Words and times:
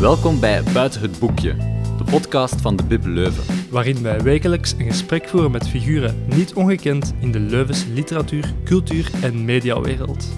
Welkom 0.00 0.40
bij 0.40 0.62
Buiten 0.72 1.00
het 1.00 1.18
Boekje, 1.18 1.54
de 1.98 2.04
podcast 2.10 2.60
van 2.60 2.76
de 2.76 2.82
Bib 2.84 3.04
Leuven. 3.04 3.44
waarin 3.70 4.02
wij 4.02 4.20
wekelijks 4.20 4.74
een 4.78 4.86
gesprek 4.86 5.28
voeren 5.28 5.50
met 5.50 5.68
figuren 5.68 6.24
niet 6.34 6.54
ongekend 6.54 7.14
in 7.20 7.32
de 7.32 7.40
Leuvense 7.40 7.88
literatuur, 7.88 8.52
cultuur 8.64 9.10
en 9.22 9.44
mediawereld. 9.44 10.28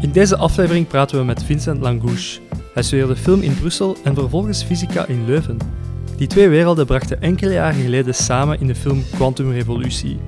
In 0.00 0.12
deze 0.12 0.36
aflevering 0.36 0.86
praten 0.86 1.18
we 1.18 1.24
met 1.24 1.44
Vincent 1.44 1.80
Langouche. 1.80 2.40
Hij 2.74 2.82
studeerde 2.82 3.16
film 3.16 3.40
in 3.40 3.58
Brussel 3.58 3.96
en 4.04 4.14
vervolgens 4.14 4.62
fysica 4.62 5.06
in 5.06 5.24
Leuven. 5.26 5.58
Die 6.16 6.26
twee 6.26 6.48
werelden 6.48 6.86
brachten 6.86 7.20
enkele 7.20 7.52
jaren 7.52 7.82
geleden 7.82 8.14
samen 8.14 8.60
in 8.60 8.66
de 8.66 8.74
film 8.74 9.02
Quantum 9.14 9.50
Revolutie. 9.50 10.18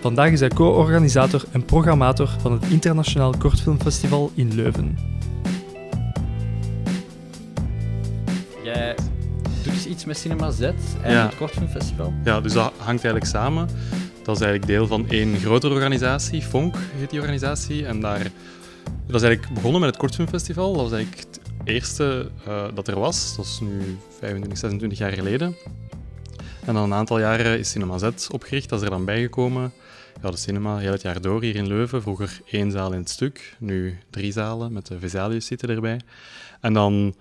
Vandaag 0.00 0.30
is 0.30 0.40
hij 0.40 0.48
co-organisator 0.48 1.44
en 1.50 1.64
programmator 1.64 2.28
van 2.40 2.52
het 2.52 2.64
Internationaal 2.68 3.34
Kortfilmfestival 3.38 4.30
in 4.34 4.54
Leuven. 4.54 4.96
Iets 9.92 10.04
met 10.04 10.18
Cinema 10.18 10.50
Z 10.50 10.60
en 10.60 10.74
Ja. 11.02 11.24
het 11.26 11.36
Kortfilmfestival. 11.36 12.12
Ja, 12.24 12.40
dus 12.40 12.52
dat 12.52 12.72
hangt 12.76 13.04
eigenlijk 13.04 13.24
samen. 13.24 13.68
Dat 14.22 14.36
is 14.36 14.42
eigenlijk 14.42 14.66
deel 14.66 14.86
van 14.86 15.08
één 15.08 15.36
grotere 15.38 15.74
organisatie, 15.74 16.42
FONK 16.42 16.74
heet 16.96 17.10
die 17.10 17.20
organisatie. 17.20 17.86
En 17.86 18.00
daar, 18.00 18.22
dat 19.06 19.16
is 19.16 19.22
eigenlijk 19.22 19.54
begonnen 19.54 19.80
met 19.80 19.90
het 19.90 19.98
Kortfilmfestival. 19.98 20.72
Dat 20.72 20.82
was 20.82 20.92
eigenlijk 20.92 21.26
het 21.30 21.40
eerste 21.64 22.30
eh, 22.46 22.64
dat 22.74 22.88
er 22.88 22.98
was. 22.98 23.36
Dat 23.36 23.44
is 23.44 23.60
nu 23.60 23.98
25, 24.18 24.58
26 24.58 24.98
jaar 24.98 25.12
geleden. 25.12 25.56
En 26.64 26.74
dan 26.74 26.82
een 26.82 26.94
aantal 26.94 27.18
jaren 27.18 27.58
is 27.58 27.70
Cinema 27.70 27.98
Z 27.98 28.28
opgericht. 28.30 28.68
Dat 28.68 28.78
is 28.78 28.84
er 28.84 28.90
dan 28.90 29.04
bijgekomen. 29.04 29.72
Ja, 30.22 30.30
de 30.30 30.36
cinema 30.36 30.78
heel 30.78 30.92
het 30.92 31.02
jaar 31.02 31.20
door 31.20 31.42
hier 31.42 31.56
in 31.56 31.66
Leuven. 31.66 32.02
Vroeger 32.02 32.40
één 32.50 32.70
zaal 32.70 32.92
in 32.92 32.98
het 32.98 33.10
stuk, 33.10 33.56
nu 33.58 33.98
drie 34.10 34.32
zalen 34.32 34.72
met 34.72 34.86
de 34.86 34.98
Vesalius 34.98 35.46
zitten 35.46 35.68
erbij. 35.68 36.00
En 36.60 36.72
dan 36.72 37.14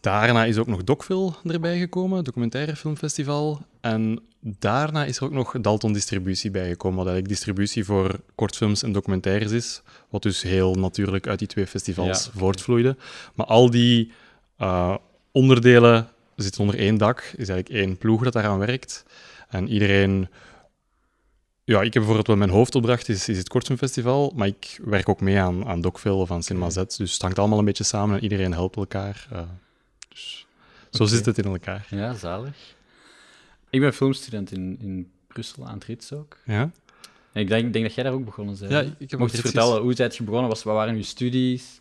Daarna 0.00 0.44
is 0.44 0.58
ook 0.58 0.66
nog 0.66 0.84
Docfil 0.84 1.34
erbij 1.44 1.78
gekomen, 1.78 2.24
documentaire 2.24 2.76
filmfestival. 2.76 3.60
En 3.80 4.20
daarna 4.40 5.04
is 5.04 5.16
er 5.16 5.24
ook 5.24 5.32
nog 5.32 5.54
Dalton 5.60 5.92
Distributie 5.92 6.50
bijgekomen, 6.50 6.96
wat 6.98 7.06
eigenlijk 7.06 7.36
distributie 7.36 7.84
voor 7.84 8.20
kortfilms 8.34 8.82
en 8.82 8.92
documentaires 8.92 9.50
is. 9.52 9.82
Wat 10.08 10.22
dus 10.22 10.42
heel 10.42 10.74
natuurlijk 10.74 11.26
uit 11.26 11.38
die 11.38 11.48
twee 11.48 11.66
festivals 11.66 12.24
Ja. 12.24 12.30
voortvloeide. 12.38 12.96
Maar 13.34 13.46
al 13.46 13.70
die 13.70 14.12
eh, 14.56 14.94
onderdelen 15.32 16.08
zitten 16.36 16.60
onder 16.60 16.78
één 16.78 16.98
dak. 16.98 17.18
Is 17.36 17.48
eigenlijk 17.48 17.68
één 17.68 17.98
ploeg 17.98 18.22
dat 18.24 18.32
daaraan 18.32 18.58
werkt. 18.58 19.04
En 19.48 19.68
iedereen... 19.68 20.28
Ja, 21.64 21.76
ik 21.78 21.84
heb 21.84 21.92
bijvoorbeeld 21.92 22.26
wel 22.26 22.36
mijn 22.36 22.50
hoofdopdracht 22.50 23.08
is, 23.08 23.28
is 23.28 23.38
het 23.38 23.48
Kortfilmfestival, 23.48 24.32
maar 24.36 24.46
ik 24.46 24.80
werk 24.84 25.08
ook 25.08 25.20
mee 25.20 25.38
aan, 25.38 25.66
aan 25.66 25.80
Docfil 25.80 26.18
of 26.18 26.30
aan 26.30 26.42
Cinema 26.42 26.70
Z. 26.70 26.74
Dus 26.96 27.12
het 27.12 27.22
hangt 27.22 27.38
allemaal 27.38 27.58
een 27.58 27.64
beetje 27.64 27.84
samen 27.84 28.16
en 28.16 28.22
iedereen 28.22 28.52
helpt 28.52 28.76
elkaar. 28.76 29.26
eh, 29.32 29.40
dus 30.08 30.46
zo 30.90 31.04
zit 31.04 31.26
het 31.26 31.38
in 31.38 31.44
elkaar. 31.44 31.86
Ja, 31.90 32.14
zalig. 32.14 32.74
Ik 33.70 33.80
ben 33.80 33.92
filmstudent 33.92 34.52
in, 34.52 34.78
in 34.80 35.10
Brussel, 35.26 35.66
aan 35.66 35.74
het 35.74 35.84
Rits 35.84 36.12
ook. 36.12 36.36
Ja? 36.44 36.70
En 37.32 37.40
ik 37.40 37.48
denk, 37.48 37.72
denk 37.72 37.84
dat 37.84 37.94
jij 37.94 38.04
daar 38.04 38.12
ook 38.12 38.24
begonnen 38.24 38.58
bent. 38.58 38.70
Ja, 38.70 38.80
ik 38.98 39.10
heb 39.10 39.18
Mocht 39.18 39.36
je 39.36 39.42
vertellen, 39.42 39.82
hoe 39.82 39.94
zijt 39.94 40.16
je 40.16 40.22
begonnen? 40.22 40.48
Was, 40.48 40.62
wat 40.62 40.74
waren 40.74 40.96
je 40.96 41.02
studies? 41.02 41.80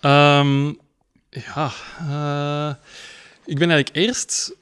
Ehm, 0.00 0.72
ja, 1.30 1.72
eh, 1.98 2.74
ik 3.44 3.58
ben 3.58 3.70
eigenlijk 3.70 3.96
eerst 3.96 4.56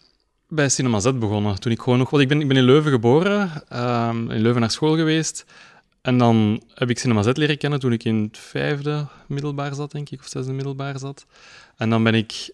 bij 0.48 0.68
Cinema 0.68 1.00
Z 1.00 1.12
begonnen. 1.12 1.60
Toen 1.60 1.72
ik 1.72 1.80
gewoon 1.80 1.98
nog... 1.98 2.10
Want 2.10 2.22
ik 2.22 2.28
ben, 2.28 2.40
ik 2.40 2.48
ben 2.48 2.56
in 2.56 2.64
Leuven 2.64 2.90
geboren, 2.90 3.68
ehm, 3.68 4.30
in 4.30 4.40
Leuven 4.40 4.60
naar 4.60 4.70
school 4.70 4.96
geweest. 4.96 5.44
En 6.00 6.18
dan 6.18 6.62
heb 6.74 6.90
ik 6.90 6.98
Cinema 6.98 7.22
Z 7.22 7.30
leren 7.32 7.58
kennen 7.58 7.80
toen 7.80 7.92
ik 7.92 8.04
in 8.04 8.22
het 8.22 8.38
vijfde 8.38 9.06
middelbaar 9.26 9.74
zat, 9.74 9.92
denk 9.92 10.10
ik, 10.10 10.20
of 10.20 10.26
zesde 10.26 10.52
middelbaar 10.52 10.98
zat. 10.98 11.26
En 11.76 11.90
dan 11.90 12.02
ben 12.02 12.14
ik 12.14 12.50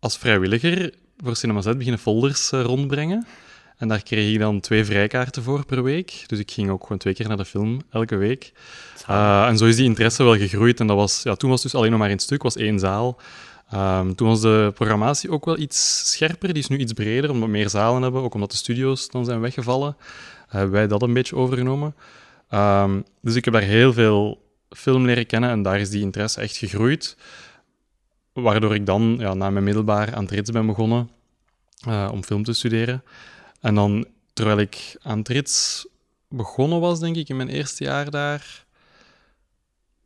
als 0.00 0.18
vrijwilliger 0.18 0.94
voor 1.22 1.36
Cinema 1.36 1.60
Z 1.60 1.64
beginnen 1.64 2.00
folders 2.00 2.52
eh, 2.52 2.62
rondbrengen. 2.62 3.26
En 3.76 3.88
daar 3.88 4.02
kreeg 4.02 4.32
ik 4.32 4.38
dan 4.38 4.60
twee 4.60 4.84
vrijkaarten 4.84 5.42
voor 5.42 5.66
per 5.66 5.82
week. 5.82 6.24
Dus 6.26 6.38
ik 6.38 6.50
ging 6.50 6.70
ook 6.70 6.82
gewoon 6.82 6.98
twee 6.98 7.14
keer 7.14 7.28
naar 7.28 7.36
de 7.36 7.44
film, 7.44 7.80
elke 7.90 8.16
week. 8.16 8.52
Uh, 9.10 9.46
en 9.46 9.58
zo 9.58 9.66
is 9.66 9.76
die 9.76 9.84
interesse 9.84 10.22
wel 10.22 10.36
gegroeid. 10.36 10.80
En 10.80 10.86
dat 10.86 10.96
was, 10.96 11.22
ja, 11.22 11.34
toen 11.34 11.50
was 11.50 11.62
het 11.62 11.72
dus 11.72 11.80
alleen 11.80 11.90
nog 11.90 12.00
maar 12.00 12.10
het 12.10 12.22
stuk, 12.22 12.42
was 12.42 12.56
één 12.56 12.78
zaal. 12.78 13.20
Ehm, 13.70 14.14
toen 14.14 14.28
was 14.28 14.40
de 14.40 14.72
programmatie 14.74 15.30
ook 15.30 15.44
wel 15.44 15.58
iets 15.58 16.10
scherper. 16.12 16.52
Die 16.52 16.62
is 16.62 16.68
nu 16.68 16.78
iets 16.78 16.92
breder, 16.92 17.30
omdat 17.30 17.44
we 17.44 17.50
meer 17.50 17.68
zalen 17.68 18.02
hebben. 18.02 18.22
Ook 18.22 18.34
omdat 18.34 18.50
de 18.50 18.56
studio's 18.56 19.08
dan 19.08 19.24
zijn 19.24 19.40
weggevallen. 19.40 19.96
Hebben 20.48 20.70
wij 20.70 20.86
dat 20.86 21.02
een 21.02 21.12
beetje 21.12 21.36
overgenomen. 21.36 21.94
Ehm, 22.48 23.00
dus 23.22 23.34
ik 23.34 23.44
heb 23.44 23.54
daar 23.54 23.62
heel 23.62 23.92
veel 23.92 24.42
film 24.70 25.04
leren 25.04 25.26
kennen 25.26 25.50
en 25.50 25.62
daar 25.62 25.80
is 25.80 25.90
die 25.90 26.02
interesse 26.02 26.40
echt 26.40 26.56
gegroeid. 26.56 27.16
Waardoor 28.42 28.74
ik 28.74 28.86
dan 28.86 29.16
ja, 29.18 29.34
na 29.34 29.50
mijn 29.50 29.64
middelbaar 29.64 30.14
aan 30.14 30.22
het 30.22 30.30
Rits 30.30 30.50
ben 30.50 30.66
begonnen 30.66 31.10
eh, 31.86 32.08
om 32.12 32.24
film 32.24 32.44
te 32.44 32.52
studeren. 32.52 33.02
En 33.60 33.74
dan, 33.74 34.06
terwijl 34.32 34.58
ik 34.58 34.96
aan 35.02 35.18
het 35.18 35.28
Rits 35.28 35.86
begonnen 36.28 36.80
was, 36.80 37.00
denk 37.00 37.16
ik, 37.16 37.28
in 37.28 37.36
mijn 37.36 37.48
eerste 37.48 37.84
jaar 37.84 38.10
daar... 38.10 38.64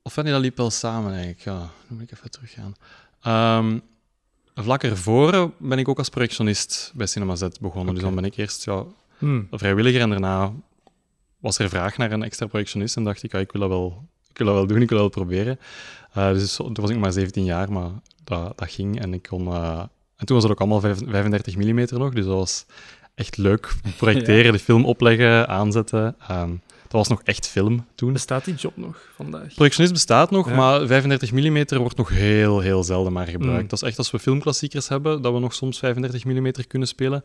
Of 0.02 0.16
nee, 0.16 0.32
dat 0.32 0.40
liep 0.40 0.56
wel 0.56 0.70
samen 0.70 1.12
eigenlijk. 1.12 1.40
Ja, 1.40 1.58
dan 1.58 1.70
moet 1.88 2.02
ik 2.02 2.12
even 2.12 2.30
teruggaan. 2.30 2.74
Ehm 3.20 3.78
vlak 4.54 4.82
ervoor 4.82 5.52
ben 5.58 5.78
ik 5.78 5.88
ook 5.88 5.98
als 5.98 6.08
projectionist 6.08 6.92
bij 6.94 7.06
Cinema 7.06 7.36
Z 7.36 7.48
begonnen. 7.60 7.94
Dus 7.94 8.02
dan 8.02 8.14
ben 8.14 8.24
ik 8.24 8.36
eerst 8.36 8.64
ja, 8.64 8.84
Hmm. 9.18 9.46
vrijwilliger 9.50 10.00
en 10.00 10.10
daarna 10.10 10.52
was 11.38 11.58
er 11.58 11.68
vraag 11.68 11.96
naar 11.96 12.12
een 12.12 12.22
extra 12.22 12.46
projectionist 12.46 12.96
en 12.96 13.04
dacht 13.04 13.22
ik, 13.22 13.32
ja, 13.32 13.38
ik 13.38 13.52
wil 13.52 13.60
dat 13.60 13.70
wel, 13.70 14.08
ik 14.30 14.38
wil 14.38 14.46
dat 14.46 14.56
wel 14.56 14.66
doen, 14.66 14.82
ik 14.82 14.88
wil 14.88 14.98
dat 14.98 15.14
wel 15.14 15.24
proberen. 15.24 15.58
Eh, 16.12 16.32
dus 16.32 16.54
toen 16.54 16.74
was 16.74 16.90
ik 16.90 16.98
maar 16.98 17.12
17 17.12 17.44
jaar, 17.44 17.72
maar 17.72 17.90
dat, 18.24 18.58
dat 18.58 18.70
ging 18.70 19.00
en 19.00 19.14
ik 19.14 19.22
kon... 19.22 19.46
eh, 19.46 19.82
en 20.16 20.26
toen 20.26 20.34
was 20.36 20.42
het 20.42 20.52
ook 20.52 20.60
allemaal 20.60 20.80
vijf- 20.80 21.02
35 21.06 21.56
mm 21.56 21.84
nog, 21.88 22.12
dus 22.14 22.24
dat 22.24 22.34
was 22.34 22.66
echt 23.14 23.36
leuk. 23.36 23.74
Projecteren, 23.96 24.52
de 24.52 24.58
film 24.58 24.84
opleggen, 24.84 25.48
aanzetten. 25.48 26.16
Ehm, 26.28 26.50
dat 26.82 26.92
was 26.92 27.08
nog 27.08 27.22
echt 27.22 27.48
film 27.48 27.86
toen. 27.94 28.12
Bestaat 28.12 28.44
die 28.44 28.54
job 28.54 28.76
nog 28.76 29.08
vandaag? 29.14 29.54
Projectionist 29.54 29.92
bestaat 29.92 30.30
nog, 30.30 30.48
Ja. 30.48 30.54
maar 30.54 30.86
35 30.86 31.32
mm 31.32 31.64
wordt 31.78 31.96
nog 31.96 32.08
heel, 32.08 32.60
heel 32.60 32.84
zelden 32.84 33.12
maar 33.12 33.26
gebruikt. 33.26 33.62
Mm. 33.62 33.68
Dat 33.68 33.82
is 33.82 33.88
echt 33.88 33.98
als 33.98 34.10
we 34.10 34.18
filmklassiekers 34.18 34.88
hebben, 34.88 35.22
dat 35.22 35.32
we 35.32 35.38
nog 35.38 35.54
soms 35.54 35.78
35 35.78 36.24
mm 36.24 36.50
kunnen 36.68 36.88
spelen. 36.88 37.22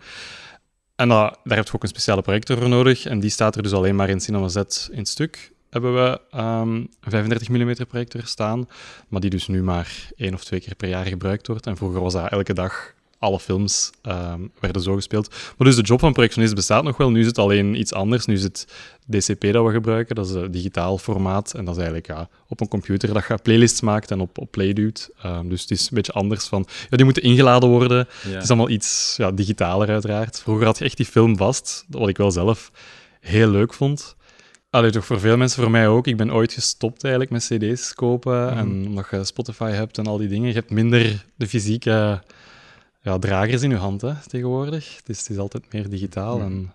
En 0.95 1.09
daar 1.09 1.37
heb 1.43 1.67
je 1.67 1.73
ook 1.73 1.83
een 1.83 1.89
speciale 1.89 2.21
projector 2.21 2.57
voor 2.57 2.69
nodig. 2.69 3.05
En 3.05 3.19
die 3.19 3.29
staat 3.29 3.55
er 3.55 3.63
dus 3.63 3.73
alleen 3.73 3.95
maar 3.95 4.09
in 4.09 4.19
Cinema 4.19 4.47
Z 4.47 4.55
in 4.91 4.97
het 4.97 5.07
stuk. 5.07 5.51
Hebben 5.69 5.93
we 5.93 6.21
een 6.31 6.89
35 7.01 7.49
mm 7.49 7.73
projector 7.87 8.21
staan, 8.25 8.67
maar 9.07 9.21
die 9.21 9.29
dus 9.29 9.47
nu 9.47 9.63
maar 9.63 10.09
één 10.15 10.33
of 10.33 10.43
twee 10.43 10.59
keer 10.59 10.75
per 10.75 10.89
jaar 10.89 11.05
gebruikt 11.05 11.47
wordt. 11.47 11.67
En 11.67 11.77
vroeger 11.77 12.01
was 12.01 12.13
dat 12.13 12.31
elke 12.31 12.53
dag, 12.53 12.93
alle 13.19 13.39
films 13.39 13.91
ehm, 14.01 14.41
werden 14.59 14.81
zo 14.81 14.95
gespeeld. 14.95 15.29
Maar 15.29 15.67
dus 15.67 15.75
de 15.75 15.81
job 15.81 15.99
van 15.99 16.13
projectionist 16.13 16.55
bestaat 16.55 16.83
nog 16.83 16.97
wel. 16.97 17.11
Nu 17.11 17.19
is 17.19 17.25
het 17.25 17.37
alleen 17.37 17.79
iets 17.79 17.93
anders. 17.93 18.25
Nu 18.25 18.33
is 18.33 18.43
het 18.43 18.67
DCP 19.09 19.41
dat 19.41 19.65
we 19.65 19.71
gebruiken, 19.71 20.15
dat 20.15 20.27
is 20.27 20.33
een 20.33 20.51
digitaal 20.51 20.97
formaat. 20.97 21.53
En 21.53 21.65
dat 21.65 21.75
is 21.75 21.81
eigenlijk 21.81 22.07
ja, 22.07 22.29
op 22.47 22.61
een 22.61 22.67
computer 22.67 23.13
dat 23.13 23.27
je 23.27 23.37
playlists 23.43 23.81
maakt 23.81 24.11
en 24.11 24.19
op, 24.19 24.37
op 24.37 24.51
play 24.51 24.73
duwt. 24.73 25.09
Ehm, 25.21 25.47
dus 25.47 25.61
het 25.61 25.71
is 25.71 25.81
een 25.81 25.95
beetje 25.95 26.11
anders 26.11 26.45
van... 26.45 26.65
Ja, 26.89 26.95
die 26.97 27.05
moeten 27.05 27.23
ingeladen 27.23 27.69
worden. 27.69 28.07
Ja. 28.23 28.29
Het 28.29 28.43
is 28.43 28.49
allemaal 28.49 28.69
iets 28.69 29.13
ja, 29.17 29.31
digitaler 29.31 29.89
uiteraard. 29.89 30.41
Vroeger 30.41 30.65
had 30.65 30.77
je 30.77 30.85
echt 30.85 30.97
die 30.97 31.05
film 31.05 31.37
vast, 31.37 31.85
wat 31.89 32.09
ik 32.09 32.17
wel 32.17 32.31
zelf 32.31 32.71
heel 33.19 33.49
leuk 33.49 33.73
vond. 33.73 34.15
Allee, 34.69 34.91
toch 34.91 35.05
voor 35.05 35.19
veel 35.19 35.37
mensen, 35.37 35.61
voor 35.61 35.71
mij 35.71 35.87
ook. 35.87 36.07
Ik 36.07 36.17
ben 36.17 36.33
ooit 36.33 36.53
gestopt 36.53 37.03
eigenlijk 37.03 37.33
met 37.33 37.45
cd's 37.45 37.93
kopen. 37.93 38.45
Mhm. 38.45 38.57
En 38.57 38.85
omdat 38.87 39.07
je 39.11 39.23
Spotify 39.23 39.69
hebt 39.69 39.97
en 39.97 40.07
al 40.07 40.17
die 40.17 40.27
dingen, 40.27 40.47
je 40.47 40.53
hebt 40.53 40.69
minder 40.69 41.25
de 41.35 41.47
fysieke 41.47 42.23
ja, 43.01 43.19
dragers 43.19 43.61
in 43.61 43.69
je 43.69 43.75
hand 43.75 44.01
hè, 44.01 44.13
tegenwoordig. 44.27 44.97
Het 44.97 45.09
is, 45.09 45.19
het 45.19 45.29
is 45.29 45.37
altijd 45.37 45.73
meer 45.73 45.89
digitaal. 45.89 46.37
Mhm. 46.37 46.45
En, 46.45 46.73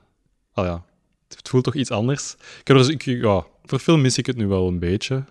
ah 0.53 0.65
ja, 0.65 0.85
het 1.29 1.49
voelt 1.49 1.65
toch 1.65 1.75
iets 1.75 1.91
anders. 1.91 2.35
Ik 2.61 2.67
heb 2.67 2.77
dus, 2.77 2.89
ik, 2.89 3.03
ja, 3.03 3.45
voor 3.65 3.79
film 3.79 4.01
mis 4.01 4.19
ik 4.19 4.27
het 4.27 4.37
nu 4.37 4.47
wel 4.47 4.69
een 4.69 4.79
beetje. 4.79 5.25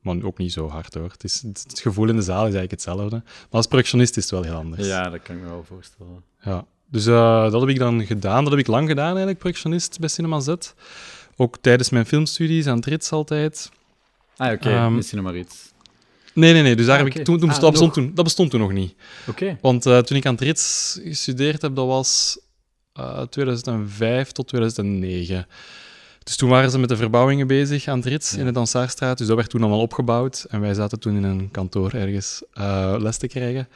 Maar 0.00 0.22
ook 0.22 0.38
niet 0.38 0.52
zo 0.52 0.68
hard 0.68 0.94
hoor. 0.94 1.10
Het, 1.10 1.24
is, 1.24 1.42
het 1.42 1.80
gevoel 1.80 2.08
in 2.08 2.16
de 2.16 2.22
zaal 2.22 2.46
is 2.46 2.54
eigenlijk 2.54 2.70
hetzelfde. 2.70 3.16
Maar 3.24 3.46
als 3.50 3.66
projectionist 3.66 4.16
is 4.16 4.22
het 4.22 4.32
wel 4.32 4.42
heel 4.42 4.54
anders. 4.54 4.86
ja, 4.86 5.10
dat 5.10 5.22
kan 5.22 5.36
ik 5.36 5.42
me 5.42 5.48
wel 5.48 5.64
voorstellen. 5.64 6.22
Ja, 6.40 6.64
dus 6.90 7.06
eh, 7.06 7.50
dat 7.50 7.60
heb 7.60 7.70
ik 7.70 7.78
dan 7.78 8.06
gedaan. 8.06 8.42
Dat 8.42 8.52
heb 8.52 8.60
ik 8.60 8.66
lang 8.66 8.88
gedaan 8.88 9.06
eigenlijk, 9.06 9.38
projectionist 9.38 10.00
bij 10.00 10.08
Cinema 10.08 10.40
Z. 10.40 10.54
Ook 11.36 11.56
tijdens 11.60 11.90
mijn 11.90 12.06
filmstudies 12.06 12.66
aan 12.66 12.76
het 12.76 12.86
Rits 12.86 13.10
altijd. 13.10 13.70
Ah, 14.36 14.52
oké, 14.52 14.68
Ehm, 14.70 14.94
misschien 14.94 15.16
nog 15.22 15.26
maar 15.26 15.36
iets. 15.36 15.72
Nee, 16.34 16.52
nee, 16.52 16.62
nee. 16.62 16.76
Dus 16.76 16.86
daar 16.86 16.98
Ah, 16.98 17.04
heb 17.04 17.14
ik, 17.16 17.24
toen, 17.24 17.38
toen, 17.38 17.50
Ah, 17.50 17.60
dat, 17.60 17.70
bestond 17.70 17.94
nog. 17.96 18.04
toen, 18.04 18.14
dat 18.14 18.24
bestond 18.24 18.50
toen 18.50 18.60
nog 18.60 18.72
niet. 18.72 18.94
Oké. 19.28 19.58
Want 19.60 19.86
eh, 19.86 19.98
toen 19.98 20.16
ik 20.16 20.26
aan 20.26 20.32
het 20.34 20.42
Rits 20.42 20.98
gestudeerd 21.04 21.62
heb, 21.62 21.74
dat 21.74 21.86
was 21.86 22.38
eh, 22.92 23.22
2005 23.22 24.32
tot 24.32 24.48
2009. 24.48 25.46
Dus 26.22 26.36
toen 26.36 26.48
waren 26.48 26.70
ze 26.70 26.78
met 26.78 26.88
de 26.88 26.96
verbouwingen 26.96 27.46
bezig 27.46 27.86
aan 27.88 27.96
het 27.98 28.06
Rits 28.06 28.30
Ja. 28.32 28.38
in 28.38 28.44
de 28.44 28.52
Dansaarstraat. 28.52 29.18
Dus 29.18 29.26
dat 29.26 29.36
werd 29.36 29.50
toen 29.50 29.60
allemaal 29.60 29.80
opgebouwd. 29.80 30.46
En 30.50 30.60
wij 30.60 30.74
zaten 30.74 31.00
toen 31.00 31.16
in 31.16 31.22
een 31.24 31.50
kantoor 31.50 31.92
ergens 31.92 32.42
eh, 32.52 32.94
les 32.98 33.16
te 33.16 33.26
krijgen. 33.26 33.68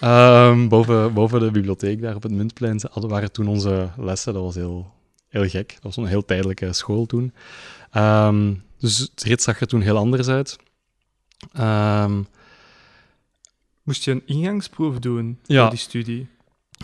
Ehm, 0.00 0.68
boven, 0.68 1.12
boven 1.14 1.40
de 1.40 1.50
bibliotheek 1.50 2.00
daar 2.02 2.14
op 2.14 2.22
het 2.22 2.32
Muntplein 2.32 2.80
waren 2.94 3.32
toen 3.32 3.48
onze 3.48 3.88
lessen. 3.96 4.32
Dat 4.32 4.42
was 4.42 4.54
heel, 4.54 4.92
heel 5.34 5.48
gek. 5.48 5.72
Dat 5.72 5.82
was 5.82 5.96
een 5.96 6.06
heel 6.06 6.24
tijdelijke 6.24 6.72
school 6.72 7.06
toen. 7.06 7.32
Ehm, 7.90 8.54
dus 8.78 8.98
het 8.98 9.22
Rits 9.22 9.44
zag 9.44 9.60
er 9.60 9.66
toen 9.66 9.80
heel 9.80 9.96
anders 9.96 10.28
uit. 10.28 10.56
Ehm, 11.52 12.22
moest 13.82 14.04
je 14.04 14.10
een 14.10 14.22
ingangsproef 14.26 14.98
doen 14.98 15.38
Ja. 15.44 15.60
voor 15.60 15.70
die 15.70 15.78
studie. 15.78 16.26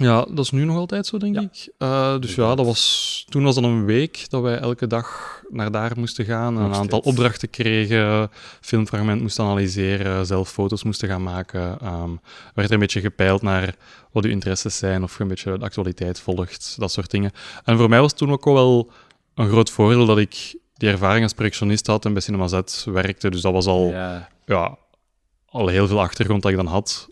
Ja, 0.01 0.25
dat 0.31 0.39
is 0.45 0.51
nu 0.51 0.65
nog 0.65 0.77
altijd 0.77 1.07
zo, 1.07 1.19
denk 1.19 1.35
Ja. 1.35 1.41
ik. 1.41 1.73
Eh, 1.79 2.19
dus 2.19 2.35
ja, 2.35 2.55
dat 2.55 2.67
was, 2.67 3.25
toen 3.29 3.43
was 3.45 3.55
dat 3.55 3.65
een 3.65 3.85
week 3.85 4.25
dat 4.31 4.43
wij 4.43 4.59
elke 4.59 4.87
dag 4.87 5.39
naar 5.49 5.71
daar 5.71 5.93
moesten 5.97 6.25
gaan. 6.25 6.55
Nog 6.55 6.63
een 6.63 6.75
aantal 6.75 7.01
steeds. 7.01 7.07
opdrachten 7.17 7.51
kregen, 7.51 8.31
filmfragment 8.61 9.21
moesten 9.21 9.45
analyseren, 9.45 10.27
zelf 10.27 10.51
foto's 10.51 10.83
moesten 10.85 11.09
gaan 11.09 11.23
maken. 11.23 11.79
Ehm 11.81 12.11
werd 12.55 12.69
er 12.69 12.75
een 12.75 12.79
beetje 12.81 13.01
gepeild 13.01 13.43
naar 13.43 13.75
wat 14.13 14.25
uw 14.25 14.31
interesses 14.31 14.77
zijn, 14.79 15.03
of 15.03 15.17
je 15.17 15.23
een 15.23 15.29
beetje 15.29 15.59
de 15.59 15.65
actualiteit 15.65 16.21
volgt, 16.21 16.75
dat 16.79 16.93
soort 16.93 17.11
dingen. 17.11 17.31
En 17.65 17.77
voor 17.77 17.89
mij 17.89 18.01
was 18.01 18.13
toen 18.13 18.31
ook 18.33 18.45
wel 18.45 18.91
een 19.35 19.49
groot 19.49 19.71
voordeel 19.71 20.07
dat 20.07 20.19
ik 20.19 20.59
die 20.75 20.89
ervaring 20.91 21.23
als 21.23 21.33
projectionist 21.33 21.87
had 21.87 22.05
en 22.05 22.13
bij 22.13 22.23
Cinema 22.23 22.47
Z 22.49 22.85
werkte. 22.85 23.31
Dus 23.31 23.41
dat 23.41 23.53
was 23.53 23.67
al 23.67 23.87
Ja, 23.91 24.29
ja, 24.47 24.77
al 25.47 25.67
heel 25.69 25.87
veel 25.87 26.01
achtergrond 26.01 26.43
dat 26.43 26.51
ik 26.51 26.57
dan 26.57 26.67
had. 26.67 27.09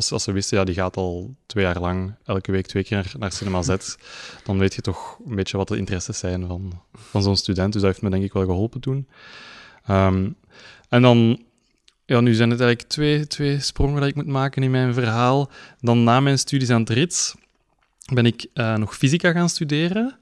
Als, 0.00 0.12
als 0.12 0.22
ze 0.22 0.32
wisten, 0.32 0.58
ja, 0.58 0.64
die 0.64 0.74
gaat 0.74 0.96
al 0.96 1.34
twee 1.46 1.64
jaar 1.64 1.80
lang 1.80 2.14
elke 2.24 2.52
week 2.52 2.66
twee 2.66 2.84
keer 2.84 3.12
naar, 3.18 3.32
Cinema 3.32 3.62
Z, 3.62 3.76
dan 4.44 4.58
weet 4.58 4.74
je 4.74 4.80
toch 4.80 5.18
een 5.26 5.34
beetje 5.34 5.56
wat 5.56 5.68
de 5.68 5.76
interesses 5.76 6.18
zijn 6.18 6.46
van, 6.46 6.82
van 6.94 7.22
zo'n 7.22 7.36
student. 7.36 7.72
Dus 7.72 7.82
dat 7.82 7.90
heeft 7.90 8.02
me 8.02 8.10
denk 8.10 8.24
ik 8.24 8.32
wel 8.32 8.44
geholpen 8.44 8.80
toen. 8.80 9.08
Ehm, 9.86 10.30
en 10.88 11.02
dan, 11.02 11.42
ja, 12.04 12.20
nu 12.20 12.34
zijn 12.34 12.50
het 12.50 12.60
eigenlijk 12.60 12.90
twee, 12.90 13.26
twee 13.26 13.60
sprongen 13.60 14.00
dat 14.00 14.08
ik 14.08 14.14
moet 14.14 14.26
maken 14.26 14.62
in 14.62 14.70
mijn 14.70 14.94
verhaal. 14.94 15.50
Dan 15.80 16.04
na 16.04 16.20
mijn 16.20 16.38
studies 16.38 16.70
aan 16.70 16.80
het 16.80 16.90
RITS 16.90 17.34
ben 18.12 18.26
ik 18.26 18.46
eh, 18.54 18.76
nog 18.76 18.96
fysica 18.96 19.32
gaan 19.32 19.48
studeren, 19.48 20.18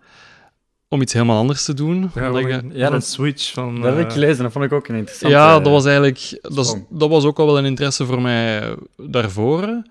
om 0.88 1.00
iets 1.00 1.12
helemaal 1.12 1.38
anders 1.38 1.64
te 1.64 1.74
doen. 1.74 2.10
Ja, 2.14 2.30
wat 2.30 2.44
een, 2.44 2.50
ja, 2.50 2.58
wat 2.60 2.72
een 2.72 2.90
dat- 2.90 3.04
switch 3.06 3.52
van... 3.52 3.74
dat 3.80 3.84
heb 3.94 3.98
ik 3.98 4.06
eh, 4.06 4.12
gelezen. 4.12 4.42
Dat 4.42 4.52
vond 4.52 4.64
ik 4.64 4.72
ook 4.72 4.88
een 4.88 4.94
interessante... 4.94 5.36
ja, 5.36 5.60
dat 5.60 5.72
was 5.72 5.84
eigenlijk 5.84 6.38
dat, 6.42 6.84
dat 6.90 7.08
was 7.08 7.24
ook 7.24 7.38
al 7.38 7.46
wel 7.46 7.58
een 7.58 7.64
interesse 7.64 8.06
voor 8.06 8.22
mij 8.22 8.74
daarvoor. 8.96 9.82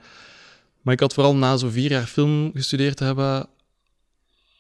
Maar 0.81 0.93
ik 0.93 0.99
had 0.99 1.13
vooral 1.13 1.35
na 1.35 1.57
zo'n 1.57 1.71
vier 1.71 1.91
jaar 1.91 2.05
film 2.05 2.51
gestudeerd 2.53 2.97
te 2.97 3.03
hebben, 3.03 3.47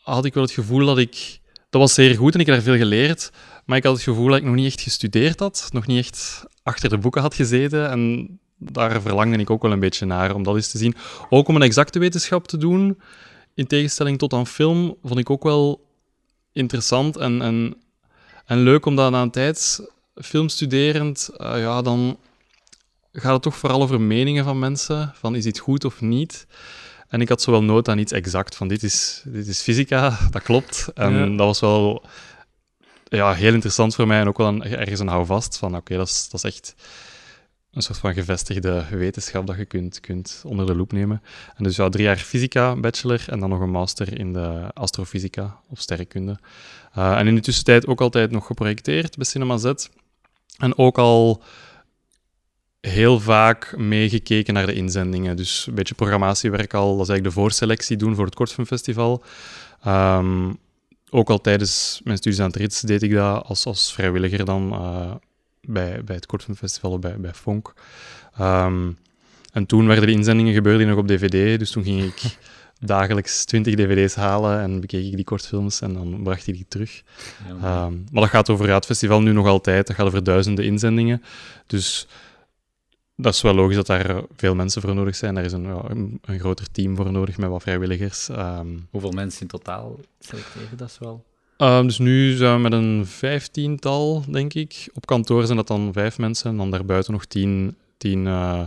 had 0.01 0.25
ik 0.25 0.33
wel 0.33 0.43
het 0.43 0.51
gevoel 0.51 0.85
dat 0.85 0.97
ik... 0.97 1.39
Dat 1.69 1.81
was 1.81 1.93
zeer 1.93 2.15
goed 2.15 2.33
en 2.33 2.39
ik 2.39 2.45
heb 2.45 2.55
daar 2.55 2.63
veel 2.63 2.77
geleerd. 2.77 3.31
Maar 3.65 3.77
ik 3.77 3.83
had 3.83 3.93
het 3.93 4.03
gevoel 4.03 4.27
dat 4.27 4.37
ik 4.37 4.43
nog 4.43 4.55
niet 4.55 4.65
echt 4.65 4.81
gestudeerd 4.81 5.39
had, 5.39 5.67
nog 5.71 5.87
niet 5.87 5.97
echt 5.97 6.45
achter 6.63 6.89
de 6.89 6.97
boeken 6.97 7.21
had 7.21 7.35
gezeten. 7.35 7.89
En 7.89 8.29
daar 8.57 9.01
verlangde 9.01 9.37
ik 9.37 9.49
ook 9.49 9.61
wel 9.61 9.71
een 9.71 9.79
beetje 9.79 10.05
naar, 10.05 10.35
om 10.35 10.43
dat 10.43 10.55
eens 10.55 10.71
te 10.71 10.77
zien. 10.77 10.95
Ook 11.29 11.47
om 11.47 11.55
een 11.55 11.61
exacte 11.61 11.99
wetenschap 11.99 12.47
te 12.47 12.57
doen, 12.57 12.99
in 13.55 13.67
tegenstelling 13.67 14.17
tot 14.17 14.33
aan 14.33 14.47
film, 14.47 14.95
vond 15.03 15.19
ik 15.19 15.29
ook 15.29 15.43
wel 15.43 15.86
interessant 16.57 17.17
en, 17.17 17.41
en, 17.41 17.75
en 18.45 18.57
leuk, 18.59 18.85
omdat 18.85 19.11
na 19.11 19.21
een 19.21 19.31
tijd 19.31 19.81
filmstuderend, 20.15 21.29
eh, 21.37 21.59
ja, 21.59 21.81
dan 21.81 22.17
gaat 23.11 23.33
het 23.33 23.41
toch 23.41 23.57
vooral 23.57 23.81
over 23.81 24.01
meningen 24.01 24.43
van 24.43 24.59
mensen, 24.59 25.13
van 25.15 25.35
is 25.35 25.45
iets 25.45 25.59
goed 25.59 25.85
of 25.85 26.01
niet. 26.01 26.47
En 27.07 27.21
ik 27.21 27.29
had 27.29 27.41
zo 27.41 27.51
wel 27.51 27.63
nood 27.63 27.89
aan 27.89 27.97
iets 27.97 28.11
exact, 28.11 28.55
van 28.55 28.67
dit 28.67 28.83
is, 28.83 29.21
dit 29.25 29.47
is 29.47 29.61
fysica, 29.61 30.17
dat 30.31 30.41
klopt. 30.41 30.87
En 30.93 31.13
Ja. 31.13 31.25
dat 31.25 31.45
was 31.45 31.59
wel 31.59 32.03
ja, 33.09 33.33
heel 33.33 33.53
interessant 33.53 33.95
voor 33.95 34.07
mij 34.07 34.19
en 34.19 34.27
ook 34.27 34.37
wel 34.37 34.47
een, 34.47 34.63
ergens 34.63 34.99
een 34.99 35.07
houvast 35.07 35.57
van 35.57 35.75
oké, 35.75 35.95
dat, 35.97 36.07
is, 36.07 36.27
dat 36.29 36.43
is 36.43 36.51
echt 36.51 36.75
een 37.77 37.83
soort 37.83 37.97
van 37.97 38.13
gevestigde 38.13 38.85
wetenschap 38.89 39.47
dat 39.47 39.57
je 39.57 39.65
kunt, 39.65 39.99
kunt 39.99 40.41
onder 40.45 40.65
de 40.65 40.75
loep 40.75 40.91
nemen. 40.91 41.21
En 41.55 41.63
dus 41.63 41.75
ja, 41.75 41.89
drie 41.89 42.03
jaar 42.03 42.17
fysica, 42.17 42.75
bachelor, 42.75 43.23
en 43.27 43.39
dan 43.39 43.49
nog 43.49 43.59
een 43.59 43.69
master 43.69 44.19
in 44.19 44.33
de 44.33 44.69
astrofysica 44.73 45.59
of 45.69 45.79
sterrenkunde. 45.79 46.39
Uh, 46.97 47.19
en 47.19 47.27
in 47.27 47.35
de 47.35 47.41
tussentijd 47.41 47.87
ook 47.87 48.01
altijd 48.01 48.31
nog 48.31 48.45
geprojecteerd 48.45 49.15
bij 49.15 49.25
Cinema 49.25 49.57
Z. 49.57 49.73
En 50.57 50.77
ook 50.77 50.97
al 50.97 51.43
heel 52.81 53.19
vaak 53.19 53.77
meegekeken 53.77 54.53
naar 54.53 54.65
de 54.65 54.73
inzendingen. 54.73 55.35
Dus 55.35 55.67
een 55.67 55.75
beetje 55.75 55.95
programmatiewerk 55.95 56.73
al. 56.73 56.97
Dat 56.97 57.01
is 57.01 57.09
eigenlijk 57.09 57.35
de 57.35 57.41
voorselectie 57.41 57.97
doen 57.97 58.15
voor 58.15 58.25
het 58.25 58.35
Kortfilmfestival. 58.35 59.23
Um, 59.87 60.57
ook 61.09 61.29
al 61.29 61.41
tijdens 61.41 62.01
mijn 62.03 62.17
studies 62.17 62.39
aan 62.39 62.47
het 62.47 62.55
RITS 62.55 62.81
deed 62.81 63.03
ik 63.03 63.13
dat 63.13 63.45
als, 63.45 63.65
als 63.65 63.93
vrijwilliger 63.93 64.45
dan 64.45 64.73
uh, 64.73 65.11
bij, 65.67 66.03
bij 66.03 66.15
het 66.15 66.25
Kortfilmfestival, 66.25 66.99
bij, 66.99 67.19
bij 67.19 67.33
FONK. 67.33 67.73
Um, 68.39 68.97
en 69.51 69.65
toen 69.65 69.87
werden 69.87 70.05
de 70.05 70.11
inzendingen 70.11 70.53
gebeurde 70.53 70.85
nog 70.85 70.97
op 70.97 71.07
dvd, 71.07 71.59
dus 71.59 71.71
toen 71.71 71.83
ging 71.83 72.03
ik 72.03 72.37
dagelijks 72.79 73.45
20 73.45 73.75
dvd's 73.75 74.15
halen 74.15 74.61
en 74.61 74.79
bekeek 74.79 75.05
ik 75.05 75.15
die 75.15 75.25
kortfilms 75.25 75.81
en 75.81 75.93
dan 75.93 76.23
bracht 76.23 76.47
ik 76.47 76.53
die 76.53 76.65
terug. 76.67 77.03
Ja, 77.61 77.85
um, 77.85 78.05
maar 78.11 78.21
dat 78.21 78.31
gaat 78.31 78.49
over 78.49 78.67
ja, 78.67 78.75
het 78.75 78.85
festival 78.85 79.21
nu 79.21 79.31
nog 79.31 79.47
altijd, 79.47 79.87
dat 79.87 79.95
gaat 79.95 80.05
over 80.05 80.23
duizenden 80.23 80.65
inzendingen. 80.65 81.23
Dus 81.67 82.07
dat 83.15 83.33
is 83.33 83.41
wel 83.41 83.53
logisch 83.53 83.75
dat 83.75 83.85
daar 83.85 84.21
veel 84.35 84.55
mensen 84.55 84.81
voor 84.81 84.95
nodig 84.95 85.15
zijn. 85.15 85.35
Daar 85.35 85.45
is 85.45 85.51
een, 85.51 85.63
ja, 85.63 85.81
een, 85.87 86.19
een 86.21 86.39
groter 86.39 86.71
team 86.71 86.95
voor 86.95 87.11
nodig 87.11 87.37
met 87.37 87.49
wat 87.49 87.61
vrijwilligers. 87.61 88.29
Um, 88.29 88.87
Hoeveel 88.91 89.11
mensen 89.11 89.41
in 89.41 89.47
totaal 89.47 89.95
selecteren 90.19 90.77
dat 90.77 90.97
wel? 90.99 91.23
Um, 91.57 91.87
dus 91.87 91.97
nu 91.97 92.35
zijn 92.35 92.55
we 92.55 92.61
met 92.61 92.71
een 92.71 93.05
vijftiental, 93.05 94.23
denk 94.29 94.53
ik. 94.53 94.89
Op 94.93 95.05
kantoor 95.05 95.45
zijn 95.45 95.57
dat 95.57 95.67
dan 95.67 95.89
vijf 95.93 96.17
mensen 96.17 96.51
en 96.51 96.57
dan 96.57 96.71
daarbuiten 96.71 97.13
nog 97.13 97.25
tien, 97.25 97.75
tien 97.97 98.25
uh, 98.25 98.61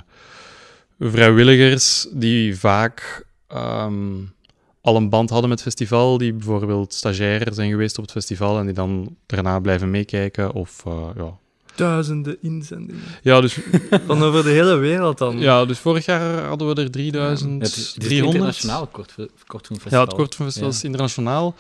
vrijwilligers 1.01 2.07
die 2.13 2.59
vaak 2.59 3.27
um, 3.55 4.33
al 4.81 4.97
een 4.97 5.09
band 5.09 5.31
hadden 5.31 5.49
met 5.49 5.59
het 5.59 5.69
festival, 5.69 6.19
die 6.19 6.33
bijvoorbeeld 6.33 6.95
stagiair 6.95 7.49
zijn 7.53 7.71
geweest 7.71 7.99
op 7.99 8.03
het 8.03 8.13
festival 8.13 8.59
en 8.59 8.65
die 8.65 8.75
dan 8.75 9.17
daarna 9.27 9.61
blijven 9.61 9.91
meekijken 9.91 10.53
of 10.53 10.83
uh, 10.87 11.09
ja, 11.17 11.39
Duizenden 11.75 12.37
inzendingen. 12.41 13.03
Ja, 13.23 13.41
dus... 13.41 13.59
Van 14.07 14.23
over 14.23 14.43
de 14.43 14.51
hele 14.51 14.75
wereld 14.75 15.19
dan? 15.19 15.39
Ja, 15.39 15.65
dus 15.65 15.79
vorig 15.79 16.05
jaar 16.05 16.45
hadden 16.45 16.75
we 16.75 16.83
er 16.83 16.91
3300. 16.91 17.61
Ja, 17.61 17.67
het 17.67 17.77
is, 17.77 17.95
het 17.95 18.05
is 18.05 18.19
internationaal 18.19 18.87
kort, 18.87 19.15
kortfilmfestival. 19.47 20.01
Ja, 20.01 20.05
het 20.05 20.15
kortfilmfestival 20.15 20.71
ja. 20.71 20.75
is 20.75 20.85
internationaal. 20.85 21.55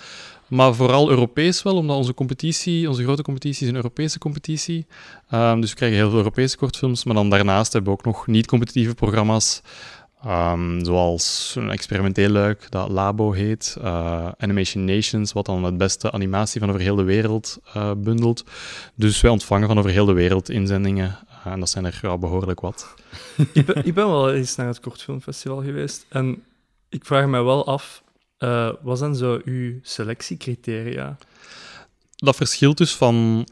Maar 0.51 0.75
vooral 0.75 1.11
Europees 1.11 1.63
wel, 1.63 1.77
omdat 1.77 1.97
onze 1.97 2.15
competitie, 2.15 2.89
onze 2.89 3.03
grote 3.03 3.23
competitie 3.23 3.63
is 3.63 3.69
een 3.69 3.77
Europese 3.77 4.19
competitie. 4.19 4.87
Um, 5.35 5.61
dus 5.61 5.71
we 5.71 5.77
krijgen 5.77 5.99
heel 5.99 6.09
veel 6.09 6.19
Europese 6.19 6.57
kortfilms. 6.57 7.05
Maar 7.05 7.15
dan 7.15 7.31
daarnaast 7.31 7.73
hebben 7.73 7.93
we 7.93 7.99
ook 7.99 8.05
nog 8.05 8.27
niet-competitieve 8.27 8.95
programma's. 8.95 9.63
Um, 10.27 10.85
zoals 10.85 11.55
een 11.57 11.71
experimenteel 11.71 12.29
luik 12.29 12.67
dat 12.71 12.89
Labo 12.89 13.33
heet, 13.33 13.77
uh, 13.79 14.29
Animation 14.39 14.85
Nations, 14.85 15.33
wat 15.33 15.47
dan 15.47 15.65
het 15.65 15.79
beste 15.79 16.13
animatie 16.13 16.61
van 16.61 16.69
over 16.69 16.81
heel 16.81 16.97
de 16.97 17.03
wereld 17.03 17.59
uh, 17.77 17.93
bundelt. 17.97 18.45
Dus 18.95 19.21
wij 19.21 19.31
ontvangen 19.31 19.69
van 19.69 19.79
over 19.79 19.91
heel 19.91 20.05
de 20.05 20.13
wereld 20.13 20.51
inzendingen 20.51 21.19
uh, 21.47 21.53
en 21.53 21.61
dat 21.61 21.69
zijn 21.69 21.85
er 21.85 21.99
ja, 22.03 22.19
behoorlijk 22.19 22.61
wat. 22.61 22.95
ik, 23.53 23.67
ben, 23.67 23.85
ik 23.85 23.95
ben 23.95 24.07
wel 24.07 24.33
eens 24.33 24.57
naar 24.57 24.67
het 24.67 24.81
Kortfilmfestival 24.81 25.63
geweest 25.63 26.07
en 26.09 26.43
ik 26.89 27.05
vraag 27.05 27.27
me 27.27 27.43
wel 27.43 27.67
af, 27.67 28.03
uh, 28.41 28.73
wat 28.83 28.99
zijn 28.99 29.15
zo 29.15 29.41
uw 29.45 29.79
selectiecriteria? 29.83 31.19
Dat 32.17 32.37
verschilt 32.37 32.79
dus 32.79 32.95
van 32.95 33.47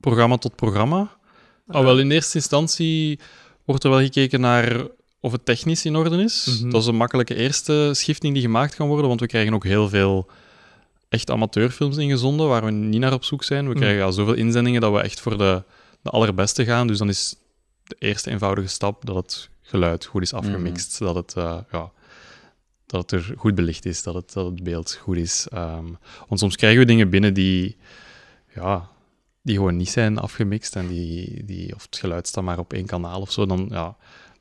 programma 0.00 0.36
tot 0.36 0.54
programma. 0.54 1.16
Uh, 1.68 1.80
wel, 1.80 1.98
in 1.98 2.10
eerste 2.10 2.36
instantie 2.36 3.18
wordt 3.64 3.84
er 3.84 3.90
wel 3.90 4.00
gekeken 4.00 4.40
naar 4.40 4.86
of 5.20 5.32
het 5.32 5.44
technisch 5.44 5.84
in 5.84 5.96
orde 5.96 6.22
is. 6.22 6.46
Mm 6.46 6.58
-hmm. 6.58 6.70
Dat 6.70 6.82
is 6.82 6.88
een 6.88 6.96
makkelijke 6.96 7.34
eerste 7.34 7.90
schifting 7.92 8.32
die 8.32 8.42
gemaakt 8.42 8.74
kan 8.74 8.88
worden, 8.88 9.08
want 9.08 9.20
we 9.20 9.26
krijgen 9.26 9.54
ook 9.54 9.64
heel 9.64 9.88
veel 9.88 10.26
echt 11.08 11.30
amateurfilms 11.30 11.96
ingezonden 11.96 12.48
waar 12.48 12.64
we 12.64 12.70
niet 12.70 13.00
naar 13.00 13.12
op 13.12 13.24
zoek 13.24 13.44
zijn. 13.44 13.64
We 13.64 13.74
mm. 13.74 13.80
krijgen 13.80 13.98
ja, 13.98 14.10
zoveel 14.10 14.34
inzendingen 14.34 14.80
dat 14.80 14.92
we 14.92 15.00
echt 15.00 15.20
voor 15.20 15.38
de, 15.38 15.62
de 16.02 16.10
allerbeste 16.10 16.64
gaan. 16.64 16.86
Dus 16.86 16.98
dan 16.98 17.08
is 17.08 17.36
de 17.84 17.96
eerste 17.98 18.30
eenvoudige 18.30 18.68
stap 18.68 19.06
dat 19.06 19.16
het 19.16 19.48
geluid 19.62 20.04
goed 20.04 20.22
is 20.22 20.32
afgemixt, 20.32 21.00
mm 21.00 21.06
-hmm. 21.06 21.14
dat, 21.14 21.24
het, 21.34 21.44
uh, 21.44 21.58
ja, 21.72 21.90
dat 22.94 23.10
het 23.10 23.20
er 23.20 23.34
goed 23.36 23.54
belicht 23.54 23.84
is, 23.84 24.02
dat 24.02 24.14
het, 24.14 24.32
dat 24.32 24.46
het 24.46 24.62
beeld 24.62 24.94
goed 24.94 25.16
is. 25.16 25.46
Um, 25.54 25.98
want 26.28 26.40
soms 26.40 26.56
krijgen 26.56 26.78
we 26.78 26.86
dingen 26.86 27.10
binnen 27.10 27.34
die, 27.34 27.76
ja, 28.54 28.88
die 29.42 29.56
gewoon 29.56 29.76
niet 29.76 29.88
zijn 29.88 30.18
afgemixt 30.18 30.76
en 30.76 30.86
die, 30.86 31.44
die, 31.44 31.74
of 31.74 31.82
het 31.82 31.96
geluid 31.96 32.26
staat 32.26 32.44
maar 32.44 32.58
op 32.58 32.72
één 32.72 32.86
kanaal 32.86 33.20
of 33.20 33.32
zo. 33.32 33.46
Dan, 33.46 33.66
ja, 33.70 33.96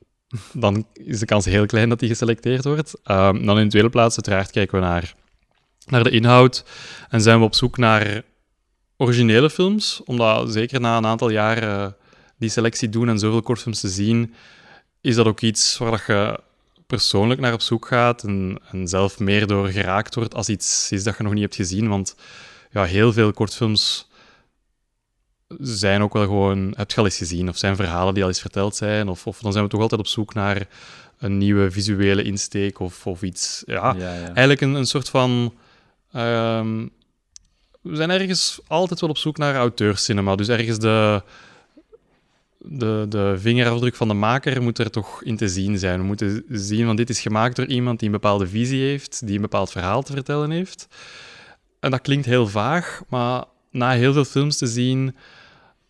dan 0.65 0.86
is 0.93 1.19
de 1.19 1.25
kans 1.25 1.45
heel 1.45 1.65
klein 1.65 1.89
dat 1.89 2.00
die 2.00 2.10
geselecteerd 2.10 2.63
wordt. 2.63 2.93
Um, 3.05 3.45
dan 3.45 3.57
in 3.57 3.63
de 3.63 3.69
tweede 3.69 3.89
plaats, 3.89 4.15
uiteraard, 4.15 4.51
kijken 4.51 4.79
we 4.79 4.86
naar, 4.86 5.15
naar 5.86 6.03
de 6.03 6.10
inhoud 6.10 6.65
en 7.10 7.22
zijn 7.22 7.39
we 7.39 7.45
op 7.45 7.55
zoek 7.55 7.77
naar 7.77 8.24
originele 8.98 9.50
films, 9.50 10.01
omdat 10.05 10.51
zeker 10.51 10.79
na 10.79 10.98
een 10.98 11.05
aantal 11.05 11.29
jaren 11.29 11.95
die 12.38 12.50
selectie 12.50 12.89
doen 12.89 13.10
en 13.10 13.19
zoveel 13.19 13.41
kortfilms 13.41 13.79
te 13.79 13.89
zien, 13.89 14.33
is 15.01 15.15
dat 15.15 15.25
ook 15.25 15.41
iets 15.41 15.77
waar 15.77 15.91
dat 15.91 16.05
je 16.05 16.39
persoonlijk 16.97 17.39
naar 17.39 17.53
op 17.53 17.62
zoek 17.62 17.88
gaat 17.88 18.23
en, 18.23 18.59
en 18.71 18.88
zelf 18.88 19.19
meer 19.19 19.47
door 19.47 19.67
geraakt 19.67 20.15
wordt 20.15 20.35
als 20.35 20.50
iets 20.50 20.91
is 20.91 21.03
dat 21.03 21.17
je 21.17 21.23
nog 21.23 21.33
niet 21.33 21.41
hebt 21.41 21.55
gezien. 21.55 21.88
Want 21.88 22.15
ja, 22.71 22.83
heel 22.83 23.13
veel 23.13 23.31
kortfilms 23.31 24.09
zijn 25.59 26.01
ook 26.01 26.13
wel 26.13 26.23
gewoon, 26.23 26.73
heb 26.77 26.91
je 26.91 26.97
al 26.97 27.05
eens 27.05 27.17
gezien, 27.17 27.50
of 27.50 27.57
zijn 27.57 27.75
verhalen 27.75 28.13
die 28.13 28.23
al 28.23 28.29
eens 28.29 28.41
verteld 28.41 28.75
zijn, 28.75 29.07
of, 29.07 29.27
of 29.27 29.39
dan 29.39 29.51
zijn 29.51 29.63
we 29.63 29.69
toch 29.69 29.81
altijd 29.81 30.01
op 30.01 30.07
zoek 30.07 30.33
naar 30.33 30.67
een 31.17 31.38
nieuwe 31.38 31.71
visuele 31.71 32.23
insteek 32.23 32.79
of, 32.79 33.07
of 33.07 33.21
iets. 33.21 33.63
Ja, 33.65 33.95
ja, 33.97 34.13
ja. 34.13 34.25
eigenlijk 34.25 34.62
een, 34.62 34.73
een 34.73 34.88
soort 34.88 35.09
van. 35.09 35.53
Um, 36.15 36.91
we 37.81 37.95
zijn 37.95 38.09
ergens 38.09 38.59
altijd 38.67 39.00
wel 39.00 39.09
op 39.09 39.17
zoek 39.17 39.38
naar 39.38 39.55
auteurscinema, 39.55 40.35
dus 40.35 40.47
ergens 40.47 40.79
de, 40.79 41.23
de, 42.63 43.05
de 43.10 43.36
vingerafdruk 43.38 43.96
van 43.96 44.08
de 44.08 44.13
maker 44.13 44.62
moet 44.62 44.79
er 44.79 44.91
toch 44.91 45.24
in 45.24 45.38
te 45.38 45.50
zien 45.50 45.77
zijn. 45.77 46.00
We 46.00 46.05
moeten 46.05 46.43
zien 46.50 46.86
van 46.86 46.96
dit 46.96 47.10
is 47.10 47.22
gemaakt 47.22 47.55
door 47.55 47.65
iemand 47.65 48.00
die 48.00 48.08
een 48.08 48.13
bepaalde 48.13 48.48
visie 48.48 48.82
heeft, 48.82 49.25
die 49.25 49.36
een 49.36 49.41
bepaald 49.41 49.72
verhaal 49.72 50.03
te 50.03 50.13
vertellen 50.13 50.51
heeft. 50.51 50.88
En 51.79 51.91
dat 51.91 52.01
klinkt 52.01 52.25
heel 52.25 52.48
vaag, 52.48 53.01
maar 53.10 53.43
na 53.72 53.91
heel 53.91 54.13
veel 54.13 54.25
films 54.25 54.58
te 54.58 54.67
zien, 54.67 55.15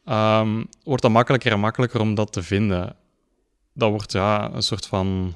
ehm, 0.06 0.64
wordt 0.84 1.02
dat 1.02 1.12
makkelijker 1.12 1.52
en 1.52 1.60
makkelijker 1.60 2.02
om 2.02 2.16
dat 2.16 2.34
te 2.34 2.44
vinden. 2.44 2.96
Dat 3.74 3.90
wordt 3.90 4.12
ja, 4.12 4.52
een 4.54 4.64
soort 4.64 4.86
van. 4.86 5.36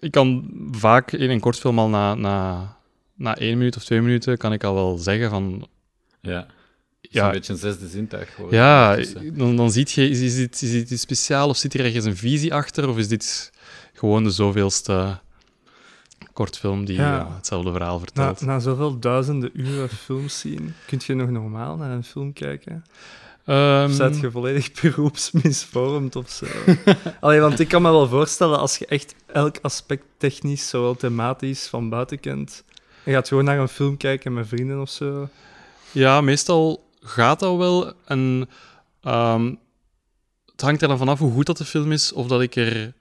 Ik 0.00 0.10
kan 0.10 0.50
vaak 0.70 1.12
in 1.12 1.30
een 1.30 1.40
kortfilm 1.40 1.78
al 1.78 1.88
na, 1.88 2.14
na, 2.14 2.76
na 3.14 3.36
één 3.36 3.58
minuut 3.58 3.76
of 3.76 3.84
twee 3.84 4.00
minuten 4.00 4.36
kan 4.36 4.52
ik 4.52 4.64
al 4.64 4.74
wel 4.74 4.96
zeggen 4.98 5.30
van 5.30 5.68
Ja. 6.20 6.46
Ja. 7.12 7.20
Ja. 7.20 7.26
Een 7.26 7.32
beetje 7.32 7.52
een 7.52 7.58
zesde 7.58 7.88
zintuig 7.88 8.34
geworden. 8.34 8.58
Ja, 8.58 8.96
dan, 9.32 9.56
dan 9.56 9.70
ziet 9.72 9.90
je, 9.92 10.08
is, 10.08 10.20
is, 10.20 10.36
dit, 10.36 10.62
is 10.62 10.70
dit 10.70 10.90
iets 10.90 11.02
speciaal 11.02 11.48
of 11.48 11.56
zit 11.56 11.74
er 11.74 11.84
ergens 11.84 12.04
een 12.04 12.16
visie 12.16 12.54
achter? 12.54 12.88
Of 12.88 12.98
is 12.98 13.08
dit 13.08 13.52
gewoon 13.92 14.24
de 14.24 14.30
zoveelste 14.30 15.18
kortfilm 16.32 16.84
die 16.84 16.96
Ja. 16.96 17.16
ja, 17.16 17.34
hetzelfde 17.36 17.72
verhaal 17.72 17.94
Na, 17.98 18.04
vertelt? 18.04 18.40
na 18.40 18.58
zoveel 18.58 18.98
duizenden 18.98 19.50
uren 19.54 19.88
films 19.88 20.40
zien, 20.40 20.74
kun 20.86 21.00
je 21.06 21.14
nog 21.14 21.30
normaal 21.30 21.76
naar 21.76 21.90
een 21.90 22.04
film 22.04 22.32
kijken? 22.32 22.84
Ehm, 23.44 23.84
Of 23.90 23.92
zet 23.96 24.20
je 24.20 24.30
volledig 24.30 24.72
beroepsmisvormd 24.80 26.16
of 26.16 26.30
zo? 26.30 26.46
Allee, 27.20 27.40
want 27.40 27.58
ik 27.60 27.68
kan 27.68 27.82
me 27.82 27.90
wel 27.90 28.08
voorstellen, 28.08 28.58
als 28.58 28.78
je 28.78 28.86
echt 28.86 29.14
elk 29.32 29.58
aspect 29.62 30.04
technisch, 30.18 30.68
zowel 30.68 30.94
thematisch, 30.96 31.66
van 31.66 31.88
buiten 31.88 32.20
kent, 32.20 32.64
en 33.04 33.10
je 33.10 33.12
gaat 33.12 33.28
gewoon 33.28 33.44
naar 33.44 33.58
een 33.58 33.68
film 33.68 33.96
kijken 33.96 34.32
met 34.32 34.48
vrienden 34.48 34.80
of 34.80 34.90
zo. 34.90 35.28
Ja, 35.92 36.20
meestal 36.20 36.84
gaat 37.02 37.40
dat 37.40 37.56
wel. 37.56 37.92
En 38.04 38.48
ehm, 39.00 39.54
het 40.46 40.60
hangt 40.60 40.82
er 40.82 40.88
dan 40.88 40.98
vanaf 40.98 41.18
hoe 41.18 41.32
goed 41.32 41.46
dat 41.46 41.58
de 41.58 41.64
film 41.64 41.92
is, 41.92 42.12
of 42.12 42.26
dat 42.26 42.42
ik 42.42 42.56
er 42.56 42.94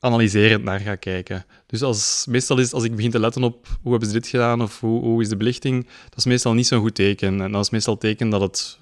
analyserend 0.00 0.64
naar 0.64 0.80
ga 0.80 0.94
kijken. 0.94 1.46
Dus 1.66 1.82
als, 1.82 2.26
meestal 2.28 2.58
is 2.58 2.72
als 2.72 2.84
ik 2.84 2.96
begin 2.96 3.10
te 3.10 3.20
letten 3.20 3.42
op 3.42 3.66
hoe 3.82 3.90
hebben 3.90 4.08
ze 4.08 4.14
dit 4.14 4.26
gedaan, 4.26 4.62
of 4.62 4.80
hoe, 4.80 5.00
hoe 5.02 5.22
is 5.22 5.28
de 5.28 5.36
belichting, 5.36 5.84
dat 5.84 6.18
is 6.18 6.24
meestal 6.24 6.54
niet 6.54 6.66
zo'n 6.66 6.80
goed 6.80 6.94
teken. 6.94 7.40
En 7.40 7.52
dat 7.52 7.64
is 7.64 7.70
meestal 7.70 7.98
teken 7.98 8.30
dat 8.30 8.40
het 8.40 8.78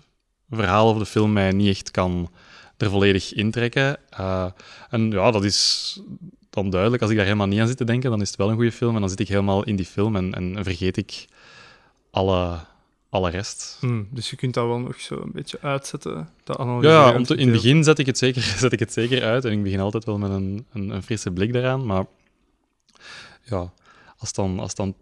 verhaal 0.51 0.89
of 0.89 0.99
de 0.99 1.07
film 1.07 1.33
mij 1.33 1.53
niet 1.53 1.69
echt 1.69 1.91
kan 1.91 2.31
er 2.77 2.91
volledig 2.91 3.33
intrekken. 3.33 3.99
Eh, 4.11 4.47
en 4.91 5.11
ja, 5.11 5.31
dat 5.31 5.45
is 5.45 6.01
dan 6.51 6.71
duidelijk. 6.71 7.03
Als 7.03 7.11
ik 7.11 7.17
daar 7.17 7.27
helemaal 7.27 7.47
niet 7.47 7.61
aan 7.61 7.69
zit 7.69 7.77
te 7.77 7.85
denken, 7.85 8.11
dan 8.11 8.21
is 8.21 8.29
het 8.29 8.37
wel 8.37 8.49
een 8.49 8.55
goede 8.55 8.73
film. 8.73 8.95
En 8.95 9.01
dan 9.01 9.11
zit 9.11 9.21
ik 9.21 9.29
helemaal 9.29 9.65
in 9.65 9.77
die 9.77 9.87
film 9.87 10.17
en, 10.17 10.35
en 10.35 10.65
vergeet 10.65 10.97
ik 10.97 11.25
alle, 12.11 12.59
alle 13.09 13.31
rest. 13.31 13.77
Hm, 13.81 14.03
dus 14.11 14.31
je 14.31 14.37
kunt 14.37 14.55
dat 14.55 14.67
wel 14.67 14.79
nog 14.79 15.01
zo 15.01 15.21
een 15.21 15.33
beetje 15.33 15.61
uitzetten, 15.61 16.29
dat 16.45 16.57
Ja, 16.81 17.15
om 17.15 17.25
te- 17.25 17.35
in 17.37 17.49
het 17.49 17.57
begin 17.57 17.85
zet 17.85 17.99
ik, 17.99 18.07
het 18.07 18.19
zeker, 18.19 18.43
zet 18.59 18.73
ik 18.73 18.79
het 18.79 18.93
zeker 18.93 19.23
uit. 19.25 19.45
En 19.45 19.53
ik 19.53 19.63
begin 19.63 19.81
altijd 19.81 20.05
wel 20.05 20.19
met 20.19 20.31
een, 20.31 20.67
een, 20.73 20.91
een 20.91 21.03
frisse 21.03 21.31
blik 21.31 21.53
daaraan. 21.53 21.87
Maar 21.87 22.05
ja, 23.43 23.73
als 24.19 24.29
het 24.29 24.35
dan, 24.35 24.59
als 24.59 24.75
dan 24.75 24.95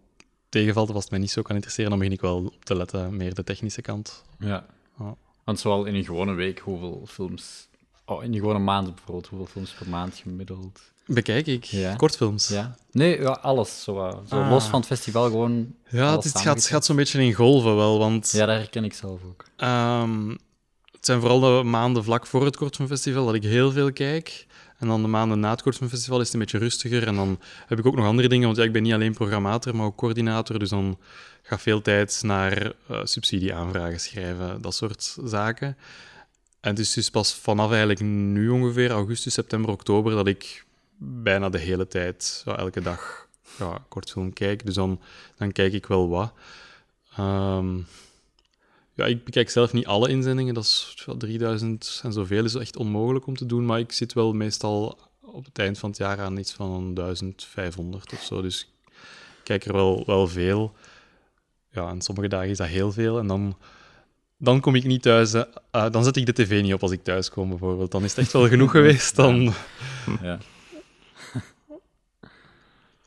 tegenvalt 0.49 0.89
of 0.89 0.95
als 0.95 1.03
het 1.05 1.13
mij 1.13 1.21
niet 1.21 1.31
zo 1.31 1.43
kan 1.43 1.55
interesseren, 1.55 1.91
dan 1.91 1.99
begin 1.99 2.15
ik 2.15 2.21
wel 2.21 2.45
op 2.55 2.65
te 2.65 2.77
letten, 2.77 3.17
meer 3.17 3.35
de 3.35 3.45
technische 3.45 3.81
kant. 3.83 4.25
Ja. 4.39 4.67
Ja. 4.99 5.15
Want 5.45 5.61
zowel 5.61 5.85
in 5.85 5.95
een 5.95 6.05
gewone 6.05 6.33
week, 6.35 6.59
hoeveel 6.59 7.03
films... 7.07 7.69
Oh, 8.07 8.25
in 8.25 8.33
een 8.33 8.39
gewone 8.39 8.59
maand 8.59 8.95
bijvoorbeeld, 8.95 9.27
hoeveel 9.27 9.47
films 9.47 9.71
per 9.71 9.89
maand 9.89 10.17
gemiddeld? 10.17 10.81
Bekijk 11.07 11.47
ik. 11.47 11.65
Ja. 11.65 11.95
Kortfilms. 11.95 12.49
Ja? 12.49 12.77
Nee, 12.91 13.21
ja, 13.21 13.31
alles. 13.43 13.83
Zo, 13.83 14.07
uh, 14.07 14.17
zo 14.29 14.41
Ah. 14.41 14.51
los 14.51 14.65
van 14.65 14.79
het 14.79 14.89
festival 14.89 15.25
gewoon... 15.25 15.75
Ja, 15.89 16.17
het, 16.17 16.39
gaat, 16.39 16.67
gaat 16.67 16.85
zo'n 16.85 16.97
beetje 16.97 17.23
in 17.23 17.33
golven 17.33 17.77
wel, 17.77 17.99
want 17.99 18.31
Ja, 18.31 18.47
dat 18.47 18.57
herken 18.57 18.85
ik 18.85 18.95
zelf 18.95 19.21
ook. 19.25 19.45
Ehm, 19.57 20.29
het 20.93 21.07
zijn 21.07 21.21
vooral 21.21 21.41
de 21.41 21.63
maanden 21.63 22.05
vlak 22.05 22.27
voor 22.27 22.45
het 22.45 22.57
Kortfilmfestival 22.57 23.27
dat 23.27 23.35
ik 23.35 23.43
heel 23.43 23.73
veel 23.73 23.93
kijk. 23.93 24.47
En 24.79 24.87
dan 24.89 25.03
de 25.03 25.09
maanden 25.09 25.41
na 25.41 25.51
het 25.51 25.63
Kortfilmfestival 25.63 26.19
is 26.21 26.25
het 26.25 26.35
een 26.35 26.41
beetje 26.41 26.59
rustiger. 26.59 27.07
En 27.07 27.15
dan 27.15 27.41
heb 27.67 27.79
ik 27.79 27.87
ook 27.87 27.97
nog 27.97 28.07
andere 28.07 28.29
dingen, 28.29 28.47
want 28.47 28.59
ja, 28.59 28.65
ik 28.65 28.73
ben 28.73 28.83
niet 28.83 28.93
alleen 28.93 29.15
programmator, 29.15 29.77
maar 29.77 29.87
ook 29.87 29.97
coördinator. 29.97 30.59
Dus 30.59 30.69
dan 30.71 30.99
gaat 31.43 31.61
veel 31.61 31.83
tijd 31.83 32.21
naar 32.23 32.73
eh, 32.89 33.01
subsidieaanvragen 33.05 34.01
schrijven, 34.01 34.63
dat 34.63 34.75
soort 34.75 35.17
zaken. 35.25 35.77
En 36.65 36.71
het 36.71 36.79
is 36.79 36.93
dus 36.93 37.11
pas 37.11 37.35
vanaf 37.35 37.71
eigenlijk 37.71 38.01
nu 38.01 38.49
ongeveer, 38.49 38.91
augustus, 38.91 39.35
september, 39.35 39.71
oktober, 39.71 40.13
dat 40.13 40.27
ik 40.27 40.65
bijna 40.97 41.49
de 41.49 41.59
hele 41.59 41.87
tijd, 41.87 42.43
ja, 42.45 42.57
elke 42.57 42.81
dag, 42.81 43.29
ja, 43.59 43.85
kortfilm 43.89 44.33
kijk. 44.33 44.67
Dus 44.67 44.75
dan, 44.75 45.01
dan 45.37 45.53
kijk 45.53 45.73
ik 45.73 45.87
wel 45.87 46.09
wat. 46.09 46.33
Ehm, 47.17 47.77
ja, 48.93 49.05
ik 49.05 49.25
bekijk 49.25 49.51
zelf 49.51 49.73
niet 49.73 49.87
alle 49.87 50.09
inzendingen. 50.09 50.55
Dat 50.55 50.65
is 50.65 51.03
wel 51.07 51.17
3000 51.17 52.01
en 52.03 52.13
zoveel 52.13 52.45
is 52.45 52.55
echt 52.55 52.77
onmogelijk 52.77 53.27
om 53.27 53.37
te 53.37 53.47
doen. 53.47 53.67
Maar 53.67 53.79
ik 53.79 53.93
zit 53.93 54.13
wel 54.13 54.33
meestal 54.33 54.99
op 55.21 55.45
het 55.45 55.59
eind 55.59 55.79
van 55.79 55.89
het 55.89 55.99
jaar 55.99 56.21
aan 56.21 56.37
iets 56.37 56.53
van 56.53 56.95
1500 56.95 58.13
of 58.13 58.23
zo. 58.23 58.43
Dus 58.43 58.75
ik 59.39 59.45
kijk 59.45 59.65
er 59.65 59.73
wel, 59.73 60.03
wel 60.07 60.29
veel. 60.29 60.75
Ja, 61.71 61.89
en 61.89 62.01
sommige 62.03 62.29
dagen 62.29 62.51
is 62.51 62.59
dat 62.59 62.67
heel 62.67 62.93
veel. 62.93 63.19
En 63.19 63.27
dan, 63.27 63.57
dan 64.45 64.61
kom 64.61 64.75
ik 64.75 64.85
niet 64.85 65.03
thuis. 65.03 65.33
eh, 65.33 65.43
eh, 65.71 65.91
dan 65.91 66.05
zet 66.05 66.17
ik 66.17 66.27
de 66.27 66.33
tv 66.33 66.63
niet 66.63 66.75
op 66.75 66.83
als 66.83 66.91
ik 66.91 67.03
thuis 67.05 67.31
kom, 67.31 67.49
bijvoorbeeld. 67.49 67.91
Dan 67.91 68.05
is 68.05 68.11
het 68.11 68.19
echt 68.19 68.33
wel 68.33 68.49
genoeg 68.49 68.71
geweest. 68.79 69.17
Dan... 69.17 69.53
Ja. 70.23 70.39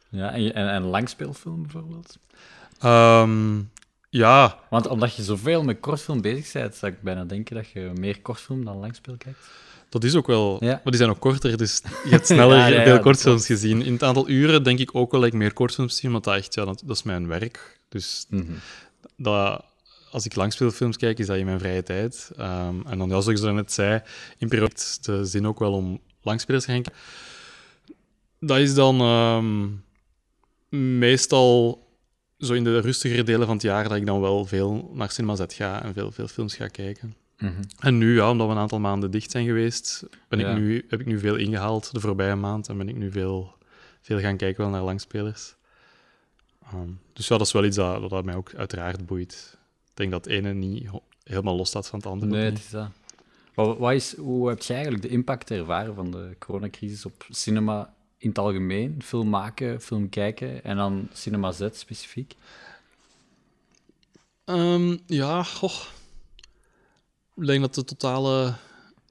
ja, 0.09 0.31
en, 0.33 0.53
en, 0.53 0.83
langspeelfilm 0.83 1.61
bijvoorbeeld? 1.61 2.17
Ehm, 2.79 3.59
ja, 4.09 4.59
Want 4.69 4.87
omdat 4.87 5.15
je 5.15 5.23
zoveel 5.23 5.63
met 5.63 5.79
kortfilm 5.79 6.21
bezig 6.21 6.51
bent, 6.53 6.75
zou 6.75 6.91
ik 6.91 7.01
bijna 7.01 7.23
denken 7.25 7.55
dat 7.55 7.69
je 7.69 7.91
meer 7.99 8.21
kortfilm 8.21 8.65
dan 8.65 8.77
langspeel 8.77 9.15
kijkt. 9.17 9.39
Dat 9.89 10.03
is 10.03 10.15
ook 10.15 10.27
wel. 10.27 10.57
Ja. 10.59 10.67
Maar 10.71 10.81
die 10.83 10.95
zijn 10.95 11.09
ook 11.09 11.19
korter, 11.19 11.57
dus 11.57 11.81
je 12.03 12.09
hebt 12.15 12.27
sneller 12.27 12.57
Ja, 12.57 12.67
ja, 12.67 12.77
ja, 12.77 12.83
veel 12.83 12.99
kortfilms 12.99 13.45
gezien. 13.45 13.81
In 13.81 13.93
het 13.93 14.03
aantal 14.03 14.29
uren 14.29 14.63
denk 14.63 14.79
ik 14.79 14.95
ook 14.95 15.11
wel 15.11 15.19
dat 15.21 15.29
ik 15.29 15.35
meer 15.35 15.53
kortfilms 15.53 15.95
zie, 15.95 16.09
want 16.09 16.23
dat, 16.23 16.35
echt, 16.35 16.53
ja, 16.53 16.65
dat, 16.65 16.81
dat 16.85 16.95
is 16.95 17.03
mijn 17.03 17.27
werk. 17.27 17.79
Dus 17.89 18.25
Mhm. 18.29 18.51
dat, 19.17 19.63
als 20.17 20.25
ik 20.25 20.35
langspeelfilms 20.35 20.97
kijk, 20.97 21.19
is 21.19 21.25
dat 21.25 21.37
in 21.37 21.45
mijn 21.45 21.59
vrije 21.59 21.83
tijd. 21.83 22.31
Ehm, 22.37 22.75
en 22.85 22.97
dan, 22.97 23.07
ja, 23.07 23.07
zoals 23.07 23.27
ik 23.27 23.37
zo 23.37 23.53
net 23.53 23.71
zei, 23.71 24.01
in 24.37 24.47
heeft 24.49 25.05
de 25.05 25.25
zin 25.25 25.47
ook 25.47 25.59
wel 25.59 25.73
om 25.73 25.99
langspelers 26.21 26.65
te 26.65 26.71
gaan 26.71 26.81
kijken. 26.81 27.01
Dat 28.39 28.57
is 28.57 28.73
dan 28.73 28.99
ehm, 28.99 29.67
meestal 30.99 31.81
zo 32.37 32.53
in 32.53 32.63
de 32.63 32.79
rustigere 32.79 33.23
delen 33.23 33.45
van 33.45 33.55
het 33.55 33.63
jaar 33.63 33.87
dat 33.87 33.97
ik 33.97 34.05
dan 34.05 34.21
wel 34.21 34.45
veel 34.45 34.91
naar 34.93 35.11
Cinema 35.11 35.35
Z 35.35 35.43
ga 35.47 35.83
en 35.83 35.93
veel, 35.93 36.11
veel 36.11 36.27
films 36.27 36.55
ga 36.55 36.67
kijken. 36.67 37.15
Mhm. 37.37 37.63
En 37.79 37.97
nu, 37.97 38.15
ja, 38.15 38.29
omdat 38.29 38.47
we 38.47 38.53
een 38.53 38.59
aantal 38.59 38.79
maanden 38.79 39.11
dicht 39.11 39.31
zijn 39.31 39.45
geweest, 39.45 40.03
ben 40.27 40.39
Ja. 40.39 40.49
ik 40.49 40.57
nu, 40.57 40.85
heb 40.87 40.99
ik 40.99 41.05
nu 41.05 41.19
veel 41.19 41.35
ingehaald 41.35 41.93
de 41.93 41.99
voorbije 41.99 42.35
maand 42.35 42.69
en 42.69 42.77
ben 42.77 42.89
ik 42.89 42.95
nu 42.95 43.11
veel, 43.11 43.55
veel 44.01 44.19
gaan 44.19 44.37
kijken 44.37 44.61
wel 44.61 44.71
naar 44.71 44.83
langspelers. 44.83 45.55
Ehm, 46.63 46.89
dus 47.13 47.27
ja, 47.27 47.37
dat 47.37 47.47
is 47.47 47.53
wel 47.53 47.65
iets 47.65 47.75
dat, 47.75 48.09
dat 48.09 48.25
mij 48.25 48.35
ook 48.35 48.53
uiteraard 48.55 49.05
boeit. 49.05 49.57
Ik 49.97 50.03
denk 50.03 50.15
dat 50.15 50.25
het 50.25 50.33
ene 50.33 50.53
niet 50.53 50.89
helemaal 51.23 51.55
los 51.55 51.67
staat 51.67 51.87
van 51.87 51.99
het 51.99 52.07
andere. 52.07 52.31
Nee, 52.31 52.45
het 52.45 52.57
is 52.57 52.69
dat. 52.69 52.89
Wat, 53.53 53.77
wat 53.77 53.93
is, 53.93 54.15
hoe 54.15 54.49
heb 54.49 54.61
jij 54.61 54.75
eigenlijk 54.75 55.05
de 55.05 55.11
impact 55.11 55.51
ervaren 55.51 55.95
van 55.95 56.11
de 56.11 56.35
coronacrisis 56.39 57.05
op 57.05 57.25
cinema 57.29 57.93
in 58.17 58.29
het 58.29 58.37
algemeen? 58.37 59.01
Film 59.03 59.29
maken, 59.29 59.81
film 59.81 60.09
kijken 60.09 60.63
en 60.63 60.77
dan 60.77 61.09
Cinema 61.13 61.51
Z 61.51 61.67
specifiek? 61.71 62.35
Ehm, 64.45 64.97
ja, 65.05 65.43
goh. 65.43 65.81
Ik 67.35 67.45
denk 67.45 67.61
dat 67.61 67.75
de 67.75 67.83
totale 67.83 68.53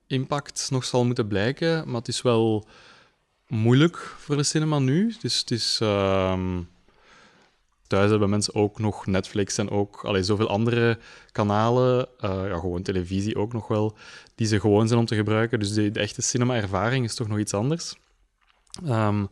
impact 0.07 0.69
nog 0.71 0.85
zal 0.85 1.05
moeten 1.05 1.26
blijken, 1.26 1.87
maar 1.87 1.99
het 1.99 2.09
is 2.09 2.23
wel 2.23 2.66
moeilijk 3.47 3.97
voor 3.97 4.37
de 4.37 4.43
cinema 4.43 4.78
nu. 4.78 5.14
Dus 5.21 5.38
het 5.38 5.50
is... 5.50 5.78
ehm, 5.83 6.61
thuis 7.87 8.11
hebben 8.11 8.31
mensen 8.31 8.55
ook 8.55 8.78
nog 8.78 9.07
Netflix 9.07 9.59
en 9.59 9.71
ook 9.71 10.05
allee, 10.05 10.23
zoveel 10.23 10.49
andere 10.49 10.99
kanalen, 11.33 12.07
eh, 12.21 12.31
ja, 12.49 12.59
gewoon 12.59 12.83
televisie 12.83 13.37
ook 13.37 13.52
nog 13.52 13.69
wel, 13.69 13.97
die 14.35 14.47
ze 14.47 14.61
gewoon 14.61 14.87
zijn 14.88 15.00
om 15.00 15.07
te 15.07 15.14
gebruiken. 15.14 15.59
Dus 15.59 15.73
de, 15.73 15.90
de 15.90 16.00
echte 16.00 16.23
cinema-ervaring 16.23 17.05
is 17.05 17.14
toch 17.14 17.28
nog 17.28 17.38
iets 17.38 17.55
anders. 17.55 17.95
Ehm, 18.85 19.25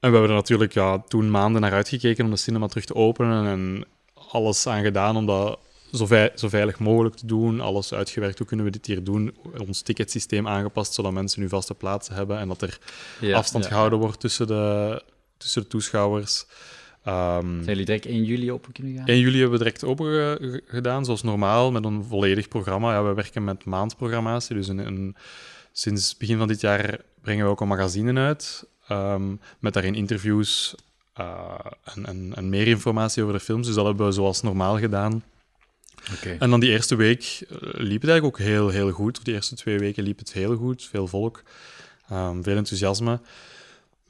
en 0.00 0.10
we 0.10 0.16
hebben 0.16 0.30
er 0.30 0.36
natuurlijk 0.36 0.72
ja, 0.72 0.98
toen 1.08 1.30
maanden 1.30 1.60
naar 1.60 1.72
uitgekeken 1.72 2.24
om 2.24 2.30
de 2.30 2.36
cinema 2.36 2.66
terug 2.66 2.84
te 2.84 2.94
openen 2.94 3.46
en 3.46 3.84
alles 4.14 4.66
aan 4.66 4.82
gedaan 4.82 5.16
om 5.16 5.26
dat 5.26 5.58
zo, 5.92 6.06
vei- 6.06 6.30
zo 6.34 6.48
veilig 6.48 6.78
mogelijk 6.78 7.14
te 7.14 7.26
doen. 7.26 7.60
Alles 7.60 7.92
uitgewerkt, 7.94 8.38
hoe 8.38 8.46
kunnen 8.46 8.66
we 8.66 8.72
dit 8.72 8.86
hier 8.86 9.04
doen? 9.04 9.36
Ons 9.66 9.80
ticketsysteem 9.82 10.48
aangepast, 10.48 10.94
zodat 10.94 11.12
mensen 11.12 11.40
nu 11.40 11.48
vaste 11.48 11.74
plaatsen 11.74 12.14
hebben 12.14 12.38
en 12.38 12.48
dat 12.48 12.62
er 12.62 12.78
afstand 13.34 13.66
gehouden 13.66 13.98
wordt 13.98 14.20
tussen 14.20 14.46
de, 14.46 15.02
tussen 15.36 15.62
de 15.62 15.68
toeschouwers. 15.68 16.46
Ehm, 17.04 17.46
Zijn 17.46 17.64
jullie 17.64 17.84
direct 17.84 18.06
1 18.06 18.24
juli 18.24 18.52
open 18.52 18.72
kunnen 18.72 18.94
gaan? 18.96 19.06
1 19.06 19.18
juli 19.18 19.38
hebben 19.40 19.58
we 19.58 19.64
direct 19.64 19.84
open 19.84 20.06
ge- 20.06 20.38
ge- 20.40 20.62
gedaan, 20.66 21.04
zoals 21.04 21.22
normaal, 21.22 21.72
met 21.72 21.84
een 21.84 22.04
volledig 22.04 22.48
programma. 22.48 22.92
Ja, 22.92 23.04
we 23.04 23.14
werken 23.14 23.44
met 23.44 23.64
maandprogrammatie, 23.64 24.54
dus 24.56 24.68
een, 24.68 24.78
een- 24.78 25.16
sinds 25.72 26.16
begin 26.16 26.38
van 26.38 26.48
dit 26.48 26.60
jaar 26.60 27.00
brengen 27.22 27.44
we 27.44 27.50
ook 27.50 27.60
een 27.60 27.68
magazine 27.68 28.20
uit, 28.20 28.64
ehm, 28.88 29.34
met 29.58 29.72
daarin 29.72 29.94
interviews 29.94 30.74
eh, 31.14 31.58
en, 31.94 32.06
en, 32.06 32.32
en 32.34 32.48
meer 32.48 32.66
informatie 32.66 33.22
over 33.22 33.34
de 33.34 33.40
films. 33.44 33.66
Dus 33.66 33.74
dat 33.76 33.86
hebben 33.86 34.06
we 34.06 34.12
zoals 34.12 34.42
normaal 34.42 34.78
gedaan. 34.78 35.22
En 36.38 36.50
dan 36.50 36.60
die 36.60 36.70
eerste 36.70 36.94
week 36.96 37.22
eh, 37.48 37.56
liep 37.60 38.00
het 38.00 38.10
eigenlijk 38.10 38.24
ook 38.24 38.38
heel, 38.38 38.68
heel 38.68 38.90
goed. 38.90 39.24
Die 39.24 39.34
eerste 39.34 39.54
twee 39.54 39.78
weken 39.78 40.02
liep 40.02 40.18
het 40.18 40.32
heel 40.32 40.56
goed. 40.56 40.84
Veel 40.90 41.06
volk, 41.06 41.42
ehm, 42.08 42.42
veel 42.42 42.56
enthousiasme. 42.56 43.20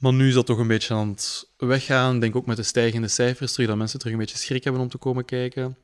Maar 0.02 0.12
nu 0.12 0.28
is 0.28 0.34
dat 0.34 0.46
toch 0.46 0.58
een 0.58 0.66
beetje 0.66 0.94
aan 0.94 1.08
het 1.08 1.48
weggaan. 1.56 2.14
Ik 2.14 2.20
denk 2.20 2.36
ook 2.36 2.46
met 2.46 2.56
de 2.56 2.62
stijgende 2.62 3.08
cijfers 3.08 3.52
terug 3.52 3.68
dat 3.68 3.76
mensen 3.76 3.98
terug 3.98 4.12
een 4.14 4.18
beetje 4.20 4.36
schrik 4.36 4.64
hebben 4.64 4.82
om 4.82 4.88
te 4.88 4.98
komen 4.98 5.24
kijken. 5.24 5.76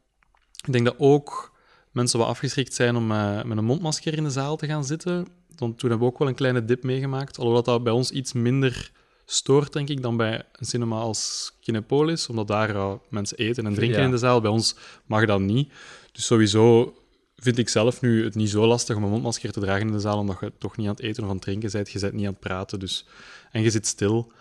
Ik 0.66 0.72
denk 0.72 0.84
dat 0.84 0.94
ook 0.98 1.52
mensen 1.92 2.18
wat 2.18 2.28
afgeschrikt 2.28 2.74
zijn 2.74 2.96
om 2.96 3.10
eh, 3.12 3.42
met 3.42 3.58
een 3.58 3.64
mondmasker 3.64 4.14
in 4.16 4.24
de 4.24 4.30
zaal 4.30 4.56
te 4.56 4.66
gaan 4.66 4.84
zitten. 4.84 5.26
Want 5.56 5.78
toen 5.78 5.90
hebben 5.90 6.08
we 6.08 6.12
ook 6.12 6.18
wel 6.18 6.28
een 6.28 6.34
kleine 6.34 6.64
dip 6.64 6.82
meegemaakt. 6.82 7.38
Alhoewel 7.38 7.62
dat 7.62 7.82
bij 7.82 7.92
ons 7.92 8.10
iets 8.10 8.32
minder 8.32 8.90
stoort, 9.24 9.72
denk 9.72 9.88
ik, 9.88 10.02
dan 10.02 10.16
bij 10.16 10.42
een 10.52 10.66
cinema 10.66 10.96
als 10.96 11.52
Kinepolis. 11.60 12.26
Omdat 12.28 12.46
daar 12.48 12.74
eh, 12.74 12.92
mensen 13.08 13.36
eten 13.38 13.66
en 13.66 13.74
drinken 13.74 13.98
Ja. 13.98 14.04
in 14.04 14.10
de 14.10 14.18
zaal. 14.18 14.40
Bij 14.40 14.50
ons 14.50 14.74
mag 15.06 15.26
dat 15.26 15.40
niet. 15.40 15.72
Dus 16.12 16.26
sowieso 16.26 16.94
vind 17.40 17.58
ik 17.58 17.68
zelf 17.68 18.00
nu 18.00 18.24
het 18.24 18.34
niet 18.34 18.50
zo 18.50 18.66
lastig 18.66 18.96
om 18.96 19.02
een 19.02 19.10
mondmasker 19.10 19.52
te 19.52 19.60
dragen 19.60 19.86
in 19.86 19.92
de 19.92 20.00
zaal, 20.00 20.18
omdat 20.18 20.40
je 20.40 20.52
toch 20.58 20.76
niet 20.76 20.86
aan 20.86 20.94
het 20.94 21.02
eten 21.02 21.22
of 21.22 21.28
aan 21.28 21.34
het 21.34 21.44
drinken 21.44 21.70
bent. 21.70 21.90
Je 21.90 21.98
bent 21.98 22.12
niet 22.12 22.26
aan 22.26 22.32
het 22.32 22.40
praten, 22.40 22.78
dus... 22.78 23.06
en 23.52 23.62
je 23.62 23.70
zit 23.70 23.86
stil. 23.86 24.32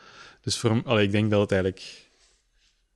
Dus 0.41 0.57
voor, 0.57 0.81
allee, 0.85 1.05
ik 1.05 1.11
denk 1.11 1.31
dat 1.31 1.41
het 1.41 1.51
eigenlijk 1.51 2.07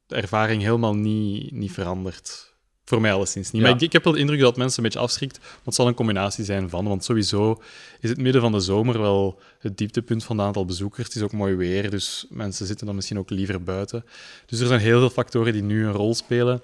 de 0.05 0.15
ervaring 0.15 0.61
helemaal 0.61 0.95
niet, 0.95 1.51
niet 1.51 1.71
verandert. 1.71 2.49
Voor 2.85 3.01
mij 3.01 3.13
alleszins 3.13 3.51
niet. 3.51 3.61
Ja. 3.61 3.67
Maar 3.67 3.77
ik, 3.77 3.83
ik 3.83 3.93
heb 3.93 4.03
wel 4.03 4.13
de 4.13 4.19
indruk 4.19 4.39
dat 4.39 4.57
mensen 4.57 4.77
een 4.77 4.83
beetje 4.83 4.99
afschrikt. 4.99 5.39
Maar 5.39 5.59
het 5.63 5.75
zal 5.75 5.87
een 5.87 5.93
combinatie 5.93 6.43
zijn 6.43 6.69
van. 6.69 6.87
Want 6.87 7.03
sowieso 7.03 7.61
is 7.99 8.09
het 8.09 8.17
midden 8.17 8.41
van 8.41 8.51
de 8.51 8.59
zomer 8.59 8.99
wel 8.99 9.39
het 9.59 9.77
dieptepunt 9.77 10.23
van 10.23 10.37
het 10.37 10.47
aantal 10.47 10.65
bezoekers. 10.65 11.07
Het 11.07 11.15
is 11.15 11.21
ook 11.21 11.31
mooi 11.31 11.55
weer, 11.55 11.89
dus 11.89 12.25
mensen 12.29 12.65
zitten 12.65 12.85
dan 12.85 12.95
misschien 12.95 13.19
ook 13.19 13.29
liever 13.29 13.63
buiten. 13.63 14.05
Dus 14.45 14.59
er 14.59 14.67
zijn 14.67 14.79
heel 14.79 14.99
veel 14.99 15.09
factoren 15.09 15.53
die 15.53 15.63
nu 15.63 15.85
een 15.85 15.91
rol 15.91 16.15
spelen. 16.15 16.61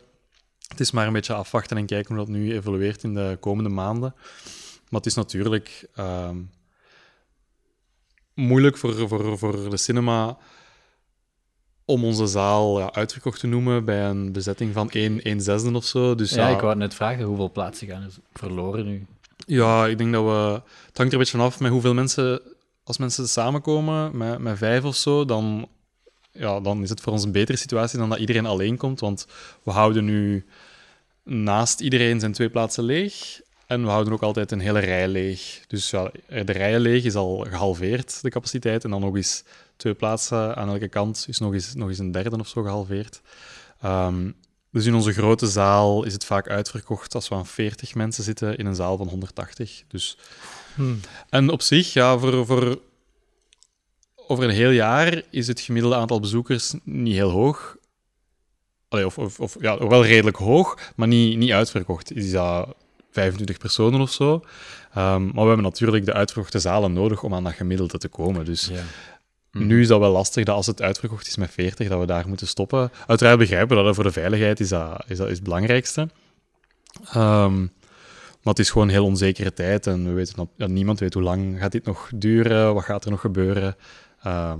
Het 0.67 0.79
is 0.79 0.91
maar 0.91 1.07
een 1.07 1.13
beetje 1.13 1.33
afwachten 1.33 1.77
en 1.77 1.85
kijken 1.85 2.15
hoe 2.15 2.25
dat 2.25 2.35
nu 2.35 2.53
evolueert 2.53 3.03
in 3.03 3.13
de 3.13 3.37
komende 3.39 3.69
maanden. 3.69 4.13
Maar 4.89 4.99
het 4.99 5.05
is 5.05 5.13
natuurlijk 5.13 5.87
ehm, 5.95 6.37
moeilijk 8.33 8.77
voor, 8.77 9.07
voor, 9.07 9.37
voor 9.37 9.69
de 9.69 9.77
cinema 9.77 10.37
om 11.85 12.03
onze 12.03 12.27
zaal 12.27 12.79
ja, 12.79 12.93
uitverkocht 12.93 13.39
te 13.39 13.47
noemen 13.47 13.85
bij 13.85 14.05
een 14.05 14.31
bezetting 14.31 14.73
van 14.73 14.89
1, 14.89 15.21
1 15.21 15.41
zesde 15.41 15.73
of 15.73 15.85
zo. 15.85 16.15
Dus 16.15 16.29
Ja, 16.29 16.47
ja, 16.47 16.55
ik 16.55 16.61
wou 16.61 16.75
net 16.75 16.93
vragen, 16.93 17.23
hoeveel 17.23 17.51
plaatsen 17.51 17.87
gaan 17.87 18.01
er 18.01 18.13
verloren 18.33 18.85
nu? 18.85 19.05
ja, 19.45 19.87
ik 19.87 19.97
denk 19.97 20.13
dat 20.13 20.23
we... 20.23 20.61
Het 20.87 20.97
hangt 20.97 20.97
er 20.97 21.13
een 21.13 21.17
beetje 21.17 21.37
vanaf 21.37 21.59
met 21.59 21.71
hoeveel 21.71 21.93
mensen... 21.93 22.41
Als 22.83 22.97
mensen 22.97 23.27
samenkomen 23.27 24.17
met, 24.17 24.39
met 24.39 24.57
vijf 24.57 24.83
of 24.83 24.95
zo, 24.95 25.25
dan, 25.25 25.67
ja, 26.37 26.59
dan 26.59 26.83
is 26.83 26.89
het 26.89 27.01
voor 27.01 27.13
ons 27.13 27.23
een 27.23 27.31
betere 27.31 27.57
situatie 27.57 27.99
dan 27.99 28.09
dat 28.09 28.19
iedereen 28.19 28.45
alleen 28.45 28.77
komt. 28.77 28.99
Want 28.99 29.27
we 29.63 29.71
houden 29.71 30.05
nu 30.05 30.45
naast 31.23 31.79
iedereen 31.79 32.19
zijn 32.19 32.31
twee 32.31 32.49
plaatsen 32.49 32.83
leeg. 32.83 33.41
En 33.67 33.83
we 33.83 33.89
houden 33.89 34.13
ook 34.13 34.21
altijd 34.21 34.51
een 34.51 34.59
hele 34.59 34.79
rij 34.79 35.07
leeg. 35.07 35.61
Dus 35.67 35.89
ja, 35.89 36.11
de 36.27 36.51
rijen 36.51 36.79
leeg 36.79 37.03
is 37.03 37.15
al 37.15 37.45
gehalveerd, 37.49 38.21
de 38.21 38.29
capaciteit. 38.29 38.83
En 38.83 38.89
dan 38.89 39.01
nog 39.01 39.15
eens 39.15 39.43
twee 39.75 39.93
plaatsen 39.93 40.55
aan 40.55 40.69
elke 40.69 40.87
kant 40.87 41.25
is 41.27 41.39
nog 41.39 41.53
eens, 41.53 41.73
nog 41.73 41.89
eens 41.89 41.99
een 41.99 42.11
derde 42.11 42.37
of 42.39 42.47
zo 42.47 42.61
gehalveerd. 42.61 43.21
Ehm, 43.81 44.31
dus 44.71 44.85
in 44.85 44.95
onze 44.95 45.13
grote 45.13 45.47
zaal 45.47 46.03
is 46.03 46.13
het 46.13 46.25
vaak 46.25 46.49
uitverkocht 46.49 47.15
als 47.15 47.27
we 47.27 47.35
aan 47.35 47.45
40 47.45 47.95
mensen 47.95 48.23
zitten 48.23 48.57
in 48.57 48.65
een 48.65 48.75
zaal 48.75 48.97
van 48.97 49.07
180. 49.07 49.83
Dus... 49.87 50.17
Hmm. 50.75 50.99
En 51.29 51.49
op 51.49 51.61
zich, 51.61 51.93
ja, 51.93 52.17
voor, 52.17 52.45
voor 52.45 52.79
over 54.27 54.43
een 54.43 54.49
heel 54.49 54.69
jaar 54.69 55.21
is 55.29 55.47
het 55.47 55.59
gemiddelde 55.59 55.95
aantal 55.95 56.19
bezoekers 56.19 56.73
niet 56.83 57.13
heel 57.13 57.29
hoog. 57.29 57.75
Allee, 58.89 59.05
of, 59.05 59.17
of, 59.17 59.39
of 59.39 59.55
ja, 59.59 59.87
wel 59.87 60.05
redelijk 60.05 60.37
hoog, 60.37 60.77
maar 60.95 61.07
niet, 61.07 61.37
niet 61.37 61.51
uitverkocht. 61.51 62.15
Is 62.15 62.31
dat 62.31 62.75
25 63.11 63.57
personen 63.57 64.01
of 64.01 64.11
zo? 64.11 64.43
Ehm, 64.93 65.23
maar 65.25 65.33
we 65.33 65.47
hebben 65.47 65.63
natuurlijk 65.63 66.05
de 66.05 66.13
uitverkochte 66.13 66.59
zalen 66.59 66.93
nodig 66.93 67.23
om 67.23 67.33
aan 67.33 67.43
dat 67.43 67.53
gemiddelde 67.53 67.97
te 67.97 68.07
komen. 68.07 68.45
Dus 68.45 68.69
Ja. 68.73 68.81
nu 69.51 69.81
is 69.81 69.87
dat 69.87 69.99
wel 69.99 70.11
lastig 70.11 70.43
dat 70.45 70.55
als 70.55 70.65
het 70.65 70.81
uitverkocht 70.81 71.27
is 71.27 71.37
met 71.37 71.51
40, 71.51 71.87
dat 71.89 71.99
we 71.99 72.05
daar 72.05 72.27
moeten 72.27 72.47
stoppen. 72.47 72.91
Uiteraard 73.07 73.37
begrijpen 73.37 73.77
we 73.77 73.83
dat 73.83 73.95
voor 73.95 74.03
de 74.03 74.11
veiligheid 74.11 74.59
is 74.59 74.69
dat, 74.69 75.03
is 75.07 75.17
dat 75.17 75.27
is 75.27 75.33
het 75.35 75.43
belangrijkste. 75.43 76.09
Ehm, 77.13 77.59
maar 78.41 78.55
het 78.55 78.59
is 78.59 78.69
gewoon 78.71 78.87
een 78.87 78.93
heel 78.93 79.05
onzekere 79.05 79.53
tijd 79.53 79.87
en 79.87 80.05
we 80.05 80.11
weten 80.11 80.35
dat, 80.35 80.47
ja, 80.55 80.67
niemand 80.67 80.99
weet 80.99 81.13
hoe 81.13 81.23
lang 81.23 81.59
gaat 81.59 81.71
dit 81.71 81.85
nog 81.85 82.09
duren, 82.15 82.73
wat 82.73 82.83
gaat 82.83 83.05
er 83.05 83.11
nog 83.11 83.21
gebeuren. 83.21 83.75
Ehm, 84.31 84.59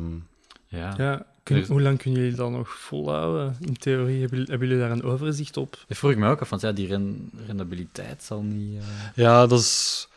Ja. 0.70 0.94
Ja, 0.98 1.26
kun- 1.44 1.66
hoe 1.68 1.82
lang 1.82 1.98
kunnen 1.98 2.20
jullie 2.22 2.36
dat 2.36 2.52
nog 2.52 2.70
volhouden? 2.70 3.56
In 3.60 3.78
theorie, 3.78 4.20
hebben 4.20 4.38
jullie, 4.38 4.50
hebben 4.52 4.68
jullie 4.68 4.84
daar 4.84 4.92
een 4.92 5.04
overzicht 5.04 5.58
op? 5.58 5.78
Dat 5.88 5.98
vroeg 5.98 6.12
ik 6.12 6.18
me 6.18 6.30
ook 6.30 6.42
af, 6.42 6.50
want 6.50 6.62
ja, 6.62 6.72
die 6.72 6.88
ren- 6.88 7.32
rendabiliteit 7.46 8.24
zal 8.24 8.42
niet... 8.42 8.78
eh, 8.80 8.84
Ja, 9.16 9.48
dat 9.48 9.60
is, 9.60 10.08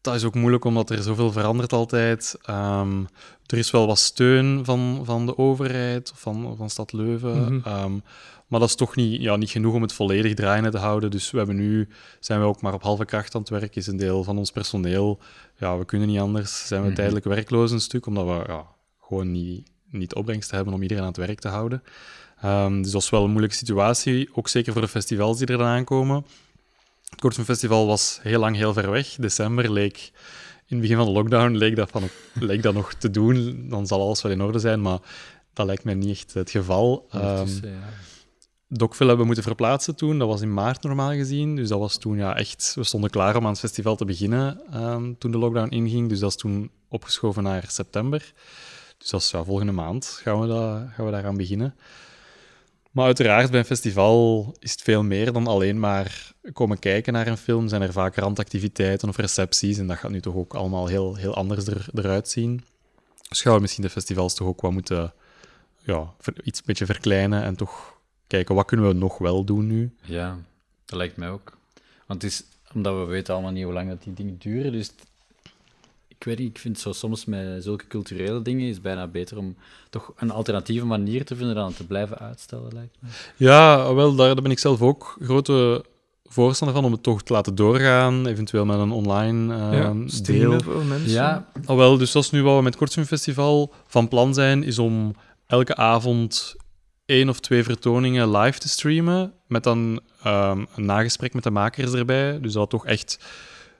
dat 0.00 0.14
is 0.14 0.24
ook 0.24 0.34
moeilijk 0.34 0.64
omdat 0.64 0.90
er 0.90 1.02
zoveel 1.02 1.32
verandert 1.32 1.72
altijd. 1.72 2.36
Ehm, 2.42 3.00
er 3.46 3.58
is 3.58 3.70
wel 3.70 3.86
wat 3.86 3.98
steun 3.98 4.64
van, 4.64 5.00
van 5.04 5.26
de 5.26 5.38
overheid, 5.38 6.12
van, 6.14 6.54
van 6.56 6.70
Stad 6.70 6.92
Leuven. 6.92 7.54
Mhm. 7.54 7.68
Ehm, 7.68 7.92
maar 8.46 8.60
dat 8.60 8.68
is 8.68 8.74
toch 8.74 8.96
niet, 8.96 9.20
ja, 9.22 9.36
niet 9.36 9.50
genoeg 9.50 9.74
om 9.74 9.82
het 9.82 9.92
volledig 9.92 10.34
draaiende 10.34 10.70
te 10.70 10.78
houden. 10.78 11.10
Dus 11.10 11.30
we 11.30 11.36
hebben 11.38 11.56
nu, 11.56 11.88
zijn 12.20 12.40
we 12.40 12.46
ook 12.46 12.62
maar 12.62 12.74
op 12.74 12.82
halve 12.82 13.04
kracht 13.04 13.34
aan 13.34 13.40
het 13.40 13.50
werk. 13.50 13.76
Is 13.76 13.86
een 13.86 13.96
deel 13.96 14.24
van 14.24 14.38
ons 14.38 14.50
personeel, 14.50 15.18
ja, 15.58 15.78
we 15.78 15.84
kunnen 15.84 16.08
niet 16.08 16.18
anders. 16.20 16.66
Zijn 16.66 16.80
we 16.80 16.86
Mhm. 16.86 16.96
tijdelijk 16.96 17.24
werkloos 17.24 17.70
een 17.70 17.80
stuk, 17.80 18.06
omdat 18.06 18.26
we 18.26 18.44
ja, 18.46 18.66
gewoon 19.02 19.30
niet, 19.32 19.70
niet 19.90 20.14
opbrengst 20.14 20.50
hebben 20.50 20.74
om 20.74 20.82
iedereen 20.82 21.02
aan 21.02 21.08
het 21.08 21.16
werk 21.16 21.40
te 21.40 21.48
houden. 21.48 21.82
Ehm, 22.40 22.82
dus 22.82 22.90
dat 22.90 23.02
is 23.02 23.10
wel 23.10 23.22
een 23.24 23.30
moeilijke 23.30 23.56
situatie, 23.56 24.28
ook 24.32 24.48
zeker 24.48 24.72
voor 24.72 24.82
de 24.82 24.88
festivals 24.88 25.38
die 25.38 25.46
er 25.46 25.58
dan 25.58 25.66
aankomen. 25.66 26.26
Het 27.10 27.20
Kortfilmfestival 27.20 27.86
was 27.86 28.18
heel 28.22 28.40
lang 28.40 28.56
heel 28.56 28.72
ver 28.72 28.90
weg. 28.90 29.14
December 29.18 29.72
leek, 29.72 30.10
in 30.66 30.76
het 30.76 30.80
begin 30.80 30.96
van 30.96 31.06
de 31.06 31.12
lockdown, 31.12 31.50
leek 31.56 31.76
dat, 31.76 31.90
van, 31.90 32.02
leek 32.50 32.62
dat 32.62 32.74
nog 32.74 32.92
te 32.94 33.10
doen. 33.10 33.66
Dan 33.68 33.86
zal 33.86 34.00
alles 34.00 34.22
wel 34.22 34.32
in 34.32 34.42
orde 34.42 34.58
zijn, 34.58 34.82
maar 34.82 34.98
dat 35.52 35.66
lijkt 35.66 35.84
mij 35.84 35.94
niet 35.94 36.10
echt 36.10 36.34
het 36.34 36.50
geval. 36.50 37.06
Ehm. 37.10 37.46
Docville 38.68 39.08
hebben 39.08 39.26
moeten 39.26 39.44
verplaatsen 39.44 39.96
toen. 39.96 40.18
Dat 40.18 40.28
was 40.28 40.40
in 40.40 40.54
maart 40.54 40.82
normaal 40.82 41.12
gezien. 41.12 41.56
Dus 41.56 41.68
dat 41.68 41.78
was 41.78 41.98
toen 41.98 42.16
ja, 42.16 42.36
echt... 42.36 42.72
We 42.74 42.84
stonden 42.84 43.10
klaar 43.10 43.36
om 43.36 43.44
aan 43.44 43.50
het 43.50 43.58
festival 43.58 43.96
te 43.96 44.04
beginnen 44.04 44.60
ehm, 44.72 45.12
toen 45.18 45.30
de 45.30 45.38
lockdown 45.38 45.68
inging. 45.74 46.08
Dus 46.08 46.18
dat 46.18 46.30
is 46.30 46.36
toen 46.36 46.70
opgeschoven 46.88 47.42
naar 47.42 47.64
september. 47.68 48.32
Dus 48.98 49.10
dat 49.10 49.20
is 49.20 49.30
volgende 49.30 49.72
maand 49.72 50.20
gaan 50.22 50.40
we, 50.40 50.46
dat, 50.46 50.82
gaan 50.94 51.04
we 51.04 51.10
daaraan 51.10 51.36
beginnen. 51.36 51.74
Maar 52.90 53.06
uiteraard, 53.06 53.50
bij 53.50 53.58
een 53.58 53.64
festival 53.64 54.54
is 54.58 54.70
het 54.70 54.82
veel 54.82 55.02
meer 55.02 55.32
dan 55.32 55.46
alleen 55.46 55.80
maar 55.80 56.32
komen 56.52 56.78
kijken 56.78 57.12
naar 57.12 57.26
een 57.26 57.36
film. 57.36 57.68
Zijn 57.68 57.82
er 57.82 57.92
vaak 57.92 58.16
randactiviteiten 58.16 59.08
of 59.08 59.16
recepties. 59.16 59.78
En 59.78 59.86
dat 59.86 59.98
gaat 59.98 60.10
nu 60.10 60.20
toch 60.20 60.34
ook 60.34 60.54
allemaal 60.54 60.86
heel, 60.86 61.14
heel 61.14 61.34
anders 61.34 61.66
er, 61.66 61.86
eruit 61.94 62.28
zien. 62.28 62.64
Dus 63.28 63.40
gaan 63.40 63.54
we 63.54 63.60
misschien 63.60 63.82
de 63.82 63.90
festivals 63.90 64.34
toch 64.34 64.48
ook 64.48 64.60
wat 64.60 64.72
moeten... 64.72 65.12
Ja, 65.84 66.14
iets 66.42 66.58
een 66.58 66.64
beetje 66.66 66.86
verkleinen 66.86 67.42
en 67.42 67.56
toch 67.56 67.97
kijken 68.28 68.54
wat 68.54 68.66
kunnen 68.66 68.88
we 68.88 68.92
nog 68.94 69.18
wel 69.18 69.44
doen 69.44 69.66
nu. 69.66 69.90
Ja, 70.04 70.36
dat 70.84 70.98
lijkt 70.98 71.16
mij 71.16 71.30
ook. 71.30 71.56
Want 72.06 72.22
het 72.22 72.30
is, 72.32 72.42
omdat 72.74 72.94
we 72.98 73.04
weten 73.04 73.34
allemaal 73.34 73.52
niet 73.52 73.64
hoe 73.64 73.72
lang 73.72 73.88
dat 73.88 74.02
die 74.02 74.14
dingen 74.14 74.36
duren, 74.38 74.72
dus 74.72 74.86
het- 74.86 75.06
ik 76.08 76.24
weet 76.24 76.38
niet, 76.38 76.48
ik 76.50 76.58
vind 76.58 76.78
zo 76.78 76.92
soms 76.92 77.24
met 77.24 77.62
zulke 77.62 77.86
culturele 77.86 78.42
dingen 78.42 78.66
is 78.66 78.72
het 78.74 78.82
bijna 78.82 79.06
beter 79.06 79.38
om 79.38 79.56
toch 79.90 80.12
een 80.16 80.30
alternatieve 80.30 80.86
manier 80.86 81.24
te 81.24 81.36
vinden 81.36 81.54
dan 81.54 81.66
het 81.66 81.76
te 81.76 81.86
blijven 81.86 82.18
uitstellen, 82.18 82.72
lijkt 82.74 82.96
me. 83.00 83.08
Ja, 83.36 83.94
wel, 83.94 84.14
daar, 84.14 84.26
daar 84.34 84.42
ben 84.42 84.50
ik 84.50 84.58
zelf 84.58 84.82
ook 84.82 85.16
grote 85.22 85.84
voorstander 86.24 86.76
van 86.76 86.84
om 86.84 86.92
het 86.92 87.02
toch 87.02 87.22
te 87.22 87.32
laten 87.32 87.54
doorgaan, 87.54 88.26
eventueel 88.26 88.64
met 88.64 88.78
een 88.78 88.90
online 88.90 89.54
ja, 89.56 89.70
ehm 89.70 90.06
deel. 90.22 90.60
voor 90.60 90.84
mensen. 90.84 91.10
Ja, 91.10 91.48
Al 91.66 91.76
wel, 91.76 91.98
dus 91.98 92.12
dat 92.12 92.22
is 92.24 92.30
nu 92.30 92.42
wat 92.42 92.56
we 92.56 92.62
met 92.62 92.66
het 92.72 92.76
Kortfilmfestival 92.82 93.72
van 93.86 94.08
plan 94.08 94.34
zijn, 94.34 94.62
is 94.62 94.78
om 94.78 95.14
elke 95.46 95.76
avond 95.76 96.54
één 97.08 97.28
of 97.28 97.40
twee 97.40 97.62
vertoningen 97.62 98.36
live 98.36 98.58
te 98.58 98.68
streamen, 98.68 99.32
met 99.46 99.62
dan 99.62 100.00
ehm, 100.22 100.64
een 100.74 100.84
nagesprek 100.84 101.34
met 101.34 101.42
de 101.42 101.50
makers 101.50 101.92
erbij. 101.92 102.40
Dus 102.40 102.52
dat 102.52 102.70
toch 102.70 102.86
echt... 102.86 103.18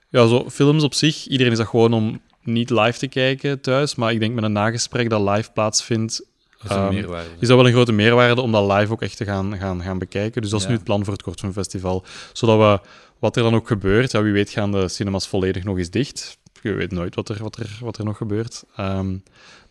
Ja, 0.08 0.26
zo 0.26 0.50
films 0.50 0.82
op 0.82 0.94
zich, 0.94 1.26
iedereen 1.26 1.52
is 1.52 1.58
dat 1.58 1.66
gewoon 1.66 1.92
om 1.92 2.20
niet 2.42 2.70
live 2.70 2.98
te 2.98 3.06
kijken 3.06 3.60
thuis, 3.60 3.94
maar 3.94 4.12
ik 4.12 4.20
denk 4.20 4.34
met 4.34 4.44
een 4.44 4.52
nagesprek 4.52 5.10
dat 5.10 5.28
live 5.28 5.50
plaatsvindt, 5.52 6.22
dat 6.62 6.70
is 6.70 6.76
Ehm, 6.76 6.92
is 7.38 7.48
dat 7.48 7.56
wel 7.56 7.66
een 7.66 7.72
grote 7.72 7.92
meerwaarde 7.92 8.40
om 8.40 8.52
dat 8.52 8.72
live 8.72 8.92
ook 8.92 9.02
echt 9.02 9.16
te 9.16 9.24
gaan, 9.24 9.58
gaan, 9.58 9.82
gaan 9.82 9.98
bekijken. 9.98 10.42
Dus 10.42 10.50
dat 10.50 10.60
is 10.60 10.64
Ja. 10.66 10.70
nu 10.72 10.76
het 10.76 10.86
plan 10.86 11.04
voor 11.04 11.12
het 11.12 11.22
Kortfilmfestival. 11.22 12.04
Zodat 12.32 12.58
we, 12.58 12.88
wat 13.18 13.36
er 13.36 13.42
dan 13.42 13.54
ook 13.54 13.66
gebeurt, 13.66 14.10
ja, 14.10 14.22
wie 14.22 14.32
weet 14.32 14.50
gaan 14.50 14.72
de 14.72 14.88
cinemas 14.88 15.28
volledig 15.28 15.64
nog 15.64 15.78
eens 15.78 15.90
dicht. 15.90 16.38
Je 16.62 16.72
weet 16.72 16.92
nooit 16.92 17.14
wat 17.14 17.28
er, 17.28 17.42
wat 17.42 17.56
er, 17.56 17.78
wat 17.80 17.98
er 17.98 18.04
nog 18.04 18.16
gebeurt. 18.16 18.64
Ehm, 18.76 19.18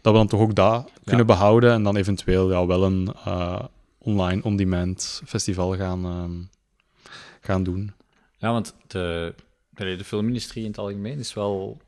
dat 0.02 0.14
we 0.14 0.20
dan 0.20 0.28
toch 0.28 0.40
ook 0.40 0.56
dat 0.56 0.92
kunnen 1.04 1.26
behouden 1.26 1.72
en 1.72 1.84
dan 1.84 1.96
eventueel 1.96 2.52
ja, 2.52 2.66
wel 2.66 2.84
een 2.84 3.14
eh, 3.26 3.64
online 3.98 4.44
on-demand 4.44 5.22
festival 5.26 5.76
gaan, 5.76 6.06
ehm, 6.06 6.42
gaan 7.42 7.64
doen. 7.64 7.92
Ja, 8.38 8.52
want 8.52 8.76
de, 8.88 9.36
de 9.70 10.04
filmindustrie 10.04 10.64
in 10.64 10.70
het 10.70 10.80
algemeen 10.80 11.20
is 11.20 11.34
wel 11.34 11.82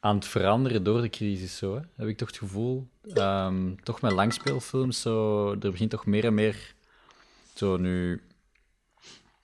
aan 0.00 0.14
het 0.14 0.26
veranderen 0.26 0.82
door 0.82 1.00
de 1.00 1.10
crisis, 1.10 1.56
zo, 1.56 1.74
hè. 1.74 1.80
heb 1.96 2.08
ik 2.08 2.16
toch 2.16 2.28
het 2.28 2.38
gevoel. 2.38 2.88
Ehm, 3.14 3.74
toch 3.82 4.00
met 4.00 4.12
langspeelfilms, 4.12 5.00
zo, 5.00 5.50
er 5.50 5.70
begint 5.70 5.90
toch 5.90 6.06
meer 6.06 6.24
en 6.24 6.34
meer 6.34 6.74
zo 7.54 7.76
nu 7.76 8.22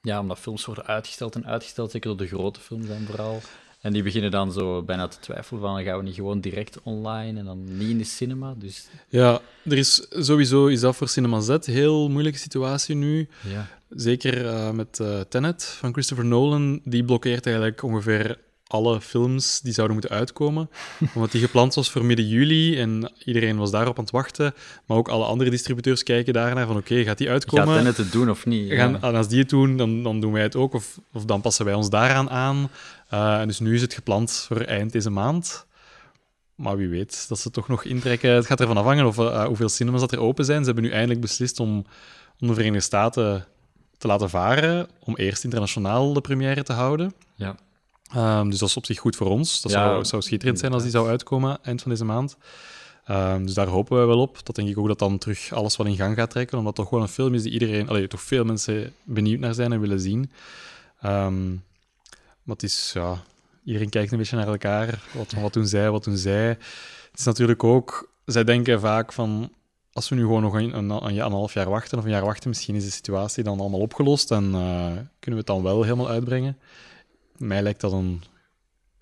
ja, 0.02 0.20
omdat 0.20 0.38
films 0.38 0.64
worden 0.64 0.86
uitgesteld 0.86 1.34
en 1.34 1.46
uitgesteld, 1.46 1.90
zeker 1.90 2.08
door 2.08 2.18
de 2.18 2.36
grote 2.36 2.60
films 2.60 2.86
dan 2.86 3.00
vooral. 3.06 3.40
En 3.82 3.92
die 3.92 4.02
beginnen 4.02 4.30
dan 4.30 4.52
zo 4.52 4.82
bijna 4.82 5.08
te 5.08 5.18
twijfelen 5.20 5.60
van, 5.60 5.82
gaan 5.82 5.96
we 5.98 6.02
niet 6.02 6.14
gewoon 6.14 6.40
direct 6.40 6.78
online 6.82 7.38
en 7.38 7.44
dan 7.44 7.76
niet 7.76 7.90
in 7.90 7.98
de 7.98 8.04
cinema? 8.04 8.54
Dus 8.58 8.88
Ja, 9.08 9.40
er 9.64 9.78
is 9.78 10.06
sowieso 10.10 10.66
is 10.66 10.80
dat 10.80 10.96
voor 10.96 11.08
Cinema 11.08 11.40
Z 11.40 11.48
een 11.48 11.60
heel 11.64 12.08
moeilijke 12.10 12.38
situatie 12.38 12.94
nu. 12.94 13.28
ja, 13.48 13.68
Zeker 13.88 14.46
eh, 14.46 14.70
met 14.70 15.00
eh, 15.00 15.20
Tenet 15.20 15.64
van 15.64 15.92
Christopher 15.92 16.24
Nolan. 16.24 16.80
Die 16.84 17.04
blokkeert 17.04 17.46
eigenlijk 17.46 17.82
ongeveer 17.82 18.38
alle 18.66 19.00
films 19.00 19.60
die 19.60 19.72
zouden 19.72 19.96
moeten 19.96 20.16
uitkomen. 20.16 20.70
omdat 21.14 21.32
die 21.32 21.40
gepland 21.40 21.74
was 21.74 21.90
voor 21.90 22.04
midden 22.04 22.28
juli 22.28 22.78
en 22.80 23.12
iedereen 23.24 23.56
was 23.56 23.70
daarop 23.70 23.96
aan 23.98 24.04
het 24.04 24.12
wachten. 24.12 24.54
Maar 24.86 24.96
ook 24.96 25.08
alle 25.08 25.24
andere 25.24 25.50
distributeurs 25.50 26.02
kijken 26.02 26.32
daarnaar 26.32 26.66
van 26.66 26.76
oké, 26.76 27.02
gaat 27.04 27.18
die 27.18 27.30
uitkomen? 27.30 27.66
gaat 27.66 27.76
Tenet 27.76 27.96
het 27.96 28.12
doen 28.12 28.30
of 28.30 28.46
niet? 28.46 28.68
Ja. 28.68 28.76
Gaan, 28.76 29.02
en 29.02 29.14
als 29.14 29.28
die 29.28 29.38
het 29.38 29.48
doen, 29.48 29.76
dan, 29.76 30.02
dan 30.02 30.20
doen 30.20 30.32
wij 30.32 30.42
het 30.42 30.56
ook. 30.56 30.74
Of, 30.74 31.00
of 31.12 31.24
dan 31.24 31.40
passen 31.40 31.64
wij 31.64 31.74
ons 31.74 31.90
daaraan 31.90 32.30
aan. 32.30 32.70
Eh, 33.12 33.40
en 33.40 33.46
dus 33.46 33.60
nu 33.60 33.74
is 33.74 33.80
het 33.80 33.94
gepland 33.94 34.44
voor 34.46 34.60
eind 34.60 34.92
deze 34.92 35.10
maand. 35.10 35.66
Maar 36.54 36.76
wie 36.76 36.88
weet 36.88 37.28
dat 37.28 37.38
ze 37.38 37.50
toch 37.50 37.68
nog 37.68 37.84
intrekken. 37.84 38.30
Het 38.30 38.46
gaat 38.46 38.60
ervan 38.60 38.76
afhangen 38.76 39.06
of, 39.06 39.18
eh, 39.18 39.44
hoeveel 39.44 39.68
cinemas 39.68 40.00
dat 40.00 40.12
er 40.12 40.20
open 40.20 40.44
zijn. 40.44 40.58
Ze 40.58 40.64
hebben 40.64 40.84
nu 40.84 40.90
eindelijk 40.90 41.20
beslist 41.20 41.60
om, 41.60 41.86
om 42.40 42.48
de 42.48 42.54
Verenigde 42.54 42.80
Staten 42.80 43.46
te 43.98 44.06
laten 44.06 44.30
varen. 44.30 44.88
Om 45.04 45.16
eerst 45.16 45.44
internationaal 45.44 46.12
de 46.12 46.20
première 46.20 46.62
te 46.62 46.72
houden. 46.72 47.14
Ja. 47.34 47.56
Ehm, 48.14 48.48
dus 48.48 48.58
dat 48.58 48.68
is 48.68 48.76
op 48.76 48.86
zich 48.86 48.98
goed 48.98 49.16
voor 49.16 49.26
ons. 49.26 49.62
Dat 49.62 49.72
Ja, 49.72 49.78
zou, 49.78 50.04
zou 50.04 50.22
schitterend 50.22 50.58
zijn 50.58 50.72
als 50.72 50.82
die 50.82 50.90
zou 50.90 51.08
uitkomen 51.08 51.58
eind 51.62 51.82
van 51.82 51.90
deze 51.90 52.04
maand. 52.04 52.36
Ehm, 53.04 53.44
dus 53.44 53.54
daar 53.54 53.66
hopen 53.68 54.00
we 54.00 54.06
wel 54.06 54.20
op. 54.20 54.40
Dat 54.42 54.56
denk 54.56 54.68
ik 54.68 54.78
ook 54.78 54.88
dat 54.88 54.98
dan 54.98 55.18
terug 55.18 55.52
alles 55.52 55.76
wat 55.76 55.86
in 55.86 55.96
gang 55.96 56.16
gaat 56.16 56.30
trekken. 56.30 56.58
Omdat 56.58 56.76
het 56.76 56.80
toch 56.80 56.88
gewoon 56.88 57.08
een 57.08 57.14
film 57.14 57.34
is 57.34 57.42
die 57.42 57.52
iedereen, 57.52 57.88
allee, 57.88 58.06
toch 58.08 58.22
veel 58.22 58.44
mensen 58.44 58.94
benieuwd 59.02 59.40
naar 59.40 59.54
zijn 59.54 59.72
en 59.72 59.80
willen 59.80 60.00
zien. 60.00 60.30
Ehm, 61.00 61.54
maar 62.42 62.54
het 62.56 62.62
is, 62.64 62.90
ja, 62.94 63.22
iedereen 63.64 63.88
kijkt 63.88 64.12
een 64.12 64.18
beetje 64.18 64.36
naar 64.36 64.48
elkaar. 64.48 65.02
Wat, 65.14 65.32
wat 65.32 65.52
doen 65.52 65.66
zij, 65.66 65.90
wat 65.90 66.04
doen 66.04 66.16
zij. 66.16 66.46
Het 67.10 67.18
is 67.18 67.24
natuurlijk 67.24 67.64
ook, 67.64 68.12
zij 68.24 68.44
denken 68.44 68.80
vaak 68.80 69.12
van, 69.12 69.52
als 69.92 70.08
we 70.08 70.14
nu 70.14 70.20
gewoon 70.22 70.42
nog 70.42 70.54
een, 70.54 70.76
een, 70.76 70.90
een, 70.90 71.04
een 71.16 71.32
half 71.32 71.52
jaar 71.54 71.68
wachten 71.70 71.98
of 71.98 72.04
een 72.04 72.10
jaar 72.10 72.24
wachten, 72.24 72.48
misschien 72.48 72.74
is 72.74 72.84
de 72.84 72.90
situatie 72.90 73.44
dan 73.44 73.60
allemaal 73.60 73.80
opgelost 73.80 74.30
en 74.30 74.44
eh, 74.54 74.86
kunnen 74.92 75.02
we 75.20 75.36
het 75.36 75.46
dan 75.46 75.62
wel 75.62 75.82
helemaal 75.82 76.08
uitbrengen. 76.08 76.58
Mij 77.36 77.62
lijkt 77.62 77.80
dat 77.80 77.92
een 77.92 78.22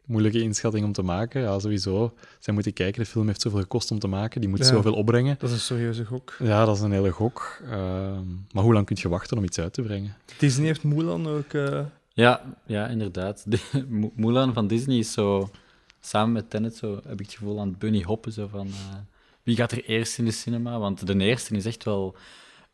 moeilijke 0.05 0.43
inschatting 0.43 0.85
om 0.85 0.93
te 0.93 1.03
maken. 1.03 1.41
Ja, 1.43 1.59
sowieso. 1.59 2.15
Zij 2.39 2.55
moeten 2.55 2.73
kijken, 2.73 3.03
de 3.03 3.09
film 3.09 3.27
heeft 3.27 3.41
zoveel 3.41 3.61
gekost 3.61 3.91
om 3.91 3.99
te 3.99 4.07
maken, 4.09 4.41
die 4.41 4.51
moet 4.51 4.59
Ja. 4.59 4.65
zoveel 4.65 4.95
opbrengen. 4.95 5.37
Dat 5.39 5.49
is 5.49 5.55
een 5.55 5.61
serieuze 5.63 6.05
gok. 6.05 6.37
Ja, 6.39 6.65
dat 6.65 6.77
is 6.77 6.83
een 6.83 6.93
hele 6.93 7.11
gok. 7.11 7.61
Ehm, 7.65 8.25
maar 8.53 8.63
hoe 8.65 8.73
lang 8.73 8.87
kun 8.87 8.97
je 9.01 9.09
wachten 9.09 9.37
om 9.37 9.45
iets 9.45 9.59
uit 9.59 9.73
te 9.73 9.83
brengen? 9.83 10.17
Disney 10.39 10.67
heeft 10.67 10.83
Mulan 10.85 11.27
ook... 11.29 11.53
eh, 11.53 11.81
Ja, 12.13 12.55
ja, 12.67 12.87
inderdaad. 12.87 13.45
De, 13.51 13.59
Mu- 13.89 14.11
Mulan 14.15 14.53
van 14.53 14.67
Disney 14.67 14.99
is 14.99 15.13
zo, 15.13 15.51
samen 16.01 16.33
met 16.33 16.51
Tenet, 16.51 16.77
zo, 16.77 16.95
heb 16.95 17.21
ik 17.21 17.27
het 17.27 17.35
gevoel 17.35 17.61
aan 17.61 17.69
het 17.69 17.79
bunny 17.79 18.03
hoppen. 18.03 18.33
Zo 18.33 18.47
van, 18.47 18.67
eh, 18.67 18.97
wie 19.43 19.57
gaat 19.57 19.73
er 19.73 19.85
eerst 19.85 20.19
in 20.19 20.25
de 20.25 20.31
cinema? 20.31 20.79
Want 20.79 21.07
de 21.07 21.19
eerste 21.19 21.55
is 21.57 21.65
echt 21.67 21.85
wel 21.85 22.17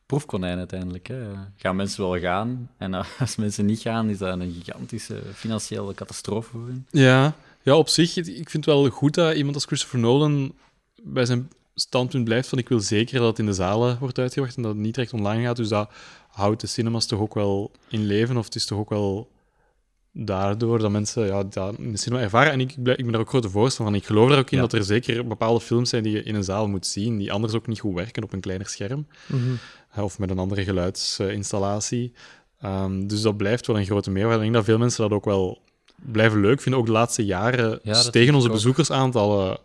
proefkonijn 0.07 0.59
uiteindelijk. 0.59 1.07
Hè. 1.07 1.23
Gaan 1.57 1.77
mensen 1.77 2.03
wel 2.09 2.19
gaan? 2.21 2.71
En 2.77 2.95
als 3.19 3.37
mensen 3.37 3.67
niet 3.67 3.81
gaan, 3.81 4.09
is 4.11 4.19
dat 4.19 4.41
een 4.41 4.53
gigantische 4.63 5.23
financiële 5.35 5.95
catastrofe 5.95 6.51
voor. 6.51 6.71
Ja, 6.91 7.35
ja, 7.63 7.77
op 7.77 7.89
zich, 7.89 8.17
ik 8.17 8.51
vind 8.51 8.65
het 8.65 8.75
wel 8.75 8.89
goed 8.89 9.15
dat 9.15 9.35
iemand 9.37 9.55
als 9.55 9.65
Christopher 9.65 9.99
Nolan 9.99 10.53
bij 11.03 11.25
zijn 11.25 11.51
standpunt 11.75 12.25
blijft 12.25 12.49
van 12.49 12.59
ik 12.59 12.69
wil 12.69 12.81
zeker 12.81 13.19
dat 13.19 13.29
het 13.29 13.39
in 13.39 13.47
de 13.47 13.53
zalen 13.53 13.99
wordt 13.99 14.19
uitgebracht 14.19 14.57
en 14.57 14.63
dat 14.63 14.73
het 14.73 14.81
niet 14.81 14.95
direct 14.95 15.13
online 15.13 15.43
gaat. 15.43 15.57
Dus 15.57 15.69
dat 15.69 15.91
houdt 16.37 16.61
de 16.61 16.67
cinemas 16.67 17.07
toch 17.07 17.21
ook 17.21 17.35
wel 17.35 17.71
in 17.89 18.05
leven, 18.07 18.37
of 18.37 18.45
het 18.45 18.55
is 18.55 18.67
toch 18.67 18.79
ook 18.79 18.91
wel 18.91 19.31
daardoor 20.13 20.79
dat 20.79 20.91
mensen 20.91 21.27
ja, 21.27 21.45
dat 21.45 21.79
in 21.79 21.93
de 21.93 21.99
cinema 21.99 22.23
ervaren. 22.23 22.53
En 22.53 22.61
ik, 22.61 22.71
ik 22.71 23.05
ben 23.05 23.13
er 23.13 23.21
ook 23.21 23.29
grote 23.29 23.51
voorstander 23.51 23.95
van. 23.95 24.03
Ik 24.03 24.09
geloof 24.09 24.31
er 24.31 24.39
ook 24.39 24.51
in 24.51 24.57
Ja. 24.57 24.63
dat 24.63 24.73
er 24.73 24.85
zeker 24.85 25.27
bepaalde 25.27 25.61
films 25.61 25.91
zijn 25.91 26.03
die 26.03 26.13
je 26.13 26.23
in 26.23 26.35
een 26.35 26.45
zaal 26.45 26.69
moet 26.69 26.87
zien, 26.87 27.19
die 27.19 27.33
anders 27.33 27.55
ook 27.55 27.67
niet 27.67 27.81
goed 27.81 27.95
werken 27.95 28.23
op 28.23 28.33
een 28.33 28.41
kleiner 28.41 28.67
scherm. 28.67 29.07
mhm. 29.27 30.05
of 30.05 30.19
met 30.19 30.31
een 30.31 30.39
andere 30.39 30.65
geluidsinstallatie. 30.65 32.13
Ehm, 32.61 33.07
dus 33.07 33.21
dat 33.21 33.37
blijft 33.37 33.67
wel 33.67 33.79
een 33.79 33.85
grote 33.85 34.11
meerwaarde. 34.11 34.37
Ik 34.37 34.43
denk 34.43 34.55
dat 34.55 34.65
veel 34.65 34.79
mensen 34.79 35.03
dat 35.03 35.13
ook 35.13 35.25
wel 35.25 35.63
blijven 35.95 36.41
leuk 36.41 36.61
vinden. 36.61 36.81
Ook 36.81 36.87
de 36.87 36.93
laatste 36.93 37.25
jaren 37.25 37.81
stegen 37.83 38.29
ik 38.29 38.35
onze 38.35 38.51
bezoekersaantallen 38.51 39.59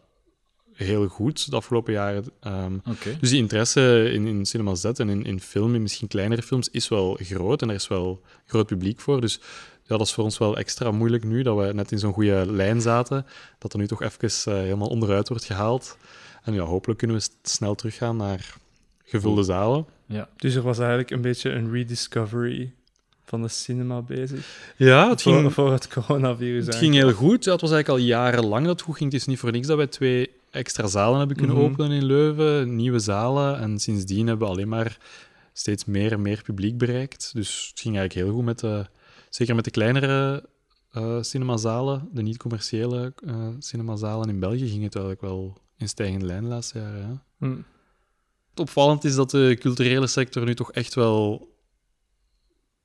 heel 0.83 1.07
goed 1.07 1.49
de 1.49 1.55
afgelopen 1.55 1.93
jaren. 1.93 2.25
Ehm, 2.39 2.77
dus 3.19 3.29
die 3.29 3.39
interesse 3.39 4.11
in, 4.13 4.27
in 4.27 4.45
Cinema 4.45 4.75
Z 4.75 4.85
en 4.85 5.09
in, 5.09 5.23
in 5.23 5.39
film, 5.39 5.75
in 5.75 5.81
misschien 5.81 6.07
kleinere 6.07 6.41
films, 6.41 6.69
is 6.69 6.87
wel 6.87 7.17
groot. 7.21 7.61
En 7.61 7.69
er 7.69 7.75
is 7.75 7.87
wel 7.87 8.21
groot 8.45 8.67
publiek 8.67 8.99
voor. 8.99 9.21
Dus 9.21 9.39
ja, 9.83 9.97
dat 9.97 10.07
is 10.07 10.13
voor 10.13 10.23
ons 10.23 10.37
wel 10.37 10.57
extra 10.57 10.91
moeilijk 10.91 11.23
nu, 11.23 11.43
dat 11.43 11.57
we 11.57 11.73
net 11.73 11.91
in 11.91 11.99
zo'n 11.99 12.13
goede 12.13 12.51
lijn 12.51 12.81
zaten. 12.81 13.25
Dat 13.57 13.73
er 13.73 13.79
nu 13.79 13.87
toch 13.87 14.01
even 14.01 14.53
eh, 14.53 14.59
helemaal 14.59 14.87
onderuit 14.87 15.29
wordt 15.29 15.45
gehaald. 15.45 15.97
En 16.43 16.53
ja, 16.53 16.63
hopelijk 16.63 16.99
kunnen 16.99 17.17
we 17.17 17.27
snel 17.43 17.75
teruggaan 17.75 18.17
naar 18.17 18.55
gevulde 19.03 19.43
zalen. 19.43 19.85
Ja. 20.05 20.29
Dus 20.35 20.55
er 20.55 20.61
was 20.61 20.77
eigenlijk 20.79 21.11
een 21.11 21.21
beetje 21.21 21.49
een 21.49 21.71
rediscovery 21.71 22.73
van 23.25 23.41
de 23.41 23.47
cinema 23.47 24.01
bezig. 24.01 24.73
Ja, 24.77 25.09
het 25.09 25.21
Voor, 25.21 25.33
ging, 25.33 25.53
voor 25.53 25.71
het 25.71 25.87
coronavirus 25.87 26.65
het 26.65 26.75
ging 26.75 26.93
heel 26.93 27.11
goed. 27.11 27.43
Ja, 27.43 27.51
het 27.51 27.61
was 27.61 27.71
eigenlijk 27.71 28.01
al 28.01 28.07
jarenlang 28.07 28.65
dat 28.65 28.73
het 28.73 28.81
goed 28.81 28.97
ging. 28.97 29.11
Het 29.11 29.21
is 29.21 29.27
niet 29.27 29.39
voor 29.39 29.51
niks 29.51 29.67
dat 29.67 29.77
wij 29.77 29.87
twee 29.87 30.29
extra 30.51 30.87
zalen 30.87 31.19
hebben 31.19 31.37
kunnen 31.37 31.55
Mhm. 31.55 31.65
openen 31.65 31.91
in 31.91 32.05
Leuven, 32.05 32.75
nieuwe 32.75 32.99
zalen. 32.99 33.59
En 33.59 33.79
sindsdien 33.79 34.27
hebben 34.27 34.47
we 34.47 34.53
alleen 34.53 34.67
maar 34.69 34.97
steeds 35.53 35.85
meer 35.85 36.11
en 36.11 36.21
meer 36.21 36.41
publiek 36.41 36.77
bereikt. 36.77 37.29
Dus 37.33 37.67
het 37.69 37.79
ging 37.79 37.97
eigenlijk 37.97 38.27
heel 38.27 38.35
goed 38.37 38.45
met 38.45 38.59
de, 38.59 38.85
zeker 39.29 39.55
met 39.55 39.63
de 39.65 39.71
kleinere 39.71 40.49
eh 40.91 41.17
cinemazalen, 41.21 42.09
de 42.13 42.21
niet-commerciële 42.21 43.13
eh 43.25 43.47
cinemazalen 43.59 44.29
in 44.29 44.39
België, 44.39 44.69
ging 44.69 44.83
het 44.83 44.95
eigenlijk 44.95 45.25
wel 45.25 45.57
in 45.77 45.87
stijgende 45.89 46.25
lijn 46.25 46.43
de 46.43 46.49
laatste 46.49 46.79
jaren. 46.79 46.99
Ja. 47.01 47.23
Hm. 47.37 47.57
Het 48.49 48.59
opvallend 48.59 49.03
is 49.03 49.15
dat 49.15 49.29
de 49.31 49.57
culturele 49.59 50.07
sector 50.07 50.45
nu 50.45 50.55
toch 50.55 50.71
echt 50.71 50.93
wel 50.93 51.49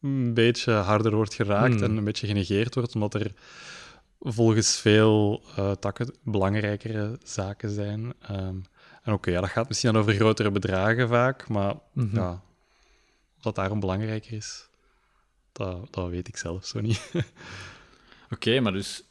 een 0.02 0.35
beetje 0.35 0.72
harder 0.72 1.14
wordt 1.14 1.35
geraakt 1.35 1.74
Hmm. 1.74 1.83
en 1.83 1.96
een 1.96 2.05
beetje 2.05 2.26
genegeerd 2.26 2.74
wordt, 2.74 2.94
omdat 2.94 3.14
er 3.14 3.33
volgens 4.20 4.81
veel 4.81 5.42
eh, 5.57 5.72
takken 5.72 6.14
belangrijkere 6.22 7.18
zaken 7.22 7.70
zijn. 7.70 8.14
Ehm, 8.20 8.57
en 9.02 9.12
oké, 9.12 9.31
ja, 9.31 9.40
dat 9.40 9.50
gaat 9.50 9.68
misschien 9.68 9.92
dan 9.92 10.00
over 10.00 10.14
grotere 10.14 10.50
bedragen 10.50 11.09
vaak, 11.09 11.48
maar 11.48 11.74
ja, 12.12 12.42
of 13.37 13.42
dat 13.42 13.55
daarom 13.55 13.81
belangrijker 13.81 14.33
is, 14.33 14.68
dat, 15.52 15.92
dat 15.92 16.09
weet 16.09 16.29
ik 16.29 16.37
zelf 16.37 16.66
zo 16.66 16.81
niet. 16.81 17.11
Oké, 18.31 18.61
maar 18.61 18.72
dus 18.72 19.05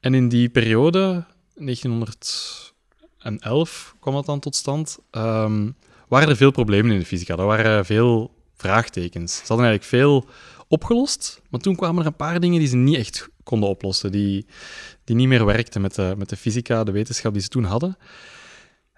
En 0.00 0.14
in 0.14 0.28
die 0.28 0.48
periode, 0.48 1.24
1911 1.54 3.94
kwam 4.00 4.14
dat 4.14 4.26
dan 4.26 4.40
tot 4.40 4.56
stand, 4.56 4.98
ehm, 5.10 5.70
waren 6.08 6.28
er 6.28 6.36
veel 6.36 6.50
problemen 6.50 6.92
in 6.92 6.98
de 6.98 7.06
fysica. 7.06 7.36
Er 7.36 7.46
waren 7.46 7.84
veel 7.84 8.34
vraagtekens. 8.54 9.36
Ze 9.36 9.44
hadden 9.46 9.66
eigenlijk 9.66 10.02
veel 10.02 10.26
opgelost, 10.68 11.42
maar 11.50 11.60
toen 11.60 11.76
kwamen 11.76 12.00
er 12.00 12.06
een 12.06 12.16
paar 12.16 12.40
dingen 12.40 12.58
die 12.58 12.68
ze 12.68 12.76
niet 12.76 12.96
echt 12.96 13.28
konden 13.42 13.68
oplossen, 13.68 14.12
die, 14.12 14.46
die 15.04 15.16
niet 15.16 15.28
meer 15.28 15.44
werkten 15.44 15.80
met 15.80 15.94
de, 15.94 16.14
met 16.16 16.28
de 16.28 16.36
fysica, 16.36 16.84
de 16.84 16.92
wetenschap 16.92 17.32
die 17.32 17.42
ze 17.42 17.48
toen 17.48 17.64
hadden. 17.64 17.96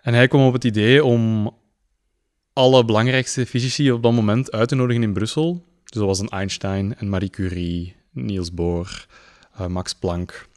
En 0.03 0.15
hij 0.15 0.29
kwam 0.29 0.47
op 0.47 0.53
het 0.53 0.65
idee 0.65 1.05
om 1.05 1.51
alle 2.59 2.85
belangrijkste 2.85 3.47
fysici 3.47 3.93
op 3.93 4.03
dat 4.03 4.13
moment 4.13 4.53
uit 4.53 4.69
te 4.69 4.75
nodigen 4.75 5.03
in 5.03 5.13
Brussel. 5.13 5.65
Dus 5.85 5.99
dat 5.99 6.07
was 6.07 6.19
een 6.19 6.29
Einstein, 6.29 6.95
een 6.99 7.09
Marie 7.09 7.31
Curie, 7.31 7.97
Niels 8.13 8.55
Bohr, 8.55 9.07
eh, 9.57 9.67
Max 9.67 9.95
Planck 9.95 10.49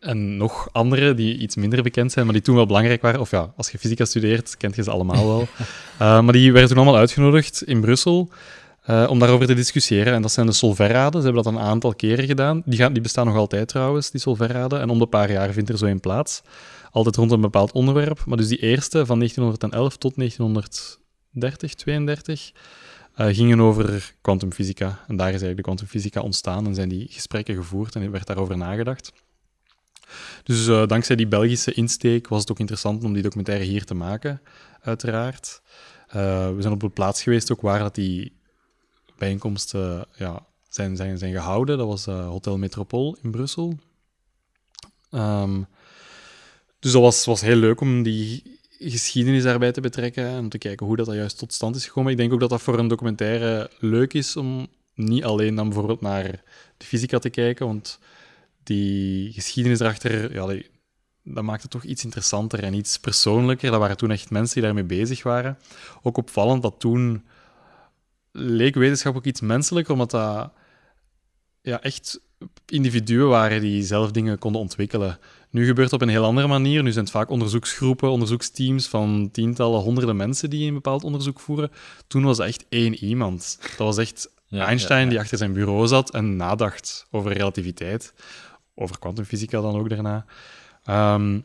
en 0.00 0.36
nog 0.36 0.68
andere 0.72 1.14
die 1.14 1.38
iets 1.38 1.56
minder 1.56 1.82
bekend 1.82 2.12
zijn, 2.12 2.24
maar 2.24 2.34
die 2.34 2.42
toen 2.42 2.54
wel 2.54 2.66
belangrijk 2.66 3.02
waren. 3.02 3.20
Of 3.20 3.30
ja, 3.30 3.52
als 3.56 3.70
je 3.70 3.78
fysica 3.78 4.04
studeert, 4.04 4.56
kent 4.56 4.76
je 4.76 4.82
ze 4.82 4.90
allemaal 4.90 5.26
wel. 5.26 5.46
Eh, 5.98 6.20
maar 6.20 6.32
die 6.32 6.52
werden 6.52 6.68
toen 6.68 6.78
allemaal 6.78 6.96
uitgenodigd 6.96 7.62
in 7.62 7.80
Brussel 7.80 8.28
eh, 8.82 9.06
om 9.08 9.18
daarover 9.18 9.46
te 9.46 9.54
discussiëren. 9.54 10.12
En 10.12 10.22
dat 10.22 10.32
zijn 10.32 10.46
de 10.46 10.52
Solverraden. 10.52 11.20
Ze 11.20 11.26
hebben 11.26 11.44
dat 11.44 11.52
een 11.52 11.60
aantal 11.60 11.94
keren 11.94 12.26
gedaan. 12.26 12.62
Die, 12.64 12.78
gaan, 12.78 12.92
die 12.92 13.02
bestaan 13.02 13.26
nog 13.26 13.36
altijd 13.36 13.68
trouwens, 13.68 14.10
die 14.10 14.20
Solverraden. 14.20 14.80
En 14.80 14.90
om 14.90 14.98
de 14.98 15.06
paar 15.06 15.32
jaar 15.32 15.52
vindt 15.52 15.70
er 15.70 15.78
zo 15.78 15.86
een 15.86 16.00
plaats. 16.00 16.42
Altijd 16.90 17.16
rond 17.16 17.30
een 17.30 17.40
bepaald 17.40 17.72
onderwerp. 17.72 18.24
Maar 18.26 18.36
dus 18.36 18.48
die 18.48 18.58
eerste, 18.58 19.06
van 19.06 19.18
1911 19.18 19.96
tot 19.96 20.16
1930, 21.34 21.74
32, 21.74 22.52
eh, 23.14 23.26
gingen 23.26 23.60
over 23.60 24.14
kwantumfysica. 24.20 24.86
En 24.86 25.16
daar 25.16 25.26
is 25.26 25.42
eigenlijk 25.42 25.56
de 25.56 25.62
kwantumfysica 25.62 26.20
ontstaan 26.20 26.66
en 26.66 26.74
zijn 26.74 26.88
die 26.88 27.06
gesprekken 27.10 27.54
gevoerd 27.54 27.94
en 27.94 28.02
er 28.02 28.10
werd 28.10 28.26
daarover 28.26 28.56
nagedacht. 28.56 29.12
Dus 30.42 30.66
eh, 30.66 30.86
dankzij 30.86 31.16
die 31.16 31.26
Belgische 31.26 31.72
insteek 31.72 32.28
was 32.28 32.40
het 32.40 32.50
ook 32.50 32.58
interessant 32.58 33.04
om 33.04 33.12
die 33.12 33.22
documentaire 33.22 33.64
hier 33.64 33.84
te 33.84 33.94
maken, 33.94 34.40
uiteraard. 34.80 35.62
Eh, 36.08 36.54
we 36.54 36.56
zijn 36.60 36.72
op 36.72 36.80
de 36.80 36.88
plaats 36.88 37.22
geweest 37.22 37.52
ook 37.52 37.60
waar 37.60 37.78
dat 37.78 37.94
die 37.94 38.32
bijeenkomsten 39.18 40.06
ja, 40.16 40.46
zijn, 40.68 40.96
zijn, 40.96 41.18
zijn 41.18 41.32
gehouden. 41.32 41.78
Dat 41.78 41.86
was 41.86 42.04
Hotel 42.04 42.58
Metropool 42.58 43.16
in 43.22 43.30
Brussel. 43.30 43.78
Ehm, 45.10 45.62
dus 46.78 46.92
dat 46.92 47.02
was, 47.02 47.24
was 47.24 47.40
heel 47.40 47.56
leuk 47.56 47.80
om 47.80 48.02
die 48.02 48.53
geschiedenis 48.78 49.42
daarbij 49.42 49.72
te 49.72 49.80
betrekken 49.80 50.26
en 50.26 50.38
om 50.38 50.48
te 50.48 50.58
kijken 50.58 50.86
hoe 50.86 50.96
dat, 50.96 51.06
dat 51.06 51.14
juist 51.14 51.38
tot 51.38 51.52
stand 51.52 51.76
is 51.76 51.86
gekomen. 51.86 52.10
Ik 52.12 52.16
denk 52.16 52.32
ook 52.32 52.40
dat 52.40 52.50
dat 52.50 52.62
voor 52.62 52.78
een 52.78 52.88
documentaire 52.88 53.70
leuk 53.78 54.14
is 54.14 54.36
om 54.36 54.66
niet 54.94 55.24
alleen 55.24 55.54
dan 55.54 55.68
bijvoorbeeld 55.68 56.00
naar 56.00 56.42
de 56.76 56.86
fysica 56.86 57.18
te 57.18 57.30
kijken, 57.30 57.66
want 57.66 57.98
die 58.62 59.32
geschiedenis 59.32 59.80
erachter, 59.80 60.32
ja, 60.32 60.62
dat 61.22 61.44
maakt 61.44 61.62
het 61.62 61.70
toch 61.70 61.84
iets 61.84 62.04
interessanter 62.04 62.62
en 62.62 62.74
iets 62.74 62.98
persoonlijker. 62.98 63.70
Dat 63.70 63.80
waren 63.80 63.96
toen 63.96 64.10
echt 64.10 64.30
mensen 64.30 64.54
die 64.54 64.62
daarmee 64.62 64.84
bezig 64.84 65.22
waren. 65.22 65.58
Ook 66.02 66.16
opvallend 66.16 66.62
dat 66.62 66.80
toen 66.80 67.24
leek 68.32 68.74
wetenschap 68.74 69.16
ook 69.16 69.24
iets 69.24 69.40
menselijker, 69.40 69.92
omdat 69.92 70.10
dat 70.10 70.52
ja, 71.62 71.82
echt 71.82 72.20
individuen 72.66 73.28
waren 73.28 73.60
die 73.60 73.82
zelf 73.82 74.10
dingen 74.10 74.38
konden 74.38 74.60
ontwikkelen. 74.60 75.18
Nu 75.54 75.66
gebeurt 75.66 75.90
het 75.90 76.00
op 76.00 76.02
een 76.02 76.14
heel 76.14 76.24
andere 76.24 76.46
manier. 76.46 76.82
Nu 76.82 76.92
zijn 76.92 77.04
het 77.04 77.14
vaak 77.14 77.30
onderzoeksgroepen, 77.30 78.10
onderzoeksteams 78.10 78.86
van 78.86 79.28
tientallen, 79.32 79.80
honderden 79.80 80.16
mensen 80.16 80.50
die 80.50 80.66
een 80.66 80.74
bepaald 80.74 81.04
onderzoek 81.04 81.40
voeren. 81.40 81.70
Toen 82.06 82.24
was 82.24 82.38
het 82.38 82.46
echt 82.46 82.64
één 82.68 82.94
iemand. 82.94 83.58
Dat 83.60 83.76
was 83.86 83.98
echt 83.98 84.30
Ja, 84.46 84.66
Einstein 84.66 84.98
ja, 84.98 85.04
ja. 85.04 85.10
die 85.10 85.20
achter 85.20 85.38
zijn 85.38 85.52
bureau 85.52 85.86
zat 85.86 86.10
en 86.10 86.36
nadacht 86.36 87.06
over 87.10 87.32
relativiteit. 87.32 88.14
Over 88.74 88.98
kwantumfysica 88.98 89.60
dan 89.60 89.76
ook 89.76 89.88
daarna. 89.88 90.24
Ehm, 90.84 91.40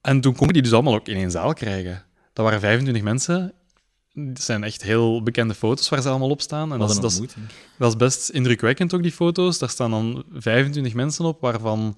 en 0.00 0.20
toen 0.20 0.34
kon 0.34 0.46
je 0.46 0.52
die 0.52 0.62
dus 0.62 0.72
allemaal 0.72 0.94
ook 0.94 1.08
in 1.08 1.16
één 1.16 1.30
zaal 1.30 1.52
krijgen. 1.52 2.04
Dat 2.32 2.44
waren 2.44 2.60
25 2.60 3.02
mensen. 3.02 3.52
Het 4.12 4.42
zijn 4.42 4.64
echt 4.64 4.82
heel 4.82 5.22
bekende 5.22 5.54
foto's 5.54 5.88
waar 5.88 6.02
ze 6.02 6.08
allemaal 6.08 6.30
op 6.30 6.40
staan. 6.40 6.72
En 6.72 6.78
dat 6.78 6.90
is, 6.90 6.98
dat, 6.98 7.10
is, 7.10 7.20
dat 7.78 7.88
is 7.88 7.96
best 7.96 8.28
indrukwekkend 8.28 8.94
ook, 8.94 9.02
die 9.02 9.12
foto's. 9.12 9.58
Daar 9.58 9.68
staan 9.68 9.90
dan 9.90 10.24
25 10.32 10.94
mensen 10.94 11.24
op, 11.24 11.40
waarvan 11.40 11.96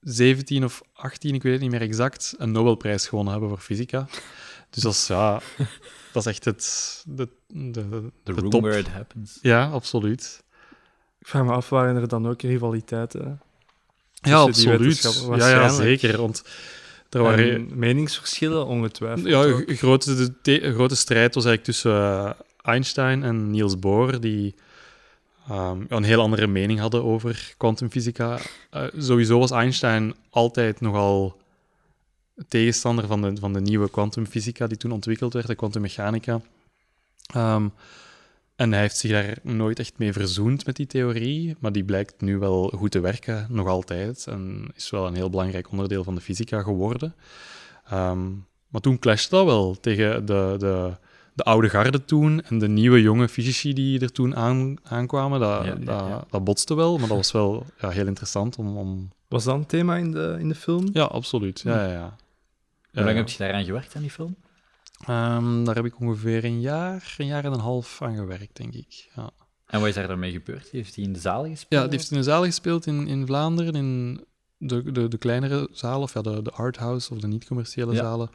17 0.00 0.64
of 0.64 0.82
18, 0.92 1.34
ik 1.34 1.42
weet 1.42 1.52
het 1.52 1.62
niet 1.62 1.70
meer 1.70 1.80
exact, 1.80 2.34
een 2.38 2.50
Nobelprijs 2.50 3.06
gewonnen 3.06 3.32
hebben 3.32 3.50
voor 3.50 3.60
fysica. 3.60 4.08
Dus 4.70 4.82
dat 4.82 4.92
is, 4.92 5.06
ja, 5.06 5.40
dat 6.12 6.26
is 6.26 6.32
echt 6.32 6.44
het, 6.44 7.02
de, 7.06 7.28
de, 7.46 7.70
de, 7.72 8.10
The 8.22 8.32
de 8.32 8.40
room 8.40 8.50
top. 8.50 8.62
where 8.62 8.78
it 8.78 8.88
happens. 8.88 9.38
Ja, 9.42 9.66
absoluut. 9.66 10.44
Ik 11.18 11.26
vraag 11.26 11.44
me 11.44 11.52
af, 11.52 11.68
waren 11.68 11.96
er 11.96 12.08
dan 12.08 12.28
ook 12.28 12.42
rivaliteiten? 12.42 13.40
Ja, 14.14 14.44
Tussen 14.44 14.64
die 14.64 14.72
absoluut. 14.72 15.02
wetenschappers, 15.02 15.44
Ja, 15.44 15.50
ja, 15.50 15.68
zeker. 15.68 16.16
Want 16.16 16.42
er 17.10 17.22
waren... 17.22 17.54
En 17.54 17.78
meningsverschillen, 17.78 18.66
ongetwijfeld. 18.66 19.26
Ja, 19.26 19.44
een 19.44 19.76
grote, 19.76 20.34
de, 20.42 20.72
grote 20.74 20.96
strijd 20.96 21.34
was 21.34 21.44
eigenlijk 21.44 21.64
tussen 21.64 21.92
eh, 21.92 22.30
Einstein 22.62 23.22
en 23.22 23.50
Niels 23.50 23.78
Bohr, 23.78 24.20
die 24.20 24.54
ehm, 25.48 25.84
een 25.88 26.04
heel 26.04 26.20
andere 26.20 26.46
mening 26.46 26.78
hadden 26.78 27.04
over 27.04 27.54
kwantumfysica. 27.56 28.38
Eh, 28.70 28.84
sowieso 28.96 29.38
was 29.38 29.50
Einstein 29.50 30.14
altijd 30.30 30.80
nogal 30.80 31.36
tegenstander 32.48 33.06
van 33.06 33.22
de, 33.22 33.36
van 33.40 33.52
de 33.52 33.60
nieuwe 33.60 33.90
kwantumfysica 33.90 34.66
die 34.66 34.76
toen 34.76 34.92
ontwikkeld 34.92 35.32
werd, 35.32 35.46
de 35.46 35.54
kwantummechanica. 35.54 36.40
Ehm, 37.26 37.68
en 38.56 38.72
hij 38.72 38.80
heeft 38.80 38.96
zich 38.96 39.10
daar 39.10 39.38
nooit 39.42 39.78
echt 39.78 39.98
mee 39.98 40.12
verzoend 40.12 40.66
met 40.66 40.76
die 40.76 40.86
theorie, 40.86 41.56
maar 41.58 41.72
die 41.72 41.84
blijkt 41.84 42.20
nu 42.20 42.38
wel 42.38 42.72
goed 42.76 42.90
te 42.90 43.00
werken, 43.00 43.46
nog 43.50 43.66
altijd. 43.66 44.26
En 44.26 44.68
is 44.74 44.90
wel 44.90 45.06
een 45.06 45.14
heel 45.14 45.30
belangrijk 45.30 45.70
onderdeel 45.70 46.04
van 46.04 46.14
de 46.14 46.20
fysica 46.20 46.62
geworden. 46.62 47.14
Ehm, 47.84 48.30
maar 48.68 48.80
toen 48.80 48.98
clashte 48.98 49.34
dat 49.34 49.44
wel 49.44 49.80
tegen 49.80 50.26
de, 50.26 50.54
de, 50.58 50.96
de 51.36 51.42
oude 51.42 51.68
garde 51.68 52.04
toen 52.04 52.42
en 52.42 52.58
de 52.58 52.68
nieuwe 52.68 53.02
jonge 53.02 53.28
fysici 53.28 53.72
die 53.72 54.00
er 54.00 54.12
toen 54.12 54.36
aan, 54.36 54.76
aankwamen. 54.82 55.40
Dat, 55.40 55.64
Ja, 55.64 55.70
ja, 55.70 55.74
dat, 55.74 56.00
ja. 56.08 56.24
dat 56.30 56.44
botste 56.44 56.74
wel, 56.74 56.98
maar 56.98 57.08
dat 57.08 57.16
was 57.16 57.32
wel 57.32 57.66
ja, 57.80 57.88
heel 57.88 58.06
interessant 58.06 58.56
om... 58.56 58.76
om... 58.76 59.12
Was 59.28 59.44
dat 59.44 59.54
een 59.54 59.66
thema 59.66 59.96
in 59.96 60.10
de, 60.12 60.36
in 60.38 60.48
de 60.48 60.54
film? 60.54 60.88
Ja, 60.92 61.04
absoluut. 61.04 61.60
Ja, 61.60 61.84
ja, 61.84 61.92
ja. 61.92 62.16
Hoe 62.92 63.04
lang 63.04 63.16
heb 63.16 63.28
je 63.28 63.38
daaraan 63.38 63.64
gewerkt, 63.64 63.96
aan 63.96 64.02
die 64.02 64.10
film? 64.10 64.36
Ehm, 65.06 65.64
daar 65.64 65.74
heb 65.74 65.84
ik 65.84 66.00
ongeveer 66.00 66.44
een 66.44 66.60
jaar, 66.60 67.14
een 67.18 67.26
jaar 67.26 67.44
en 67.44 67.52
een 67.52 67.58
half 67.60 68.02
aan 68.02 68.16
gewerkt, 68.16 68.56
denk 68.56 68.74
ik. 68.74 69.10
Ja, 69.16 69.30
En 69.66 69.78
wat 69.80 69.88
is 69.88 69.94
daar 69.94 70.08
dan 70.08 70.18
mee 70.18 70.32
gebeurd? 70.32 70.68
Heeft 70.70 70.94
hij 70.94 71.04
in 71.04 71.12
de 71.12 71.18
zaal 71.18 71.42
gespeeld? 71.46 71.82
ja 71.82 71.88
die 71.88 71.98
heeft 71.98 72.10
in 72.10 72.16
een 72.16 72.24
zaal 72.24 72.44
gespeeld 72.44 72.86
in, 72.86 73.06
in 73.06 73.26
Vlaanderen, 73.26 73.74
in 73.74 74.24
de, 74.58 74.92
de, 74.92 75.08
de 75.08 75.18
kleinere 75.18 75.68
zalen, 75.72 76.00
of 76.02 76.14
ja, 76.14 76.22
de, 76.22 76.42
de 76.42 76.50
arthouse 76.50 77.12
of 77.14 77.18
de 77.20 77.26
niet-commerciële 77.26 77.92
Ja. 77.92 77.98
zalen. 77.98 78.30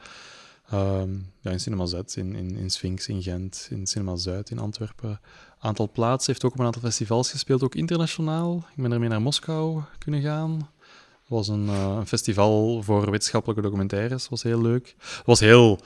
Ehm, 0.72 1.10
ja, 1.40 1.50
in 1.50 1.60
Cinema 1.60 1.86
Z, 1.86 1.94
in, 2.14 2.34
in, 2.34 2.56
in 2.56 2.70
Sphinx, 2.70 3.08
in 3.08 3.22
Gent, 3.22 3.66
in 3.70 3.86
Cinema 3.86 4.16
Zuid, 4.16 4.50
in 4.50 4.58
Antwerpen. 4.58 5.20
aantal 5.58 5.90
plaatsen, 5.90 6.32
heeft 6.32 6.44
ook 6.44 6.52
op 6.52 6.58
een 6.58 6.66
aantal 6.66 6.82
festivals 6.82 7.30
gespeeld, 7.30 7.62
ook 7.62 7.74
internationaal. 7.74 8.64
Ik 8.76 8.82
ben 8.82 8.92
ermee 8.92 9.08
naar 9.08 9.22
Moskou 9.22 9.82
kunnen 9.98 10.22
gaan. 10.22 10.52
Het 11.20 11.28
was 11.28 11.48
een, 11.48 11.68
eh, 11.68 11.94
een 11.98 12.06
festival 12.06 12.82
voor 12.82 13.10
wetenschappelijke 13.10 13.62
documentaires, 13.62 14.28
was 14.28 14.42
heel 14.42 14.60
leuk. 14.60 14.94
Het 14.98 15.26
was 15.26 15.40
heel, 15.40 15.80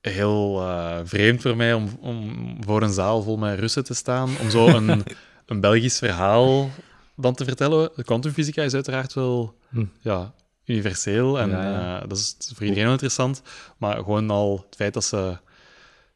heel 0.00 0.60
eh, 0.60 0.98
vreemd 1.04 1.42
voor 1.42 1.56
mij 1.56 1.74
om, 1.74 1.88
om 2.00 2.56
voor 2.64 2.82
een 2.82 2.92
zaal 2.92 3.22
vol 3.22 3.36
met 3.36 3.58
Russen 3.58 3.84
te 3.84 3.94
staan, 3.94 4.30
om 4.40 4.50
zo 4.50 4.66
een, 4.66 5.02
een 5.46 5.60
Belgisch 5.60 5.98
verhaal 5.98 6.70
dan 7.16 7.34
te 7.34 7.44
vertellen. 7.44 7.90
De 7.96 8.04
kwantumfysica 8.04 8.62
is 8.62 8.74
uiteraard 8.74 9.12
wel 9.12 9.60
Hm. 9.72 9.84
ja, 10.00 10.34
universeel 10.64 11.40
en 11.40 11.50
Ja, 11.50 11.62
ja. 11.62 12.02
eh, 12.02 12.08
dat 12.08 12.18
is 12.18 12.36
voor 12.54 12.62
iedereen 12.62 12.84
wel 12.84 12.92
interessant. 12.92 13.42
Maar 13.76 13.96
gewoon 13.96 14.30
al 14.30 14.64
het 14.66 14.76
feit 14.76 14.94
dat 14.94 15.04
ze 15.04 15.36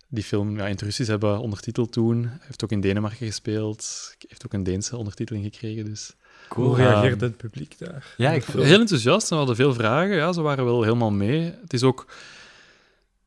die 0.08 0.24
film 0.24 0.56
ja, 0.56 0.64
in 0.64 0.70
het 0.70 0.82
Russisch 0.82 1.10
hebben 1.10 1.38
ondertiteld 1.38 1.92
toen, 1.92 2.30
heeft 2.40 2.64
ook 2.64 2.70
in 2.70 2.80
Denemarken 2.80 3.26
gespeeld, 3.26 4.14
heeft 4.28 4.44
ook 4.46 4.52
een 4.52 4.62
Deense 4.62 4.96
ondertiteling 4.96 5.44
gekregen. 5.44 5.84
Dus. 5.84 6.14
Hoe 6.48 6.76
reageert 6.76 7.20
het 7.20 7.36
publiek 7.36 7.78
daar? 7.78 8.14
Ja, 8.16 8.30
ik 8.32 8.44
Heel 8.44 8.80
enthousiast, 8.80 9.26
ze 9.26 9.34
hadden 9.34 9.56
veel 9.56 9.74
vragen, 9.74 10.16
ja, 10.16 10.32
ze 10.32 10.40
waren 10.40 10.64
wel 10.64 10.82
helemaal 10.82 11.10
mee. 11.10 11.54
Het 11.60 11.72
is 11.72 11.82
ook... 11.82 12.06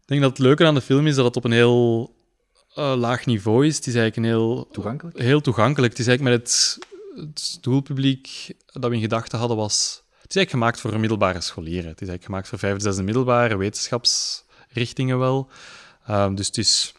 Ik 0.02 0.16
denk 0.16 0.22
dat 0.22 0.30
het 0.30 0.40
leuke 0.48 0.66
aan 0.66 0.74
de 0.74 0.82
film 0.82 1.08
is 1.08 1.16
dat 1.16 1.26
het 1.26 1.36
op 1.36 1.44
een 1.44 1.52
heel 1.52 2.14
eh, 2.74 2.94
laag 2.98 3.26
niveau 3.26 3.66
is. 3.68 3.76
Het 3.76 3.88
is 3.88 3.96
eigenlijk 3.96 4.16
een 4.16 4.34
heel 4.34 4.68
toegankelijk. 4.72 5.18
heel 5.18 5.42
toegankelijk. 5.42 5.92
Het 5.92 6.02
is 6.02 6.08
eigenlijk 6.08 6.38
met 6.38 6.48
het 6.48 6.88
het 7.20 7.58
doelpubliek 7.62 8.56
dat 8.66 8.90
we 8.90 8.96
in 8.96 9.02
gedachten 9.02 9.40
hadden 9.40 9.58
was... 9.58 10.04
Het 10.30 10.38
is 10.38 10.44
eigenlijk 10.44 10.72
gemaakt 10.74 10.94
voor 10.94 11.00
middelbare 11.02 11.42
scholieren. 11.42 11.90
Het 11.90 12.02
is 12.02 12.08
eigenlijk 12.08 12.24
gemaakt 12.24 12.48
voor 12.48 12.60
vijfde, 12.60 12.82
zesde 12.82 13.04
middelbare, 13.04 13.58
wetenschapsrichtingen 13.58 15.20
wel. 15.20 15.50
Ehm, 16.06 16.36
dus 16.36 16.48
het 16.48 16.58
is 16.58 16.94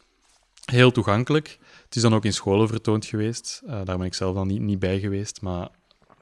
heel 0.64 0.90
toegankelijk. 0.90 1.59
Het 1.85 1.97
is 1.97 2.03
dan 2.03 2.14
ook 2.14 2.25
in 2.25 2.33
scholen 2.33 2.69
vertoond 2.69 3.07
geweest. 3.07 3.62
Eh, 3.66 3.81
daar 3.85 3.97
ben 3.97 4.07
ik 4.07 4.14
zelf 4.14 4.35
dan 4.35 4.47
niet, 4.47 4.61
niet 4.61 4.79
bij 4.79 5.01
geweest. 5.01 5.40
Maar 5.40 5.69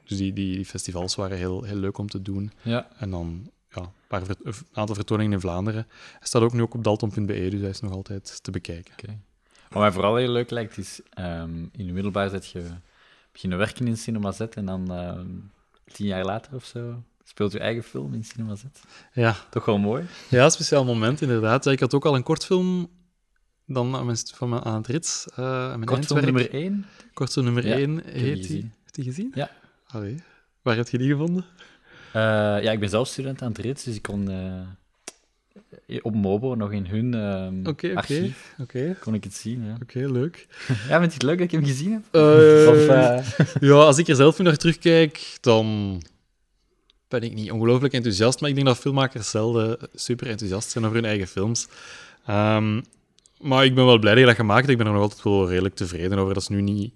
dus 0.03 0.17
die, 0.17 0.33
die 0.33 0.65
festivals 0.65 1.15
waren 1.15 1.37
heel, 1.37 1.63
heel 1.63 1.75
leuk 1.75 1.97
om 1.97 2.07
te 2.07 2.21
doen. 2.21 2.51
Ja. 2.61 2.87
En 2.97 3.09
dan 3.09 3.51
ja, 3.69 3.81
een, 3.81 3.89
paar 4.07 4.23
ver- 4.23 4.35
een 4.43 4.53
aantal 4.73 4.95
vertoningen 4.95 5.33
in 5.33 5.39
Vlaanderen. 5.39 5.87
Hij 5.89 6.27
staat 6.27 6.41
ook 6.41 6.53
nu 6.53 6.61
ook 6.61 6.73
op 6.73 6.83
dalton.be, 6.83 7.49
dus 7.49 7.59
hij 7.59 7.69
is 7.69 7.79
nog 7.79 7.91
altijd 7.91 8.43
te 8.43 8.51
bekijken. 8.51 9.23
Wat 9.69 9.81
mij 9.81 9.91
vooral 9.91 10.15
heel 10.15 10.31
leuk 10.31 10.49
lijkt, 10.49 10.77
is 10.77 10.99
ehm, 11.09 11.65
in 11.71 11.85
de 11.85 11.93
middelbaar 11.93 12.31
dat 12.31 12.49
je 12.49 12.63
beginnen 13.31 13.57
werken 13.57 13.87
in 13.87 13.97
Cinema 13.97 14.31
Z 14.31 14.39
en 14.39 14.65
dan 14.65 14.91
ehm, 14.91 15.27
tien 15.93 16.05
jaar 16.07 16.25
later 16.25 16.55
of 16.55 16.65
zo 16.65 17.03
speelt 17.23 17.51
je 17.51 17.59
eigen 17.59 17.83
film 17.83 18.13
in 18.13 18.23
Cinema 18.23 18.55
Z. 18.55 18.63
Ja, 19.13 19.35
Toch 19.49 19.65
wel 19.65 19.77
mooi? 19.77 20.03
ja 20.29 20.43
een 20.45 20.51
speciaal 20.51 20.85
moment 20.85 21.21
inderdaad. 21.21 21.63
Ja, 21.63 21.71
Ik 21.71 21.79
had 21.79 21.93
ook 21.93 22.05
al 22.05 22.15
een 22.15 22.23
kortfilm 22.23 22.89
dan 23.65 23.95
aan, 23.95 24.05
mijn, 24.05 24.17
van 24.33 24.49
mijn, 24.49 24.63
aan 24.63 24.77
het 24.77 24.87
rits. 24.87 25.27
eh, 25.35 25.45
aan 25.45 25.67
mijn 25.69 25.85
Kortfilm 25.85 26.21
nummer 26.21 26.53
één. 26.53 26.85
Kortfilm 27.13 27.45
nummer 27.45 27.65
1 27.65 27.95
heb 27.95 28.05
je 28.05 28.11
heet 28.19 28.33
die. 28.33 28.43
gezien. 28.43 28.73
Heb 28.85 28.95
je 28.95 29.01
die 29.01 29.03
gezien? 29.03 29.31
Ja. 29.35 29.49
Allee. 29.87 30.23
Waar 30.61 30.75
heb 30.75 30.89
je 30.89 30.97
die 30.97 31.09
gevonden? 31.09 31.45
Eh, 32.13 32.21
ja, 32.63 32.71
ik 32.71 32.79
ben 32.79 32.89
zelf 32.89 33.07
student 33.07 33.41
aan 33.41 33.47
het 33.51 33.57
RITS, 33.57 33.83
dus 33.83 33.95
ik 33.95 34.01
kon 34.01 34.29
eh, 34.29 34.61
op 36.01 36.15
Mobo 36.15 36.55
nog 36.55 36.71
in 36.71 36.85
hun 36.85 37.13
ehm, 37.13 37.67
oké. 37.67 37.95
archief 37.95 38.55
Oké, 38.61 38.95
kon 38.99 39.13
ik 39.13 39.23
het 39.23 39.33
zien. 39.33 39.65
Ja. 39.65 39.77
oké, 39.81 39.99
leuk. 39.99 40.47
ja, 40.67 40.99
vind 40.99 41.03
je 41.11 41.13
het 41.13 41.23
leuk 41.23 41.37
dat 41.37 41.45
ik 41.45 41.51
hem 41.51 41.65
gezien 41.65 41.91
heb? 41.91 42.01
Eh, 42.11 42.69
Of, 42.69 42.87
eh, 42.87 43.45
Ja, 43.69 43.73
als 43.73 43.97
ik 43.97 44.07
er 44.07 44.15
zelf 44.15 44.37
nu 44.37 44.45
naar 44.45 44.55
terugkijk, 44.57 45.37
dan 45.41 45.97
ben 47.07 47.21
ik 47.21 47.33
niet 47.33 47.51
ongelooflijk 47.51 47.93
enthousiast. 47.93 48.39
Maar 48.39 48.49
ik 48.49 48.55
denk 48.55 48.67
dat 48.67 48.77
filmmakers 48.77 49.29
zelden 49.29 49.77
super 49.93 50.27
enthousiast 50.27 50.69
zijn 50.69 50.83
over 50.83 50.95
hun 50.95 51.05
eigen 51.05 51.27
films. 51.27 51.67
Ehm, 52.25 52.81
maar 53.39 53.65
ik 53.65 53.75
ben 53.75 53.85
wel 53.85 53.99
blij 53.99 54.11
dat 54.11 54.21
je 54.21 54.27
dat 54.27 54.35
gemaakt 54.35 54.59
hebt. 54.59 54.71
Ik 54.71 54.77
ben 54.77 54.87
er 54.87 54.93
nog 54.93 55.01
altijd 55.01 55.23
wel 55.23 55.49
redelijk 55.49 55.75
tevreden 55.75 56.17
over. 56.17 56.33
Dat 56.33 56.43
is 56.43 56.49
nu 56.49 56.61
niet... 56.61 56.93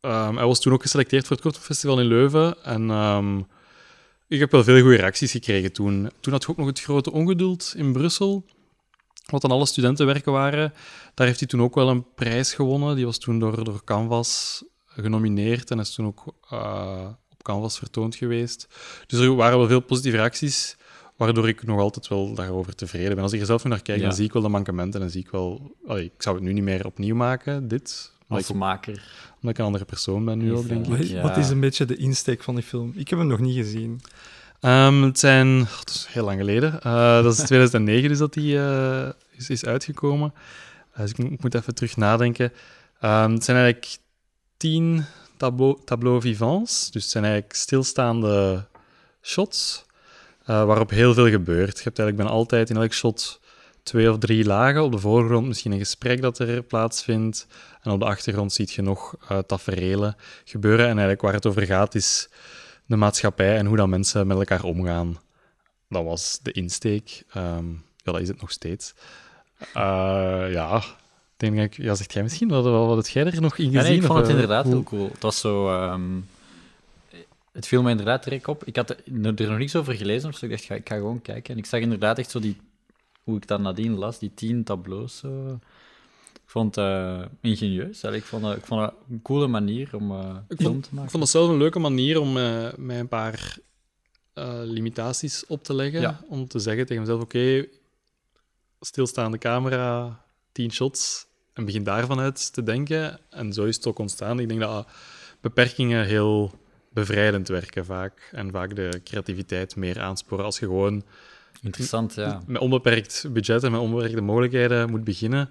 Ehm, 0.00 0.36
hij 0.36 0.46
was 0.46 0.60
toen 0.60 0.72
ook 0.72 0.82
geselecteerd 0.82 1.22
voor 1.26 1.32
het 1.36 1.44
Kortfilmfestival 1.44 2.00
in 2.00 2.06
Leuven. 2.06 2.64
En 2.64 2.90
ehm, 2.90 3.40
ik 4.30 4.38
heb 4.38 4.50
wel 4.50 4.64
veel 4.64 4.80
goede 4.80 4.96
reacties 4.96 5.30
gekregen 5.30 5.72
toen. 5.72 6.10
Toen 6.20 6.32
had 6.32 6.42
je 6.42 6.48
ook 6.48 6.56
nog 6.56 6.66
het 6.66 6.80
grote 6.80 7.12
ongeduld 7.12 7.72
in 7.76 7.92
Brussel. 7.92 8.44
Wat 9.26 9.40
dan 9.40 9.50
alle 9.50 9.66
studentenwerken 9.66 10.32
waren. 10.32 10.72
Daar 11.14 11.26
heeft 11.26 11.38
hij 11.38 11.48
toen 11.48 11.62
ook 11.62 11.74
wel 11.74 11.88
een 11.88 12.06
prijs 12.14 12.54
gewonnen. 12.54 12.96
Die 12.96 13.04
was 13.04 13.18
toen 13.18 13.38
door, 13.38 13.64
door 13.64 13.84
Canvas 13.84 14.62
genomineerd 14.86 15.70
en 15.70 15.78
is 15.78 15.94
toen 15.94 16.06
ook 16.06 16.34
eh, 16.50 17.06
op 17.30 17.42
Canvas 17.42 17.78
vertoond 17.78 18.14
geweest. 18.14 18.68
Dus 19.06 19.20
er 19.20 19.34
waren 19.34 19.58
wel 19.58 19.66
veel 19.68 19.80
positieve 19.80 20.16
reacties, 20.16 20.76
waardoor 21.16 21.48
ik 21.48 21.62
nog 21.62 21.80
altijd 21.80 22.08
wel 22.08 22.34
daarover 22.34 22.74
tevreden 22.74 23.14
ben. 23.14 23.22
Als 23.22 23.32
ik 23.32 23.40
er 23.40 23.46
zelf 23.46 23.64
nu 23.64 23.70
naar 23.70 23.82
kijk, 23.82 23.98
Ja. 23.98 24.04
dan 24.06 24.14
zie 24.14 24.24
ik 24.24 24.32
wel 24.32 24.42
de 24.42 24.48
mankementen 24.48 24.94
en 24.94 25.00
dan 25.00 25.10
zie 25.10 25.20
ik 25.20 25.30
wel... 25.30 25.76
Allee, 25.86 26.04
ik 26.04 26.22
zou 26.22 26.36
het 26.36 26.44
nu 26.44 26.52
niet 26.52 26.64
meer 26.64 26.86
opnieuw 26.86 27.14
maken, 27.16 27.68
dit. 27.68 28.12
Omdat 28.30 28.38
als 28.46 28.48
ik, 28.48 28.54
maker. 28.56 29.02
omdat 29.36 29.50
ik 29.52 29.58
een 29.58 29.64
andere 29.64 29.84
persoon 29.84 30.24
ben 30.24 30.38
nu 30.38 30.54
ook, 30.54 30.68
denk 30.68 30.86
ik. 30.86 30.90
Wat, 30.96 31.08
Ja. 31.08 31.22
wat 31.22 31.36
is 31.36 31.48
een 31.48 31.60
beetje 31.60 31.84
de 31.84 31.96
insteek 31.96 32.42
van 32.42 32.54
die 32.54 32.64
film? 32.64 32.92
Ik 32.96 33.08
heb 33.08 33.18
hem 33.18 33.28
nog 33.28 33.38
niet 33.38 33.56
gezien. 33.56 34.00
Ehm, 34.60 35.02
het 35.02 35.18
zijn... 35.18 35.48
Het 35.58 35.90
is 35.90 36.06
heel 36.10 36.24
lang 36.24 36.38
geleden. 36.38 36.80
Eh, 36.82 37.22
dat 37.22 37.32
is 37.32 37.44
2009 37.46 38.08
dus 38.08 38.18
dat 38.18 38.32
die 38.32 38.58
eh, 38.58 39.08
is, 39.30 39.50
is 39.50 39.64
uitgekomen. 39.64 40.34
Eh, 40.92 41.00
dus 41.00 41.10
ik, 41.10 41.18
moet- 41.18 41.32
ik 41.32 41.42
moet 41.42 41.54
even 41.54 41.74
terug 41.74 41.96
nadenken. 41.96 42.52
Ehm, 43.00 43.32
het 43.32 43.44
zijn 43.44 43.56
eigenlijk 43.56 43.96
tien 44.56 45.04
tableau, 45.36 45.78
tableau 45.84 46.20
vivants. 46.20 46.90
Dus 46.90 47.02
het 47.02 47.10
zijn 47.10 47.24
eigenlijk 47.24 47.54
stilstaande 47.54 48.66
shots 49.22 49.84
eh, 50.44 50.64
waarop 50.64 50.90
heel 50.90 51.14
veel 51.14 51.28
gebeurt. 51.30 51.76
Je 51.78 51.82
hebt 51.84 51.98
eigenlijk 51.98 52.16
bijna 52.16 52.30
altijd 52.30 52.70
in 52.70 52.76
elk 52.76 52.92
shot 52.92 53.39
twee 53.90 54.10
of 54.10 54.18
drie 54.18 54.44
lagen. 54.44 54.82
Op 54.82 54.92
de 54.92 54.98
voorgrond 54.98 55.46
misschien 55.46 55.72
een 55.72 55.78
gesprek 55.78 56.20
dat 56.22 56.38
er 56.38 56.62
plaatsvindt. 56.62 57.46
En 57.82 57.90
op 57.90 57.98
de 58.00 58.04
achtergrond 58.06 58.52
zie 58.52 58.68
je 58.72 58.82
nog 58.82 59.14
eh 59.28 59.38
taferelen 59.38 60.16
gebeuren. 60.44 60.80
En 60.84 60.90
eigenlijk 60.90 61.20
waar 61.20 61.32
het 61.32 61.46
over 61.46 61.62
gaat 61.66 61.94
is 61.94 62.28
de 62.86 62.96
maatschappij 62.96 63.56
en 63.56 63.66
hoe 63.66 63.76
dat 63.76 63.88
mensen 63.88 64.26
met 64.26 64.36
elkaar 64.38 64.62
omgaan. 64.64 65.18
Dat 65.88 66.04
was 66.04 66.38
de 66.42 66.52
insteek. 66.52 67.22
Ehm, 67.32 67.68
ja, 67.96 68.12
dat 68.12 68.20
is 68.20 68.28
het 68.28 68.40
nog 68.40 68.50
steeds. 68.50 68.94
Eh, 69.74 70.44
ja, 70.52 70.82
denk 71.36 71.58
ik... 71.58 71.76
Ja, 71.76 71.94
zegt 71.94 72.12
jij 72.12 72.22
misschien? 72.22 72.48
Wat, 72.48 72.64
wat, 72.64 72.86
wat 72.86 73.10
jij 73.10 73.24
er 73.24 73.40
nog 73.40 73.58
in 73.58 73.70
Ja, 73.70 73.78
gezien? 73.80 73.92
nee, 73.92 74.00
ik 74.00 74.06
vond 74.06 74.18
het 74.18 74.28
eh, 74.28 74.32
inderdaad 74.34 74.64
hoe- 74.64 74.72
heel 74.74 74.82
cool. 74.82 75.08
Het 75.12 75.22
was 75.22 75.40
zo... 75.40 75.68
ehm, 75.68 76.02
het 77.52 77.66
viel 77.66 77.82
me 77.82 77.90
inderdaad 77.90 78.24
direct 78.24 78.48
op. 78.48 78.64
Ik 78.64 78.76
had 78.76 78.90
er 78.90 78.96
nog 79.04 79.58
niks 79.58 79.76
over 79.76 79.94
gelezen, 79.94 80.34
zo. 80.34 80.44
ik 80.44 80.50
dacht, 80.50 80.64
ga- 80.64 80.74
ik 80.74 80.88
ga 80.88 80.94
gewoon 80.94 81.22
kijken. 81.22 81.52
En 81.54 81.58
ik 81.58 81.66
zag 81.66 81.80
inderdaad 81.80 82.18
echt 82.18 82.30
zo 82.30 82.40
die... 82.40 82.56
Hoe 83.30 83.38
ik 83.38 83.46
dat 83.48 83.60
nadien 83.60 83.94
las, 83.98 84.18
die 84.18 84.30
tien 84.34 84.64
tableaus. 84.64 85.16
Zo. 85.18 85.58
Ik 86.32 86.56
vond 86.56 86.74
het 86.74 86.84
eh, 86.84 87.22
ingenieus. 87.40 88.02
Ik 88.04 88.22
vond, 88.24 88.44
het- 88.44 88.56
ik 88.56 88.64
vond 88.66 88.80
het 88.80 88.94
een 89.10 89.22
coole 89.22 89.46
manier 89.46 89.96
om 89.96 90.10
eh 90.10 90.36
Ik 90.48 90.56
film 90.60 90.72
vond, 90.72 90.82
te 90.82 90.88
ik 90.88 90.94
maken. 90.94 91.10
vond 91.10 91.22
dat 91.22 91.32
zelf 91.32 91.48
een 91.48 91.56
leuke 91.58 91.78
manier 91.78 92.20
om 92.20 92.36
eh, 92.36 92.68
mij 92.76 92.98
een 92.98 93.08
paar 93.08 93.58
eh, 94.34 94.60
limitaties 94.62 95.46
op 95.46 95.64
te 95.64 95.74
leggen. 95.74 96.00
Ja. 96.00 96.20
Om 96.28 96.48
te 96.48 96.58
zeggen 96.58 96.86
tegen 96.86 97.02
mezelf, 97.02 97.22
oké, 97.22 97.66
stilstaande 98.80 99.38
camera, 99.38 100.20
tien 100.52 100.72
shots, 100.72 101.26
en 101.52 101.64
begin 101.64 101.84
daarvan 101.84 102.20
uit 102.20 102.52
te 102.52 102.62
denken. 102.62 103.18
En 103.30 103.52
zo 103.52 103.64
is 103.64 103.76
het 103.76 103.86
ook 103.86 103.98
ontstaan. 103.98 104.40
Ik 104.40 104.48
denk 104.48 104.60
dat 104.60 104.86
beperkingen 105.40 106.04
heel 106.06 106.50
bevrijdend 106.92 107.48
werken 107.48 107.84
vaak. 107.84 108.28
En 108.32 108.50
vaak 108.50 108.76
de 108.76 109.00
creativiteit 109.04 109.76
meer 109.76 110.00
aansporen. 110.00 110.44
Als 110.44 110.58
je 110.58 110.66
gewoon 110.66 111.02
Interessant, 111.62 112.14
ja. 112.14 112.42
met 112.46 112.60
onbeperkt 112.60 113.26
budget 113.32 113.62
en 113.62 113.70
met 113.72 113.80
onbeperkte 113.80 114.20
mogelijkheden 114.20 114.90
moet 114.90 115.04
beginnen, 115.04 115.50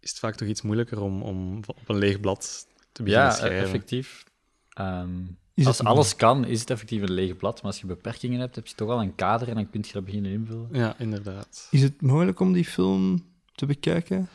is 0.00 0.10
het 0.10 0.18
vaak 0.18 0.34
toch 0.34 0.48
iets 0.48 0.62
moeilijker 0.62 1.00
om, 1.00 1.22
om 1.22 1.56
op 1.66 1.88
een 1.88 1.98
leeg 1.98 2.20
blad 2.20 2.66
te 2.92 3.02
beginnen 3.02 3.28
Ja, 3.28 3.34
schrijven. 3.34 3.58
effectief. 3.58 4.24
Ehm, 4.72 5.08
als 5.64 5.78
het- 5.78 5.86
alles 5.86 6.16
kan, 6.16 6.44
is 6.46 6.60
het 6.60 6.70
effectief 6.70 7.02
een 7.02 7.12
leeg 7.12 7.36
blad. 7.36 7.54
Maar 7.62 7.70
als 7.72 7.80
je 7.80 7.86
beperkingen 7.86 8.40
hebt, 8.40 8.54
heb 8.54 8.66
je 8.66 8.74
toch 8.74 8.88
wel 8.88 9.00
een 9.00 9.14
kader 9.14 9.48
en 9.48 9.54
dan 9.54 9.70
kun 9.70 9.84
je 9.86 9.92
dat 9.92 10.04
beginnen 10.04 10.30
invullen. 10.32 10.68
Ja, 10.72 10.94
inderdaad. 10.98 11.68
Is 11.70 11.82
het 11.82 12.02
mogelijk 12.02 12.40
om 12.40 12.52
die 12.52 12.64
film 12.64 13.24
te 13.54 13.66
bekijken? 13.66 14.28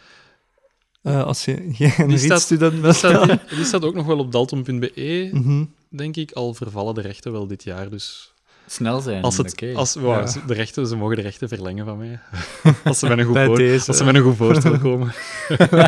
Eh, 1.02 1.24
als 1.24 1.46
je 1.46 1.54
geen 1.74 2.08
Die 2.08 2.18
staat- 2.18 2.42
student 2.42 2.72
Die 2.72 2.82
bent. 2.82 2.96
staat, 2.96 3.50
die 3.50 3.64
staat 3.66 3.84
ook 3.84 3.94
nog 3.96 4.06
wel 4.06 4.18
op 4.20 4.32
dalton.be, 4.32 5.30
Mhm. 5.34 5.66
denk 5.90 6.16
ik. 6.16 6.32
Al 6.32 6.54
vervallen 6.54 6.94
de 6.94 7.02
rechten 7.02 7.32
wel 7.32 7.48
dit 7.48 7.64
jaar, 7.64 7.90
dus... 7.90 8.34
Snel 8.68 9.00
zijn. 9.00 9.24
Als 9.24 9.38
het, 9.38 9.64
als, 9.76 9.96
wow, 9.96 10.14
Ja. 10.16 10.28
ze- 10.28 10.46
de 10.46 10.54
rechten, 10.54 10.88
ze 10.88 10.96
mogen 10.96 11.16
de 11.16 11.22
rechten 11.22 11.48
verlengen 11.48 11.86
van 11.86 11.98
mij. 11.98 12.20
als, 12.84 13.00
ze 13.00 13.08
met 13.08 13.18
een 13.18 13.24
goed 13.26 13.34
Bij 13.34 13.46
voor- 13.46 13.58
deze. 13.58 13.88
als 13.88 13.98
ze 13.98 14.04
met 14.04 14.16
een 14.16 14.22
goed 14.22 14.36
voorstel 14.36 14.80
komen. 14.80 15.14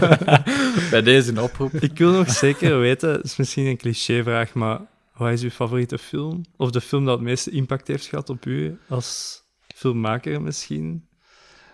Bij 0.92 1.02
deze 1.02 1.30
een 1.30 1.42
oproep. 1.42 1.74
Ik 1.74 1.98
wil 1.98 2.12
nog 2.12 2.32
zeker 2.32 2.80
weten, 2.80 3.12
het 3.12 3.24
is 3.24 3.36
misschien 3.36 3.66
een 3.66 3.78
clichévraag, 3.78 4.54
maar 4.54 4.80
wat 5.16 5.32
is 5.32 5.42
uw 5.42 5.50
favoriete 5.50 5.98
film? 5.98 6.42
Of 6.58 6.72
de 6.72 6.82
film 6.82 7.06
dat 7.06 7.14
het 7.18 7.24
meeste 7.28 7.52
impact 7.52 7.88
heeft 7.88 8.06
gehad 8.06 8.30
op 8.30 8.46
u 8.46 8.80
als 8.90 9.42
filmmaker 9.76 10.42
misschien? 10.42 11.08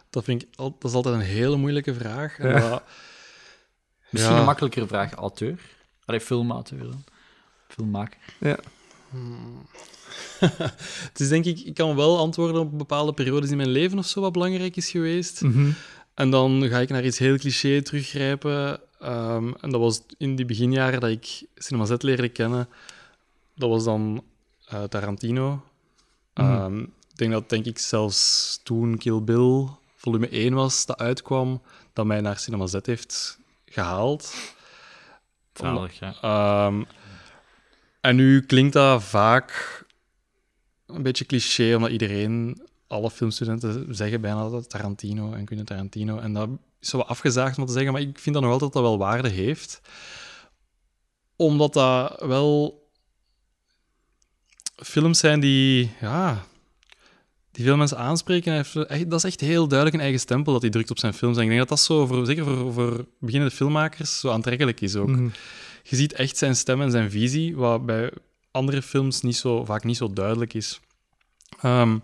Dat, 0.09 0.23
vind 0.23 0.41
ik, 0.41 0.47
al- 0.55 0.75
dat 0.79 0.89
is 0.89 0.95
altijd 0.95 1.15
een 1.15 1.21
hele 1.21 1.55
moeilijke 1.57 1.93
vraag. 1.93 2.37
Ja. 2.37 2.83
Misschien 4.09 4.33
Ja. 4.33 4.39
een 4.39 4.45
makkelijkere 4.45 4.87
vraag. 4.87 5.13
Auteur? 5.13 5.59
Allee, 6.05 6.21
filmauteur 6.21 6.79
dan. 6.79 7.03
Filmmaker. 7.67 8.17
Ja. 8.39 8.57
het 11.09 11.19
is 11.19 11.29
denk 11.29 11.45
ik, 11.45 11.59
ik 11.59 11.73
kan 11.73 11.95
wel 11.95 12.17
antwoorden 12.17 12.61
op 12.61 12.77
bepaalde 12.77 13.13
periodes 13.13 13.49
in 13.49 13.57
mijn 13.57 13.69
leven 13.69 13.97
of 13.97 14.05
zo 14.05 14.21
wat 14.21 14.31
belangrijk 14.31 14.75
is 14.75 14.89
geweest. 14.89 15.41
Mhm. 15.41 15.71
En 16.13 16.29
dan 16.29 16.67
ga 16.67 16.79
ik 16.79 16.89
naar 16.89 17.05
iets 17.05 17.17
heel 17.17 17.37
cliché 17.37 17.81
teruggrijpen. 17.81 18.79
Ehm, 18.99 19.51
en 19.61 19.69
dat 19.69 19.79
was 19.79 20.01
in 20.17 20.35
die 20.35 20.45
beginjaren 20.45 20.99
dat 20.99 21.09
ik 21.09 21.43
Cinema 21.55 21.85
Z 21.85 21.93
leerde 21.97 22.29
kennen. 22.29 22.69
Dat 23.55 23.69
was 23.69 23.83
dan 23.83 24.23
eh, 24.65 24.83
Tarantino. 24.83 25.63
Mhm. 26.33 26.51
Ehm, 26.51 26.79
ik 26.79 27.17
denk 27.17 27.31
dat 27.31 27.49
denk 27.49 27.65
ik 27.65 27.79
zelfs 27.79 28.59
toen 28.63 28.97
Kill 28.97 29.21
Bill 29.21 29.67
volume 29.95 30.27
1 30.31 30.53
was, 30.53 30.85
dat 30.85 30.97
uitkwam, 30.97 31.61
dat 31.93 32.05
mij 32.05 32.21
naar 32.21 32.39
Cinema 32.39 32.67
Z 32.67 32.77
heeft 32.81 33.39
gehaald. 33.65 34.33
Zalig, 35.53 35.99
ja. 35.99 36.15
Ehm, 36.21 36.83
en 38.01 38.15
nu 38.15 38.41
klinkt 38.41 38.73
dat 38.73 39.03
vaak 39.03 39.82
een 40.95 41.03
beetje 41.03 41.25
cliché, 41.25 41.75
omdat 41.75 41.91
iedereen, 41.91 42.61
alle 42.87 43.11
filmstudenten 43.11 43.95
zeggen 43.95 44.21
bijna 44.21 44.49
dat 44.49 44.69
Tarantino 44.69 45.33
en 45.33 45.45
kunnen 45.45 45.65
Tarantino. 45.65 46.17
En 46.17 46.33
dat 46.33 46.49
is 46.79 46.89
zo 46.89 46.99
afgezaagd 46.99 47.57
om 47.57 47.65
te 47.65 47.71
zeggen, 47.71 47.91
maar 47.91 48.01
ik 48.01 48.19
vind 48.19 48.35
dat 48.35 48.43
nog 48.43 48.53
altijd 48.53 48.73
dat 48.73 48.83
dat 48.83 48.91
wel 48.91 49.07
waarde 49.07 49.29
heeft. 49.29 49.81
Omdat 51.35 51.73
dat 51.73 52.21
wel 52.25 52.83
films 54.75 55.19
zijn 55.19 55.39
die, 55.39 55.91
ja, 56.01 56.45
die 57.51 57.65
veel 57.65 57.77
mensen 57.77 57.97
aanspreken. 57.97 58.65
Dat 59.07 59.23
is 59.23 59.23
echt 59.23 59.41
heel 59.41 59.67
duidelijk 59.67 59.97
een 59.97 60.03
eigen 60.03 60.19
stempel 60.19 60.53
dat 60.53 60.61
hij 60.61 60.71
drukt 60.71 60.91
op 60.91 60.99
zijn 60.99 61.13
films. 61.13 61.37
En 61.37 61.43
ik 61.43 61.47
denk 61.47 61.59
dat 61.59 61.69
dat 61.69 61.79
zo, 61.79 62.05
voor, 62.05 62.25
zeker 62.25 62.43
voor, 62.43 62.73
voor 62.73 63.05
beginnende 63.19 63.55
filmmakers, 63.55 64.19
zo 64.19 64.29
aantrekkelijk 64.29 64.81
is 64.81 64.95
ook. 64.95 65.09
Mhm. 65.09 65.27
Je 65.83 65.95
ziet 65.95 66.13
echt 66.13 66.37
zijn 66.37 66.55
stem 66.55 66.81
en 66.81 66.91
zijn 66.91 67.11
visie, 67.11 67.55
wat 67.55 67.85
bij 67.85 68.11
andere 68.51 68.81
films 68.81 69.21
niet 69.21 69.35
zo, 69.35 69.65
vaak 69.65 69.83
niet 69.83 69.97
zo 69.97 70.13
duidelijk 70.13 70.53
is. 70.53 70.79
Ehm, 71.63 71.97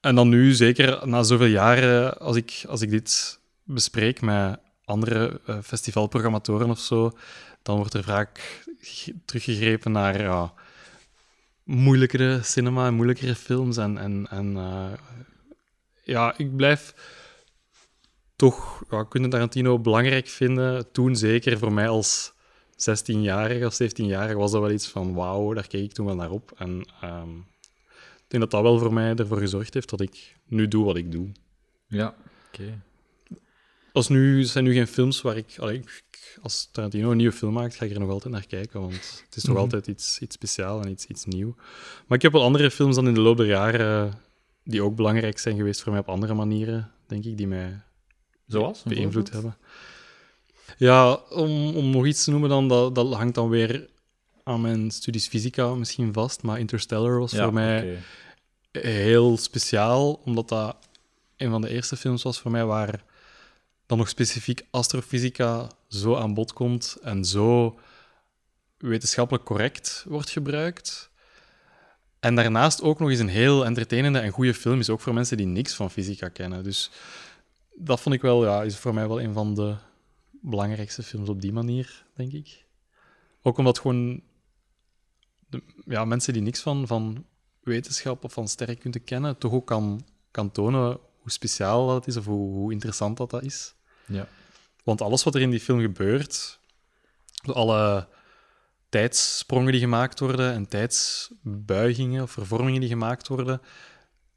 en 0.00 0.14
dan 0.14 0.28
nu, 0.28 0.52
zeker 0.52 1.08
na 1.08 1.22
zoveel 1.22 1.46
jaren, 1.46 2.18
als 2.18 2.36
ik, 2.36 2.64
als 2.68 2.80
ik 2.80 2.90
dit 2.90 3.38
bespreek 3.64 4.20
met 4.20 4.58
andere 4.84 5.40
eh, 5.46 5.58
festivalprogrammatoren 5.62 6.70
of 6.70 6.78
zo, 6.78 7.12
dan 7.62 7.76
wordt 7.76 7.94
er 7.94 8.04
vaak 8.04 8.62
ge- 8.80 9.14
teruggegrepen 9.24 9.92
naar 9.92 10.50
moeilijkere 11.64 12.42
cinema 12.42 12.86
en 12.86 12.94
moeilijkere 12.94 13.34
films. 13.34 13.76
En, 13.76 13.98
en, 13.98 14.26
en 14.30 14.56
eh, 14.56 14.92
ja, 16.02 16.34
ik 16.36 16.56
blijf 16.56 16.94
toch 18.36 18.82
ja, 18.90 19.04
Quentin 19.04 19.30
Tarantino 19.30 19.78
belangrijk 19.78 20.28
vinden. 20.28 20.92
Toen 20.92 21.16
zeker 21.16 21.58
voor 21.58 21.72
mij 21.72 21.88
als 21.88 22.32
16-jarige 22.72 23.66
of 23.66 23.78
17-jarige 23.82 24.36
was 24.36 24.50
dat 24.50 24.60
wel 24.60 24.70
iets 24.70 24.88
van 24.88 25.14
wauw, 25.14 25.52
daar 25.52 25.66
keek 25.66 25.84
ik 25.84 25.92
toen 25.92 26.06
wel 26.06 26.14
naar 26.14 26.30
op. 26.30 26.52
En 26.56 26.80
ik 26.80 27.59
denk 28.30 28.42
dat 28.42 28.50
dat 28.50 28.62
wel 28.62 28.78
voor 28.78 28.92
mij 28.92 29.14
ervoor 29.14 29.38
gezorgd 29.38 29.74
heeft 29.74 29.90
dat 29.90 30.00
ik 30.00 30.36
nu 30.46 30.68
doe 30.68 30.84
wat 30.84 30.96
ik 30.96 31.12
doe. 31.12 31.28
Ja, 31.86 32.14
oké. 32.52 32.82
Als 33.92 34.08
nu, 34.08 34.38
er 34.38 34.46
zijn 34.46 34.64
nu 34.64 34.72
geen 34.72 34.86
films 34.86 35.20
waar 35.22 35.36
ik, 35.36 35.54
allee, 35.58 35.76
ik- 35.76 36.08
Als 36.42 36.68
Tarantino 36.72 37.10
een 37.10 37.16
nieuwe 37.16 37.32
film 37.32 37.52
maakt, 37.52 37.74
ga 37.74 37.84
ik 37.84 37.90
er 37.92 38.00
nog 38.00 38.10
altijd 38.10 38.32
naar 38.34 38.46
kijken. 38.46 38.80
Want 38.80 39.22
het 39.26 39.36
is 39.36 39.42
toch 39.42 39.52
Mhm. 39.52 39.62
altijd 39.62 39.86
iets, 39.86 40.18
iets 40.18 40.34
speciaals 40.34 40.84
en 40.84 40.90
iets, 40.90 41.06
iets 41.06 41.24
nieuws. 41.24 41.54
Maar 42.06 42.16
ik 42.16 42.22
heb 42.22 42.32
wel 42.32 42.42
andere 42.42 42.70
films 42.70 42.94
dan 42.94 43.06
in 43.08 43.14
de 43.14 43.20
loop 43.20 43.36
der 43.36 43.46
jaren. 43.46 44.12
die 44.64 44.82
ook 44.82 44.96
belangrijk 44.96 45.38
zijn 45.38 45.56
geweest 45.56 45.82
voor 45.82 45.92
mij 45.92 46.00
op 46.00 46.08
andere 46.08 46.34
manieren, 46.34 46.90
denk 47.06 47.24
ik, 47.24 47.36
die 47.36 47.46
mij 47.46 47.80
Zoals? 48.46 48.82
Beïnvloed 48.82 49.30
hebben. 49.30 49.56
Ja, 50.78 51.12
om, 51.14 51.76
om 51.76 51.90
nog 51.90 52.06
iets 52.06 52.24
te 52.24 52.30
noemen, 52.30 52.48
dan, 52.48 52.68
dat, 52.68 52.94
dat 52.94 53.14
hangt 53.14 53.34
dan 53.34 53.48
weer 53.48 53.88
aan 54.50 54.60
mijn 54.60 54.90
studies 54.90 55.28
fysica 55.28 55.74
misschien 55.74 56.12
vast. 56.12 56.42
Maar 56.42 56.58
Interstellar 56.58 57.18
was 57.18 57.30
Ja, 57.30 57.44
voor 57.44 57.52
mij 57.52 57.98
heel 58.70 59.36
speciaal, 59.36 60.12
omdat 60.12 60.48
dat 60.48 60.76
een 61.36 61.50
van 61.50 61.60
de 61.60 61.68
eerste 61.68 61.96
films 61.96 62.22
was 62.22 62.40
voor 62.40 62.50
mij 62.50 62.64
waar 62.64 63.04
dan 63.86 63.98
nog 63.98 64.08
specifiek 64.08 64.66
astrofysica 64.70 65.68
zo 65.88 66.16
aan 66.16 66.34
bod 66.34 66.52
komt 66.52 66.96
en 67.02 67.24
zo 67.24 67.78
wetenschappelijk 68.76 69.44
correct 69.44 70.04
wordt 70.08 70.30
gebruikt. 70.30 71.10
En 72.20 72.34
daarnaast 72.34 72.82
ook 72.82 72.98
nog 72.98 73.10
eens 73.10 73.18
een 73.18 73.28
heel 73.28 73.64
entertainende 73.64 74.18
en 74.18 74.30
goede 74.30 74.54
film 74.54 74.78
is, 74.78 74.90
ook 74.90 75.00
voor 75.00 75.14
mensen 75.14 75.36
die 75.36 75.46
niks 75.46 75.74
van 75.74 75.90
fysica 75.90 76.28
kennen. 76.28 76.64
Dus 76.64 76.90
dat 77.74 78.00
vond 78.00 78.14
ik 78.14 78.22
wel, 78.22 78.44
ja, 78.44 78.62
is 78.62 78.76
voor 78.76 78.94
mij 78.94 79.08
wel 79.08 79.20
een 79.20 79.32
van 79.32 79.54
de 79.54 79.74
belangrijkste 80.30 81.02
films 81.02 81.28
op 81.28 81.40
die 81.40 81.52
manier, 81.52 82.04
denk 82.14 82.32
ik. 82.32 82.64
Ook 83.42 83.58
omdat 83.58 83.78
gewoon 83.78 84.22
de, 85.50 85.62
ja, 85.84 86.04
mensen 86.04 86.32
die 86.32 86.42
niks 86.42 86.60
van, 86.60 86.86
van 86.86 87.24
wetenschap 87.60 88.24
of 88.24 88.32
van 88.32 88.48
sterrenkunde 88.48 88.98
kennen, 88.98 89.38
toch 89.38 89.52
ook 89.52 89.66
kan, 89.66 90.04
kan 90.30 90.50
tonen 90.50 90.98
hoe 91.18 91.30
speciaal 91.30 91.86
dat 91.86 92.06
is 92.06 92.16
of 92.16 92.24
hoe, 92.24 92.52
hoe 92.52 92.72
interessant 92.72 93.16
dat, 93.16 93.30
dat 93.30 93.42
is. 93.42 93.74
Ja. 94.06 94.28
Want 94.84 95.00
alles 95.00 95.22
wat 95.22 95.34
er 95.34 95.40
in 95.40 95.50
die 95.50 95.60
film 95.60 95.80
gebeurt, 95.80 96.58
alle 97.44 98.08
tijdsprongen 98.88 99.72
die 99.72 99.80
gemaakt 99.80 100.20
worden 100.20 100.52
en 100.52 100.68
tijdsbuigingen 100.68 102.22
of 102.22 102.30
vervormingen 102.30 102.80
die 102.80 102.88
gemaakt 102.88 103.28
worden, 103.28 103.60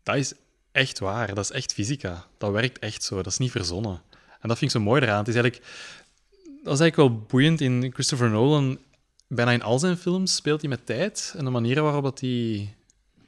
dat 0.04 0.16
is 0.16 0.34
echt 0.72 1.00
waar. 1.00 1.28
Dat 1.34 1.44
is 1.44 1.52
echt 1.52 1.74
fysica. 1.74 2.26
Dat 2.38 2.52
werkt 2.52 2.80
echt 2.80 3.04
zo. 3.04 3.16
Dat 3.16 3.26
is 3.26 3.38
niet 3.38 3.52
verzonnen. 3.52 4.02
En 4.40 4.50
dat 4.50 4.58
vind 4.58 4.72
ik 4.72 4.78
zo 4.78 4.84
mooi 4.84 5.02
eraan. 5.02 5.18
Het 5.18 5.28
is 5.28 5.36
eigenlijk, 5.36 5.66
dat 6.64 6.74
is 6.74 6.80
eigenlijk 6.80 6.96
wel 6.96 7.26
boeiend 7.28 7.62
in 7.62 7.92
Christopher 7.94 8.30
Nolan. 8.30 8.80
Bijna 9.28 9.52
in 9.52 9.62
al 9.62 9.80
zijn 9.80 9.98
films 9.98 10.36
speelt 10.36 10.62
hij 10.62 10.70
met 10.70 10.86
tijd 10.86 11.34
en 11.38 11.46
de 11.46 11.52
manier 11.52 11.82
waarop 11.82 12.04
dat 12.04 12.20
hij 12.20 12.76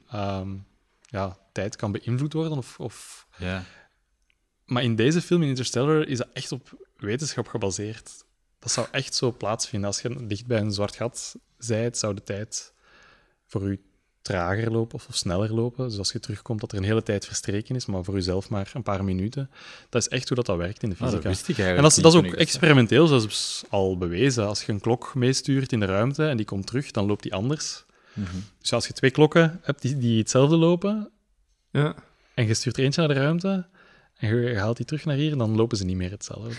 ehm, 0.08 0.56
ja, 1.00 1.38
tijd 1.52 1.76
kan 1.76 1.92
beïnvloed 1.92 2.32
worden 2.32 2.58
of, 2.58 2.80
of 2.80 3.26
Ja. 3.38 3.64
maar 4.64 4.82
in 4.82 4.96
deze 4.96 5.22
film, 5.22 5.42
in 5.42 5.48
Interstellar, 5.48 6.06
is 6.06 6.18
dat 6.18 6.28
echt 6.32 6.52
op 6.52 6.86
wetenschap 6.96 7.46
gebaseerd. 7.48 8.24
Dat 8.58 8.72
zou 8.72 8.86
echt 8.90 9.14
zo 9.14 9.32
plaatsvinden. 9.32 9.88
Als 9.88 10.00
je 10.00 10.26
dicht 10.26 10.46
bij 10.46 10.60
een 10.60 10.72
zwart 10.72 10.96
gat 10.96 11.36
zijt, 11.58 11.98
zou 11.98 12.14
de 12.14 12.22
tijd 12.22 12.72
voor 13.46 13.62
u 13.62 13.84
trager 14.26 14.70
lopen 14.72 14.94
of, 14.94 15.06
of 15.08 15.14
sneller 15.16 15.54
lopen. 15.54 15.88
Dus 15.88 15.98
als 15.98 16.12
je 16.12 16.20
terugkomt, 16.20 16.60
dat 16.60 16.72
er 16.72 16.78
een 16.78 16.84
hele 16.84 17.02
tijd 17.02 17.26
verstreken 17.26 17.74
is, 17.76 17.86
maar 17.86 18.04
voor 18.04 18.14
uzelf 18.16 18.48
maar 18.48 18.70
een 18.74 18.82
paar 18.82 19.04
minuten. 19.04 19.50
Dat 19.88 20.02
is 20.02 20.08
echt 20.08 20.28
hoe 20.28 20.36
dat, 20.36 20.46
dat 20.46 20.56
werkt 20.56 20.82
in 20.82 20.88
de 20.88 20.94
Ah, 20.94 21.00
dat 21.00 21.10
fysica. 21.10 21.28
wist 21.28 21.48
ik 21.48 21.58
en 21.58 21.82
dat 21.82 21.90
is, 21.96 22.02
dat 22.02 22.12
is 22.12 22.18
ook 22.18 22.30
dat 22.30 22.34
experimenteel 22.40 23.06
zelfs 23.06 23.64
al 23.68 23.98
bewezen. 23.98 24.46
Als 24.46 24.62
je 24.64 24.72
een 24.72 24.80
klok 24.80 25.14
meestuurt 25.14 25.72
in 25.72 25.80
de 25.80 25.86
ruimte 25.86 26.26
en 26.28 26.36
die 26.36 26.46
komt 26.46 26.66
terug, 26.66 26.90
dan 26.90 27.06
loopt 27.06 27.22
die 27.22 27.34
anders. 27.34 27.84
Mhm. 28.12 28.26
Dus 28.60 28.72
als 28.72 28.86
je 28.86 28.92
twee 28.92 29.10
klokken 29.10 29.60
hebt 29.62 29.82
die, 29.82 29.98
die 29.98 30.18
hetzelfde 30.18 30.56
lopen, 30.56 31.10
Ja. 31.70 31.94
en 32.34 32.46
je 32.46 32.54
stuurt 32.54 32.76
er 32.76 32.84
eentje 32.84 33.00
naar 33.06 33.14
de 33.14 33.20
ruimte 33.20 33.66
en 34.16 34.28
je, 34.36 34.48
je 34.50 34.58
haalt 34.58 34.76
die 34.76 34.86
terug 34.86 35.04
naar 35.04 35.16
hier, 35.16 35.36
dan 35.36 35.56
lopen 35.56 35.76
ze 35.76 35.84
niet 35.84 35.96
meer 35.96 36.10
hetzelfde. 36.10 36.50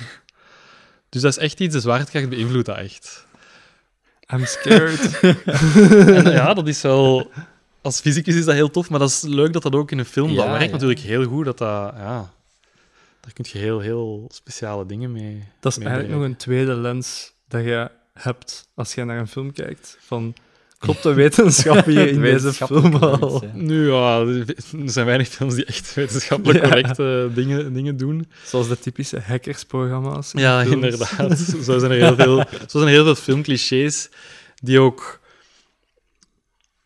Dus 1.10 1.22
dat 1.22 1.32
is 1.32 1.38
echt 1.38 1.60
iets, 1.60 1.74
de 1.74 1.80
zwaartekracht 1.80 2.30
beïnvloedt 2.30 2.66
dat 2.66 2.78
echt. 2.78 3.26
I'm 4.34 4.46
scared. 4.46 5.20
En 6.26 6.32
ja, 6.32 6.54
dat 6.54 6.68
is 6.68 6.82
wel... 6.82 7.32
Als 7.88 8.00
fysicus 8.00 8.36
is 8.36 8.46
dat 8.46 8.54
heel 8.56 8.70
tof, 8.72 8.90
maar 8.90 9.00
dat 9.00 9.10
is 9.10 9.22
leuk 9.22 9.54
dat 9.54 9.62
dat 9.64 9.76
ook 9.76 9.92
in 9.92 9.98
een 9.98 10.06
film... 10.06 10.36
dat 10.36 10.48
werkt 10.48 10.72
natuurlijk 10.72 11.00
heel 11.00 11.24
goed, 11.26 11.46
dat 11.46 11.58
dat... 11.58 11.94
Ja, 11.98 12.32
daar 13.22 13.34
kun 13.34 13.46
je 13.52 13.58
heel, 13.58 13.80
heel 13.80 14.30
speciale 14.34 14.86
dingen 14.86 15.12
mee 15.12 15.44
Dat 15.60 15.72
is 15.72 15.78
mee 15.78 15.88
eigenlijk 15.88 16.18
nog 16.18 16.28
een 16.28 16.36
tweede 16.36 16.74
lens 16.76 17.34
dat 17.48 17.64
je 17.64 17.90
hebt 18.14 18.68
als 18.76 18.94
je 18.94 19.04
naar 19.04 19.20
een 19.20 19.28
film 19.28 19.52
kijkt. 19.54 19.98
Van, 20.00 20.34
klopt 20.78 21.04
de 21.04 21.14
wetenschap 21.14 21.86
hier 21.96 22.08
in 22.08 22.22
deze 22.22 22.54
film 22.54 22.96
al? 22.96 23.44
ja. 23.44 23.52
Nu, 23.54 23.92
ja, 23.92 24.20
er 24.20 24.46
zijn 24.86 25.06
weinig 25.06 25.28
films 25.28 25.56
die 25.56 25.66
echt 25.66 25.94
wetenschappelijk 25.94 26.60
Ja. 26.64 26.68
correcte 26.68 27.30
dingen, 27.34 27.74
dingen 27.74 27.98
doen. 27.98 28.28
Zoals 28.46 28.68
de 28.68 28.80
typische 28.80 29.20
hackersprogramma's. 29.20 30.34
in 30.34 30.40
Ja, 30.40 30.62
films. 30.64 30.74
inderdaad. 30.74 31.38
Zo 31.64 31.80
zijn 31.80 31.92
er 31.92 31.98
heel 31.98 32.16
veel, 32.16 32.38
zo 32.68 32.80
zijn 32.80 32.84
er 32.84 32.90
heel 32.90 33.04
veel 33.04 33.16
filmclichés 33.16 34.10
die 34.62 34.80
ook. 34.80 35.20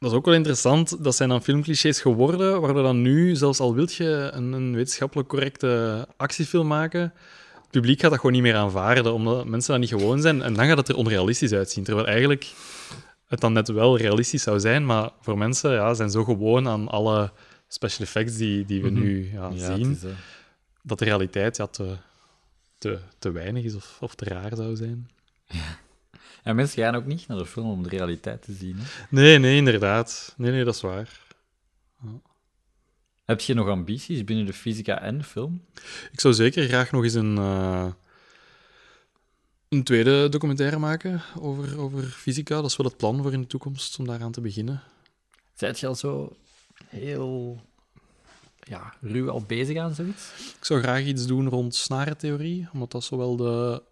Dat 0.02 0.12
is 0.12 0.18
ook 0.18 0.26
wel 0.26 0.34
interessant. 0.34 1.04
Dat 1.04 1.16
zijn 1.16 1.30
dan 1.30 1.44
filmclichés 1.44 2.02
geworden, 2.02 2.62
waardoor 2.62 2.84
dan 2.84 3.02
nu, 3.02 3.36
zelfs 3.36 3.60
al 3.60 3.74
wilt 3.76 3.94
je 3.94 4.30
een, 4.34 4.52
een 4.52 4.76
wetenschappelijk 4.76 5.30
correcte 5.30 6.08
actiefilm 6.18 6.68
maken, 6.68 7.02
het 7.62 7.70
publiek 7.72 8.00
gaat 8.00 8.10
dat 8.10 8.20
gewoon 8.20 8.36
niet 8.36 8.42
meer 8.42 8.56
aanvaarden, 8.56 9.14
omdat 9.14 9.46
mensen 9.46 9.72
dat 9.72 9.80
niet 9.80 9.90
gewoon 9.90 10.22
zijn. 10.22 10.42
En 10.42 10.54
dan 10.54 10.66
gaat 10.68 10.78
het 10.78 10.90
er 10.90 10.96
onrealistisch 10.96 11.52
uitzien. 11.54 11.84
Terwijl 11.84 12.08
eigenlijk 12.08 12.52
het 13.28 13.40
dan 13.40 13.54
net 13.54 13.68
wel 13.68 13.98
realistisch 13.98 14.44
zou 14.44 14.60
zijn, 14.60 14.86
maar 14.86 15.10
voor 15.22 15.38
mensen 15.38 15.72
ja, 15.72 15.94
zijn 15.94 16.10
zo 16.12 16.24
gewoon 16.24 16.68
aan 16.68 16.88
alle 16.88 17.32
special 17.68 18.06
effects 18.06 18.38
die, 18.38 18.66
die 18.66 18.82
we 18.82 18.90
Mhm. 18.90 19.00
nu 19.02 19.30
ja, 19.34 19.50
Ja, 19.54 19.76
zien 19.76 19.92
is, 19.92 20.04
eh, 20.04 20.10
dat 20.84 21.00
de 21.00 21.06
realiteit 21.06 21.58
ja, 21.58 21.68
te, 21.68 21.96
te, 22.78 23.00
te 23.20 23.32
weinig 23.32 23.64
is 23.64 23.76
of, 23.76 23.98
of 24.00 24.16
te 24.16 24.26
raar 24.26 24.56
zou 24.56 24.76
zijn. 24.76 25.10
En 26.44 26.56
mensen 26.56 26.84
gaan 26.84 26.96
ook 26.96 27.06
niet 27.06 27.28
naar 27.28 27.38
de 27.38 27.46
film 27.46 27.70
om 27.70 27.84
de 27.84 27.90
realiteit 27.90 28.42
te 28.42 28.54
zien. 28.54 28.76
Hè. 28.78 28.84
Nee, 29.10 29.38
nee, 29.38 29.56
inderdaad. 29.56 30.34
Nee, 30.38 30.52
nee, 30.52 30.64
dat 30.64 30.76
is 30.76 30.82
waar. 30.82 31.20
Heb 33.26 33.42
je 33.42 33.54
nog 33.54 33.68
ambities 33.68 34.24
binnen 34.24 34.46
de 34.46 34.54
fysica 34.54 35.02
en 35.02 35.18
de 35.18 35.24
film? 35.24 35.66
Ik 36.12 36.20
zou 36.20 36.34
zeker 36.34 36.68
graag 36.68 36.92
nog 36.92 37.04
eens 37.04 37.14
een, 37.14 37.38
eh, 37.38 37.88
een 39.70 39.84
tweede 39.84 40.30
documentaire 40.30 40.78
maken 40.78 41.22
over, 41.40 41.80
over 41.80 42.04
fysica. 42.04 42.56
Dat 42.56 42.70
is 42.70 42.78
wel 42.78 42.86
het 42.86 42.98
plan 42.98 43.22
voor 43.22 43.34
in 43.34 43.42
de 43.42 43.48
toekomst, 43.48 44.00
om 44.00 44.08
daaraan 44.08 44.32
te 44.32 44.42
beginnen. 44.42 44.82
Zijt 45.54 45.80
je 45.80 45.88
al 45.88 45.96
zo 45.96 46.36
heel 46.88 47.62
ja, 48.60 48.94
ruw 49.02 49.30
al 49.30 49.42
bezig 49.42 49.78
aan 49.78 49.96
zoiets? 49.96 50.32
Ik 50.58 50.66
zou 50.66 50.82
graag 50.82 51.04
iets 51.04 51.26
doen 51.26 51.50
rond 51.50 51.76
snarentheorie, 51.76 52.68
omdat 52.74 52.92
dat 52.92 53.04
zowel 53.04 53.36
de... 53.36 53.84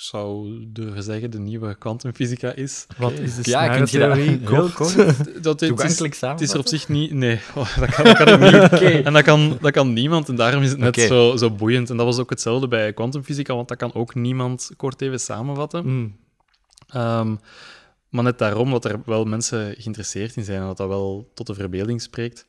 Ik 0.00 0.06
zou 0.06 0.64
durven 0.68 1.02
zeggen, 1.02 1.30
de 1.30 1.38
nieuwe 1.38 1.74
kwantumfysica 1.74 2.52
is. 2.52 2.86
Wat 2.98 3.12
is 3.12 3.36
de 3.36 3.50
Ja, 3.50 3.64
kun 3.64 3.74
je 3.74 3.80
dat 3.80 3.88
snarentheorie? 3.88 4.48
heel 4.48 4.68
Kort. 4.68 5.44
Dat 5.44 5.60
Het 5.60 6.40
is 6.40 6.52
er 6.52 6.58
op 6.58 6.66
zich 6.66 6.88
niet... 6.88 7.12
Nee, 7.12 7.40
oh, 7.54 7.76
dat, 7.80 7.94
kan, 7.94 8.04
dat 8.04 8.16
kan 8.16 8.42
ik 8.42 8.70
niet. 8.70 9.04
En 9.06 9.12
dat 9.12 9.22
kan, 9.22 9.58
dat 9.60 9.72
kan 9.72 9.92
niemand. 9.92 10.28
En 10.28 10.36
daarom 10.36 10.62
is 10.62 10.70
het 10.70 10.78
net 10.78 11.00
zo, 11.00 11.36
zo 11.36 11.50
boeiend. 11.50 11.90
En 11.90 11.96
dat 11.96 12.06
was 12.06 12.18
ook 12.18 12.30
hetzelfde 12.30 12.68
bij 12.68 12.92
kwantumfysica, 12.92 13.54
want 13.54 13.68
dat 13.68 13.76
kan 13.76 13.94
ook 13.94 14.14
niemand 14.14 14.70
kort 14.76 15.00
even 15.02 15.20
samenvatten. 15.20 15.86
Mm. 15.86 16.16
Ehm, 16.86 17.36
maar 18.08 18.24
net 18.24 18.38
daarom 18.38 18.70
dat 18.70 18.84
er 18.84 19.00
wel 19.04 19.24
mensen 19.24 19.74
geïnteresseerd 19.78 20.36
in 20.36 20.44
zijn 20.44 20.60
en 20.60 20.66
dat 20.66 20.76
dat 20.76 20.88
wel 20.88 21.30
tot 21.34 21.46
de 21.46 21.54
verbeelding 21.54 22.02
spreekt. 22.02 22.46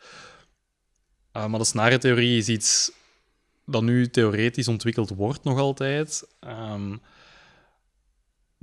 Uh, 1.38 1.45
maar 1.45 1.60
de 1.60 1.66
snarentheorie 1.66 2.38
is 2.38 2.49
iets 2.49 2.91
dat 3.66 3.84
nu 3.84 4.10
theoretisch 4.10 4.68
ontwikkeld 4.68 5.10
wordt 5.10 5.43
nog 5.43 5.60
altijd. 5.60 6.24
Ehm, 6.39 6.95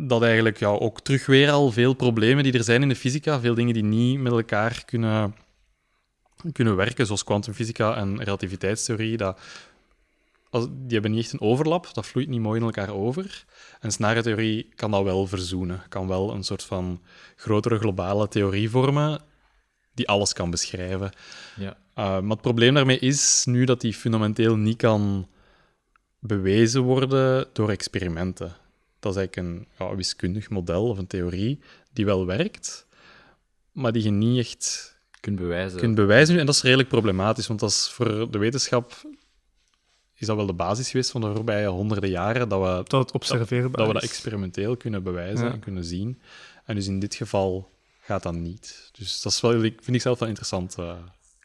dat 0.01 0.22
eigenlijk 0.22 0.59
ja, 0.59 0.68
ook 0.68 1.01
terug 1.01 1.26
weer 1.26 1.51
al 1.51 1.70
veel 1.70 1.94
problemen 1.94 2.44
die 2.44 2.53
er 2.53 2.64
zijn 2.64 2.82
in 2.82 2.88
de 2.88 2.96
fysica, 2.96 3.40
veel 3.40 3.55
dingen 3.55 3.74
die 3.74 3.84
niet 3.84 4.20
met 4.20 4.32
elkaar 4.32 4.82
kunnen 4.84 5.34
kunnen 6.53 6.76
werken, 6.76 7.07
zoals 7.07 7.24
kwantumfysica 7.24 7.96
en 7.96 8.24
relativiteitstheorie, 8.24 9.16
dat, 9.16 9.40
als, 10.51 10.66
die 10.70 10.92
hebben 10.92 11.11
niet 11.11 11.20
echt 11.20 11.32
een 11.32 11.40
overlap, 11.40 11.94
dat 11.94 12.07
vloeit 12.07 12.28
niet 12.28 12.40
mooi 12.40 12.61
in 12.61 12.66
elkaar 12.66 12.90
over. 12.90 13.44
En 13.80 13.92
scenariotheorie 13.92 14.68
kan 14.74 14.90
dat 14.90 15.03
wel 15.03 15.26
verzoenen, 15.26 15.82
kan 15.88 16.09
wel 16.09 16.34
een 16.34 16.44
soort 16.44 16.62
van 16.62 17.01
grotere 17.36 17.78
globale 17.78 18.28
theorie 18.28 18.70
vormen 18.70 19.20
die 19.94 20.09
alles 20.09 20.32
kan 20.32 20.51
beschrijven. 20.51 21.11
Ja. 21.57 21.68
Uh, 21.70 21.74
maar 21.94 22.30
het 22.30 22.40
probleem 22.40 22.74
daarmee 22.74 22.99
is 22.99 23.44
nu 23.44 23.64
dat 23.64 23.80
die 23.80 23.94
fundamenteel 23.94 24.57
niet 24.57 24.76
kan 24.76 25.28
bewezen 26.18 26.82
worden 26.82 27.46
door 27.53 27.70
experimenten. 27.70 28.57
Dat 28.99 29.12
is 29.12 29.18
eigenlijk 29.18 29.49
een 29.49 29.66
ja, 29.78 29.94
wiskundig 29.96 30.51
model 30.51 30.88
of 30.88 30.99
een 30.99 31.07
theorie 31.07 31.61
die 31.92 32.05
wel 32.05 32.26
werkt, 32.26 32.86
maar 33.72 33.92
die 33.92 34.03
je 34.03 34.11
niet 34.11 34.38
echt 34.38 34.96
kunt 35.20 35.36
bewijzen. 35.36 35.78
kunt 35.78 35.94
bewijzen. 35.94 36.38
En 36.38 36.46
dat 36.46 36.55
is 36.55 36.62
redelijk 36.62 36.88
problematisch, 36.88 37.46
want 37.46 37.61
dat 37.61 37.70
is 37.70 37.88
voor 37.88 38.30
de 38.30 38.38
wetenschap 38.38 38.92
is 40.14 40.26
dat 40.26 40.36
wel 40.36 40.46
de 40.46 40.53
basis 40.53 40.90
geweest 40.90 41.11
van 41.11 41.20
de 41.20 41.34
voorbije 41.34 41.66
honderden 41.66 42.11
jaren 42.11 42.49
dat 42.49 42.61
we 42.61 42.88
dat, 42.90 43.01
het 43.01 43.12
observeerbaar 43.12 43.76
dat, 43.78 43.86
we 43.86 43.92
dat 43.92 44.03
experimenteel 44.03 44.76
kunnen 44.76 45.03
bewijzen 45.03 45.46
Ja. 45.46 45.53
en 45.53 45.59
kunnen 45.61 45.84
zien. 45.84 46.20
En 46.64 46.74
dus 46.74 46.86
in 46.86 46.99
dit 46.99 47.14
geval 47.14 47.70
gaat 48.01 48.22
dat 48.22 48.34
niet. 48.34 48.90
Dus 48.92 49.20
dat 49.22 49.32
is 49.32 49.40
wel, 49.40 49.62
ik- 49.62 49.82
vind 49.82 49.96
ik 49.96 50.03
zelf 50.03 50.18
wel 50.18 50.28
interessant 50.28 50.78
eh, 50.78 50.96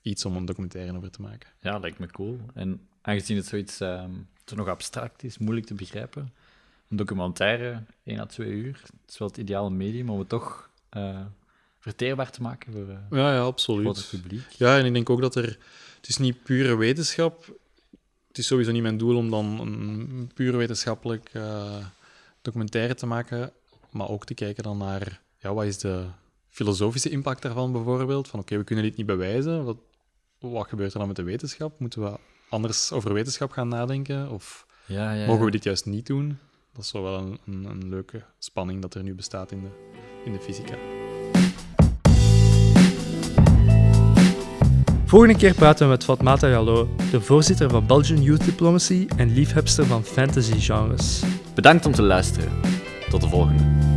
iets 0.01 0.25
om 0.25 0.35
een 0.35 0.45
documentaire 0.45 0.97
over 0.97 1.11
te 1.11 1.21
maken. 1.21 1.49
Ja, 1.61 1.77
lijkt 1.79 1.99
me 1.99 2.07
cool. 2.07 2.39
En 2.53 2.87
aangezien 3.01 3.37
het 3.37 3.45
zoiets 3.45 3.79
ehm, 3.79 4.11
zo 4.45 4.55
nog 4.55 4.67
abstract 4.67 5.23
is, 5.23 5.37
moeilijk 5.37 5.65
te 5.67 5.73
begrijpen, 5.73 6.33
een 6.89 6.97
documentaire, 6.97 7.83
1 8.03 8.19
à 8.19 8.25
2 8.25 8.49
uur, 8.49 8.79
het 9.01 9.11
is 9.11 9.17
wel 9.17 9.27
het 9.27 9.37
ideale 9.37 9.69
medium 9.69 10.09
om 10.09 10.19
het 10.19 10.29
toch 10.29 10.69
eh, 10.89 11.19
verteerbaar 11.79 12.31
te 12.31 12.41
maken 12.41 12.73
voor 12.73 12.89
eh, 12.89 12.97
Ja, 13.09 13.31
ja, 13.31 13.37
het 13.37 13.45
absoluut. 13.45 13.83
grote 13.83 14.09
publiek. 14.09 14.45
Ja, 14.49 14.77
en 14.77 14.85
ik 14.85 14.93
denk 14.93 15.09
ook 15.09 15.21
dat 15.21 15.35
er... 15.35 15.57
Het 15.97 16.07
is 16.11 16.17
niet 16.17 16.43
pure 16.43 16.75
wetenschap. 16.75 17.45
Het 18.27 18.37
is 18.37 18.47
sowieso 18.47 18.71
niet 18.71 18.81
mijn 18.81 18.97
doel 18.97 19.17
om 19.17 19.29
dan 19.29 19.59
een 19.59 20.31
puur 20.33 20.57
wetenschappelijk 20.57 21.29
eh, 21.33 21.85
documentaire 22.41 22.95
te 22.95 23.05
maken, 23.05 23.51
maar 23.89 24.09
ook 24.09 24.25
te 24.25 24.33
kijken 24.33 24.63
dan 24.63 24.77
naar, 24.77 25.21
ja, 25.37 25.53
wat 25.53 25.65
is 25.65 25.77
de 25.77 26.05
filosofische 26.49 27.09
impact 27.09 27.41
daarvan 27.41 27.71
bijvoorbeeld? 27.71 28.27
Van 28.27 28.39
oké, 28.39 28.57
we 28.57 28.63
kunnen 28.63 28.85
dit 28.85 28.95
niet 28.97 29.05
bewijzen. 29.05 29.63
Wat, 29.63 29.77
wat 30.39 30.67
gebeurt 30.67 30.93
er 30.93 30.97
dan 30.99 31.07
met 31.07 31.15
de 31.15 31.23
wetenschap? 31.23 31.79
Moeten 31.79 32.01
we 32.01 32.17
anders 32.49 32.91
over 32.91 33.13
wetenschap 33.13 33.51
gaan 33.51 33.67
nadenken? 33.67 34.29
Of 34.29 34.65
Ja, 34.85 35.11
ja, 35.13 35.25
mogen 35.27 35.45
we 35.45 35.51
dit 35.51 35.63
juist 35.63 35.85
niet 35.85 36.05
doen? 36.05 36.37
Dat 36.73 36.83
is 36.83 36.89
zo 36.89 37.03
wel 37.03 37.17
een, 37.17 37.39
een, 37.45 37.65
een 37.65 37.89
leuke 37.89 38.23
spanning 38.39 38.81
dat 38.81 38.93
er 38.93 39.03
nu 39.03 39.15
bestaat 39.15 39.51
in 39.51 39.61
de, 39.61 39.69
in 40.25 40.31
de 40.31 40.39
fysica. 40.39 40.75
Volgende 45.05 45.37
keer 45.37 45.53
praten 45.53 45.85
we 45.85 45.91
met 45.91 46.03
Fatmata 46.03 46.49
Jallo, 46.49 46.89
de 47.11 47.21
voorzitter 47.21 47.69
van 47.69 47.87
Belgian 47.87 48.21
Youth 48.21 48.45
Diplomacy 48.45 49.07
en 49.17 49.33
liefhebster 49.33 49.85
van 49.85 50.03
fantasy 50.03 50.59
genres. 50.59 51.23
Bedankt 51.55 51.85
om 51.85 51.91
te 51.91 52.01
luisteren. 52.01 52.51
Tot 53.09 53.21
de 53.21 53.29
volgende. 53.29 53.92